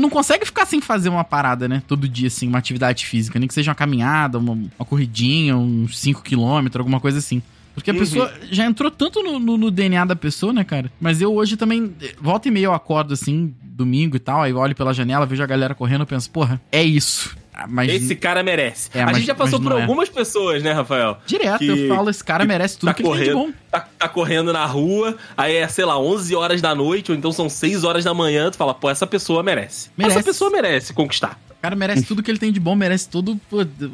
não 0.00 0.10
consegue 0.10 0.44
ficar 0.44 0.66
sem 0.66 0.80
fazer 0.80 1.08
uma 1.08 1.22
parada, 1.24 1.67
né? 1.68 1.82
Todo 1.86 2.08
dia, 2.08 2.26
assim, 2.28 2.48
uma 2.48 2.58
atividade 2.58 3.04
física, 3.06 3.38
nem 3.38 3.46
que 3.46 3.54
seja 3.54 3.70
uma 3.70 3.74
caminhada, 3.74 4.38
uma, 4.38 4.52
uma 4.52 4.86
corridinha, 4.86 5.56
uns 5.56 5.96
5km, 6.00 6.78
alguma 6.78 6.98
coisa 7.00 7.18
assim. 7.18 7.42
Porque 7.74 7.90
a 7.90 7.94
Uhum. 7.94 8.00
pessoa 8.00 8.32
já 8.50 8.64
entrou 8.66 8.90
tanto 8.90 9.22
no, 9.22 9.38
no- 9.38 9.56
no 9.56 9.70
DNA 9.70 10.04
da 10.04 10.16
pessoa, 10.16 10.52
né, 10.52 10.64
cara? 10.64 10.90
Mas 11.00 11.20
eu 11.20 11.32
hoje 11.32 11.56
também, 11.56 11.94
volta 12.20 12.48
e 12.48 12.50
meia 12.50 12.64
eu 12.66 12.72
acordo 12.74 13.14
assim, 13.14 13.54
domingo 13.62 14.16
e 14.16 14.18
tal, 14.18 14.42
aí 14.42 14.50
eu 14.50 14.56
olho 14.56 14.74
pela 14.74 14.92
janela, 14.92 15.24
vejo 15.26 15.42
a 15.42 15.46
galera 15.46 15.74
correndo, 15.76 16.00
eu 16.02 16.06
penso, 16.06 16.28
porra, 16.30 16.60
é 16.72 16.82
isso. 16.82 17.36
Ah, 17.60 17.66
Mas 17.68 17.90
Esse 17.92 18.14
cara 18.16 18.40
merece. 18.42 18.88
É, 18.94 19.02
a 19.02 19.06
mas- 19.06 19.16
gente 19.18 19.26
já 19.26 19.34
passou 19.34 19.60
por 19.60 19.72
é. 19.72 19.80
algumas 19.80 20.08
pessoas, 20.08 20.62
né, 20.62 20.72
Rafael? 20.72 21.18
direto 21.26 21.58
que- 21.58 21.66
eu 21.68 21.88
falo, 21.88 22.08
esse 22.10 22.22
cara 22.22 22.44
merece 22.44 22.78
tudo 22.78 22.88
tá 22.88 22.94
que 22.94 23.02
ele 23.02 23.10
tem 23.14 23.22
de 23.24 23.30
bom. 23.32 23.38
correndo, 23.42 23.54
tá, 23.70 23.80
tá 23.98 24.08
correndo 24.08 24.52
na 24.52 24.64
rua, 24.64 25.16
aí 25.36 25.56
é, 25.56 25.66
sei 25.68 25.84
lá, 25.84 25.98
11 26.00 26.34
horas 26.36 26.60
da 26.62 26.72
noite, 26.74 27.10
ou 27.12 27.16
então 27.18 27.30
são 27.32 27.48
6 27.48 27.82
horas 27.84 28.04
da 28.04 28.12
manhã, 28.14 28.48
tu 28.50 28.56
fala, 28.56 28.74
pô, 28.74 28.88
essa 28.90 29.06
pessoa 29.08 29.42
merece. 29.42 29.90
Merece. 29.96 30.18
Essa 30.18 30.24
pessoa 30.24 30.50
merece 30.50 30.92
conquistar. 30.92 31.38
Cara 31.60 31.74
merece 31.74 32.02
tudo 32.04 32.22
que 32.22 32.30
ele 32.30 32.38
tem 32.38 32.52
de 32.52 32.60
bom, 32.60 32.74
merece 32.76 33.08
todo 33.08 33.38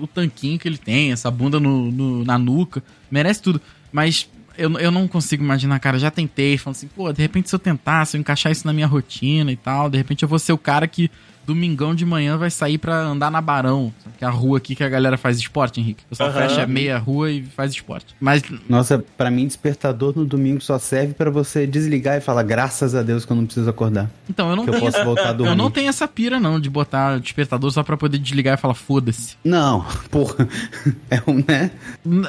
o 0.00 0.06
tanquinho 0.06 0.58
que 0.58 0.68
ele 0.68 0.76
tem, 0.78 1.12
essa 1.12 1.30
bunda 1.30 1.58
no, 1.58 1.90
no- 1.90 2.24
na 2.24 2.38
nuca, 2.38 2.82
merece 3.10 3.40
tudo. 3.40 3.60
Mas 3.90 4.28
eu, 4.58 4.70
eu 4.78 4.90
não 4.90 5.08
consigo 5.08 5.42
imaginar, 5.42 5.78
cara, 5.80 5.98
já 5.98 6.10
tentei, 6.10 6.58
falando 6.58 6.76
assim, 6.76 6.88
pô, 6.88 7.12
de 7.12 7.22
repente 7.22 7.48
se 7.48 7.54
eu 7.54 7.58
tentar, 7.58 8.04
se 8.04 8.16
eu 8.16 8.20
encaixar 8.20 8.52
isso 8.52 8.66
na 8.66 8.72
minha 8.72 8.86
rotina 8.86 9.50
e 9.50 9.56
tal, 9.56 9.88
de 9.88 9.96
repente 9.96 10.22
eu 10.22 10.28
vou 10.28 10.38
ser 10.38 10.52
o 10.52 10.58
cara 10.58 10.86
que 10.86 11.10
domingão 11.46 11.94
de 11.94 12.04
manhã 12.04 12.36
vai 12.36 12.50
sair 12.50 12.78
pra 12.78 12.96
andar 13.00 13.30
na 13.30 13.40
Barão, 13.40 13.92
que 14.18 14.24
é 14.24 14.28
a 14.28 14.30
rua 14.30 14.58
aqui 14.58 14.74
que 14.74 14.82
a 14.84 14.88
galera 14.88 15.16
faz 15.16 15.38
esporte, 15.38 15.80
Henrique. 15.80 16.02
O 16.06 16.08
pessoal 16.10 16.30
Aham. 16.30 16.40
fecha 16.48 16.66
meia 16.66 16.98
rua 16.98 17.30
e 17.30 17.42
faz 17.42 17.72
esporte. 17.72 18.14
Mas 18.20 18.42
Nossa, 18.68 19.04
pra 19.16 19.30
mim, 19.30 19.46
despertador 19.46 20.12
no 20.16 20.24
domingo 20.24 20.60
só 20.60 20.78
serve 20.78 21.14
pra 21.14 21.30
você 21.30 21.66
desligar 21.66 22.16
e 22.16 22.20
falar, 22.20 22.42
graças 22.42 22.94
a 22.94 23.02
Deus 23.02 23.24
que 23.24 23.32
eu 23.32 23.36
não 23.36 23.44
preciso 23.46 23.68
acordar. 23.68 24.10
então 24.28 24.48
eu 24.50 24.56
não 24.56 24.64
Que 24.64 24.70
eu 24.70 24.74
tenho 24.74 24.84
posso 24.86 24.96
essa, 24.96 25.04
voltar 25.04 25.28
a 25.28 25.32
dormir. 25.32 25.50
eu 25.52 25.56
não 25.56 25.70
tenho 25.70 25.88
essa 25.88 26.06
pira 26.08 26.38
não 26.40 26.58
de 26.60 26.68
botar 26.70 27.18
despertador 27.20 27.70
só 27.70 27.82
pra 27.82 27.96
poder 27.96 28.18
desligar 28.18 28.54
e 28.58 28.60
falar 28.60 28.74
foda-se. 28.74 29.36
Não, 29.44 29.84
porra. 30.10 30.48
É 31.10 31.22
um, 31.30 31.42
né? 31.46 31.70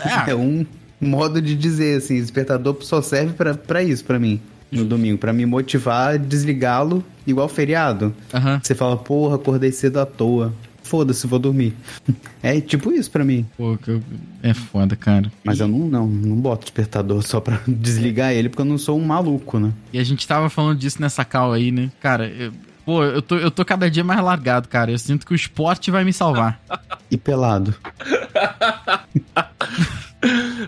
Ah, 0.04 0.30
É 0.30 0.36
um 0.36 0.66
modo 1.02 1.42
de 1.42 1.56
dizer, 1.56 1.98
assim, 1.98 2.20
despertador 2.20 2.78
só 2.82 3.02
serve 3.02 3.34
pra, 3.34 3.54
pra 3.54 3.84
isso, 3.84 4.04
pra 4.06 4.18
mim. 4.20 4.40
No 4.72 4.84
domingo, 4.84 5.18
pra 5.18 5.32
me 5.32 5.46
motivar 5.46 6.16
a 6.16 6.18
desligá-lo 6.18 7.04
igual 7.26 7.48
feriado. 7.48 8.14
aham. 8.34 8.60
Você 8.62 8.76
fala, 8.76 8.98
porra, 8.98 9.36
acordei 9.36 9.72
cedo 9.72 10.00
à 10.00 10.06
toa. 10.06 10.54
Foda-se, 10.84 11.26
vou 11.28 11.40
dormir. 11.40 11.74
É 12.44 12.62
tipo 12.62 12.92
isso 12.92 13.10
pra 13.10 13.24
mim. 13.26 13.44
Pô, 13.58 13.76
é 14.44 14.54
foda, 14.54 14.96
cara. 14.96 15.32
Mas 15.44 15.60
eu 15.60 15.68
não, 15.68 15.80
não, 15.80 16.06
não 16.08 16.36
boto 16.36 16.66
despertador 16.66 17.24
só 17.24 17.40
pra 17.40 17.60
desligar 17.68 18.34
ele, 18.34 18.50
porque 18.50 18.62
eu 18.62 18.66
não 18.66 18.78
sou 18.78 19.00
um 19.00 19.04
maluco, 19.04 19.58
né? 19.58 19.72
E 19.92 19.98
a 19.98 20.04
gente 20.04 20.28
tava 20.28 20.48
falando 20.48 20.78
disso 20.78 21.02
nessa 21.02 21.26
cal 21.26 21.52
aí, 21.54 21.72
né? 21.72 21.90
Cara, 22.00 22.28
eu- 22.28 22.52
pô, 22.86 23.04
eu 23.04 23.20
tô, 23.22 23.36
eu 23.38 23.50
tô 23.50 23.66
cada 23.66 23.90
dia 23.90 24.04
mais 24.04 24.22
largado, 24.24 24.68
cara. 24.70 24.92
Eu 24.92 25.00
sinto 25.00 25.26
que 25.26 25.34
o 25.34 25.36
esporte 25.36 25.90
vai 25.90 26.04
me 26.04 26.14
salvar. 26.14 26.62
E 27.10 27.18
pelado. 27.18 27.74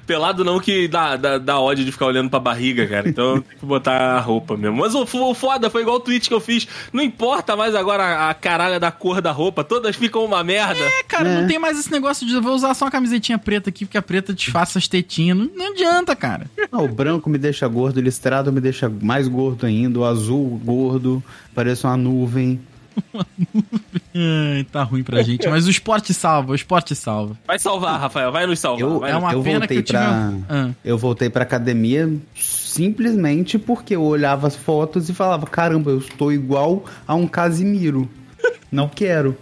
Pelado 0.05 0.43
não 0.43 0.59
que 0.59 0.87
dá, 0.87 1.15
dá, 1.15 1.37
dá 1.37 1.59
ódio 1.59 1.83
de 1.85 1.91
ficar 1.91 2.05
olhando 2.05 2.29
pra 2.29 2.39
barriga, 2.39 2.85
cara. 2.87 3.07
Então 3.09 3.41
tem 3.41 3.57
que 3.57 3.65
botar 3.65 3.93
a 4.15 4.19
roupa 4.19 4.55
mesmo. 4.57 4.77
Mas 4.77 4.93
o, 4.95 5.03
o 5.03 5.33
foda 5.33 5.69
foi 5.69 5.81
igual 5.81 5.97
o 5.97 5.99
tweet 5.99 6.27
que 6.27 6.33
eu 6.33 6.39
fiz. 6.39 6.67
Não 6.93 7.03
importa 7.03 7.55
mais 7.55 7.75
agora 7.75 8.03
a, 8.03 8.29
a 8.29 8.33
caralha 8.33 8.79
da 8.79 8.91
cor 8.91 9.21
da 9.21 9.31
roupa. 9.31 9.63
Todas 9.63 9.95
ficam 9.95 10.23
uma 10.25 10.43
merda. 10.43 10.79
É, 10.79 11.03
cara, 11.03 11.29
É. 11.29 11.41
não 11.41 11.47
tem 11.47 11.59
mais 11.59 11.79
esse 11.79 11.91
negócio 11.91 12.25
de 12.27 12.33
eu 12.33 12.41
vou 12.41 12.53
usar 12.53 12.73
só 12.73 12.85
uma 12.85 12.91
camisetinha 12.91 13.37
preta 13.37 13.69
aqui, 13.69 13.85
porque 13.85 13.97
a 13.97 14.01
preta 14.01 14.33
disfarça 14.33 14.77
as 14.79 14.87
tetinhas. 14.87 15.37
Não, 15.37 15.49
não 15.55 15.71
adianta, 15.71 16.15
cara. 16.15 16.47
Ah, 16.71 16.81
o 16.81 16.87
branco 16.87 17.29
me 17.29 17.37
deixa 17.37 17.67
gordo, 17.67 17.97
o 17.97 18.01
listrado 18.01 18.51
me 18.51 18.61
deixa 18.61 18.89
mais 19.01 19.27
gordo 19.27 19.65
ainda, 19.65 19.99
o 19.99 20.05
azul 20.05 20.59
gordo, 20.63 21.23
parece 21.55 21.85
uma 21.85 21.97
nuvem. 21.97 22.59
Ai, 24.19 24.63
tá 24.63 24.81
ruim 24.83 25.03
pra 25.03 25.21
gente. 25.21 25.47
Mas 25.47 25.67
o 25.67 25.69
esporte 25.69 26.13
salva, 26.13 26.53
o 26.53 26.55
esporte 26.55 26.95
salva. 26.95 27.37
Vai 27.45 27.59
salvar, 27.59 27.99
Rafael. 27.99 28.31
Vai 28.31 28.47
nos 28.47 28.59
salvar. 28.59 28.81
Eu- 28.81 28.99
vai 28.99 29.11
É 29.11 29.15
uma 29.15 29.33
eu 29.33 29.43
pena 29.43 29.59
voltei 29.59 29.77
que 29.77 29.81
eu 29.81 29.85
tive. 29.85 29.99
pra- 29.99 30.33
Ah. 30.49 30.69
Eu 30.83 30.97
voltei 30.97 31.29
pra 31.29 31.43
academia 31.43 32.11
simplesmente 32.35 33.57
porque 33.59 33.95
eu 33.95 34.03
olhava 34.03 34.47
as 34.47 34.55
fotos 34.55 35.09
e 35.09 35.13
falava: 35.13 35.45
caramba, 35.45 35.91
eu 35.91 35.97
estou 35.99 36.31
igual 36.31 36.83
a 37.07 37.15
um 37.15 37.27
Casimiro. 37.27 38.09
Não 38.71 38.87
quero. 38.87 39.37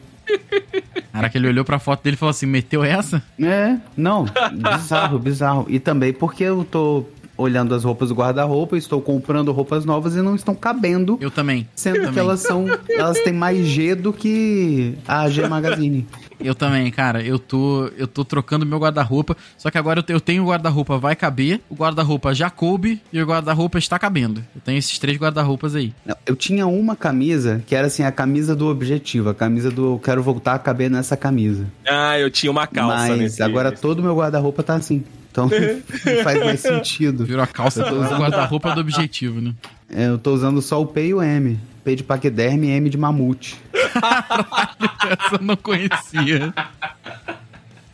Caraca, 1.11 1.37
ele 1.37 1.47
olhou 1.47 1.63
pra 1.63 1.79
foto 1.79 2.03
dele 2.03 2.15
e 2.15 2.17
falou 2.17 2.31
assim: 2.31 2.45
meteu 2.45 2.83
essa? 2.83 3.21
É, 3.39 3.77
não, 3.95 4.25
bizarro, 4.51 5.19
bizarro. 5.19 5.65
E 5.69 5.79
também 5.79 6.11
porque 6.11 6.43
eu 6.43 6.63
tô 6.69 7.05
olhando 7.37 7.73
as 7.75 7.83
roupas 7.83 8.09
do 8.09 8.15
guarda-roupa, 8.15 8.77
estou 8.77 9.01
comprando 9.01 9.51
roupas 9.51 9.85
novas 9.85 10.15
e 10.15 10.21
não 10.21 10.35
estão 10.35 10.55
cabendo, 10.55 11.17
Eu 11.21 11.29
também. 11.31 11.67
sendo 11.75 11.99
que 11.99 12.05
também. 12.05 12.19
elas 12.23 12.39
são, 12.41 12.65
elas 12.89 13.19
têm 13.19 13.33
mais 13.33 13.65
G 13.67 13.95
do 13.95 14.11
que 14.13 14.95
a 15.07 15.29
G 15.29 15.47
Magazine. 15.47 16.07
Eu 16.37 16.53
também, 16.53 16.91
cara. 16.91 17.23
Eu 17.23 17.39
tô, 17.39 17.89
eu 17.97 18.05
tô 18.05 18.25
trocando 18.25 18.65
meu 18.65 18.77
guarda-roupa. 18.77 19.37
Só 19.57 19.71
que 19.71 19.77
agora 19.77 19.99
eu, 19.99 20.03
te- 20.03 20.11
eu 20.11 20.19
tenho 20.19 20.43
o 20.43 20.47
guarda-roupa 20.49 20.97
vai 20.97 21.15
caber, 21.15 21.61
o 21.69 21.75
guarda-roupa 21.75 22.35
já 22.35 22.49
coube 22.49 23.01
e 23.11 23.21
o 23.21 23.25
guarda-roupa 23.25 23.77
está 23.77 23.97
cabendo. 23.97 24.43
Eu 24.53 24.59
tenho 24.61 24.77
esses 24.77 24.99
três 24.99 25.17
guarda-roupas 25.17 25.75
aí. 25.75 25.93
Não, 26.05 26.13
Eu 26.25 26.35
tinha 26.35 26.67
uma 26.67 26.93
camisa 26.93 27.63
que 27.65 27.73
era 27.73 27.87
assim 27.87 28.03
a 28.03 28.11
camisa 28.11 28.53
do 28.53 28.67
objetivo, 28.67 29.29
a 29.29 29.33
camisa 29.33 29.71
do 29.71 29.93
eu 29.93 29.99
quero 29.99 30.21
voltar 30.21 30.55
a 30.55 30.59
caber 30.59 30.89
nessa 30.91 31.15
camisa. 31.15 31.67
Ah, 31.87 32.19
eu 32.19 32.29
tinha 32.29 32.51
uma 32.51 32.67
calça 32.67 33.07
Mas 33.07 33.17
nesse- 33.17 33.41
agora 33.41 33.71
todo 33.71 34.03
meu 34.03 34.13
guarda-roupa 34.15 34.61
tá 34.61 34.75
assim. 34.75 35.05
Então 35.35 35.49
não 35.51 36.23
faz 36.23 36.39
mais 36.39 36.61
sentido. 36.61 37.25
Virou 37.25 37.43
a 37.43 37.47
calça 37.47 37.83
do 37.83 37.99
guarda-roupa 37.99 38.73
do 38.73 38.79
objetivo, 38.79 39.41
né? 39.41 39.53
É, 39.93 40.07
Eu 40.07 40.17
tô 40.17 40.33
usando 40.33 40.61
só 40.61 40.81
o 40.81 40.85
P 40.85 41.07
e 41.07 41.13
o 41.13 41.21
M. 41.21 41.59
P 41.83 41.95
de 41.97 42.03
paquiderme 42.03 42.67
e 42.67 42.71
M 42.71 42.89
de 42.89 42.97
mamute. 42.97 43.57
Essa 43.73 45.35
eu 45.35 45.39
não 45.41 45.57
conhecia. 45.57 46.53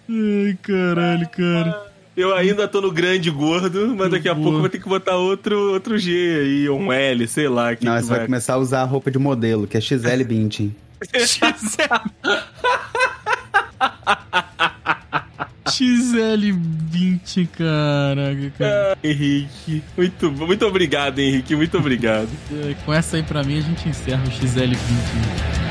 Ai, 0.08 0.58
caralho, 0.62 1.28
cara. 1.30 1.92
Eu 2.16 2.36
ainda 2.36 2.68
tô 2.68 2.80
no 2.80 2.92
grande 2.92 3.32
gordo, 3.32 3.96
mas 3.98 4.12
daqui 4.12 4.30
a 4.30 4.34
Boa. 4.34 4.44
pouco 4.44 4.58
eu 4.58 4.62
vou 4.62 4.70
ter 4.70 4.80
que 4.80 4.88
botar 4.88 5.16
outro, 5.16 5.74
outro 5.74 5.98
G 5.98 6.12
aí, 6.12 6.70
um 6.70 6.94
L, 6.94 7.28
sei 7.28 7.48
lá. 7.48 7.76
Que 7.76 7.86
Não, 7.86 7.96
que 7.96 8.04
você 8.04 8.10
vai 8.10 8.26
começar 8.26 8.54
a 8.54 8.58
usar 8.58 8.82
a 8.82 8.86
roupa 8.86 9.10
de 9.10 9.18
modelo, 9.18 9.66
que 9.66 9.78
é 9.78 9.82
XL 9.82 10.24
Bintin. 10.26 10.76
XL20, 15.72 17.48
caraca, 17.48 18.54
cara. 18.58 18.98
Henrique. 19.04 19.84
Muito, 19.96 20.32
muito 20.32 20.66
obrigado, 20.66 21.20
Henrique. 21.20 21.56
Muito 21.56 21.78
obrigado. 21.78 22.30
Com 22.86 22.94
essa 22.94 23.18
aí 23.18 23.24
pra 23.24 23.44
mim 23.44 23.58
a 23.58 23.62
gente 23.62 23.88
encerra 23.88 24.24
o 24.24 24.30
XL20. 24.30 25.71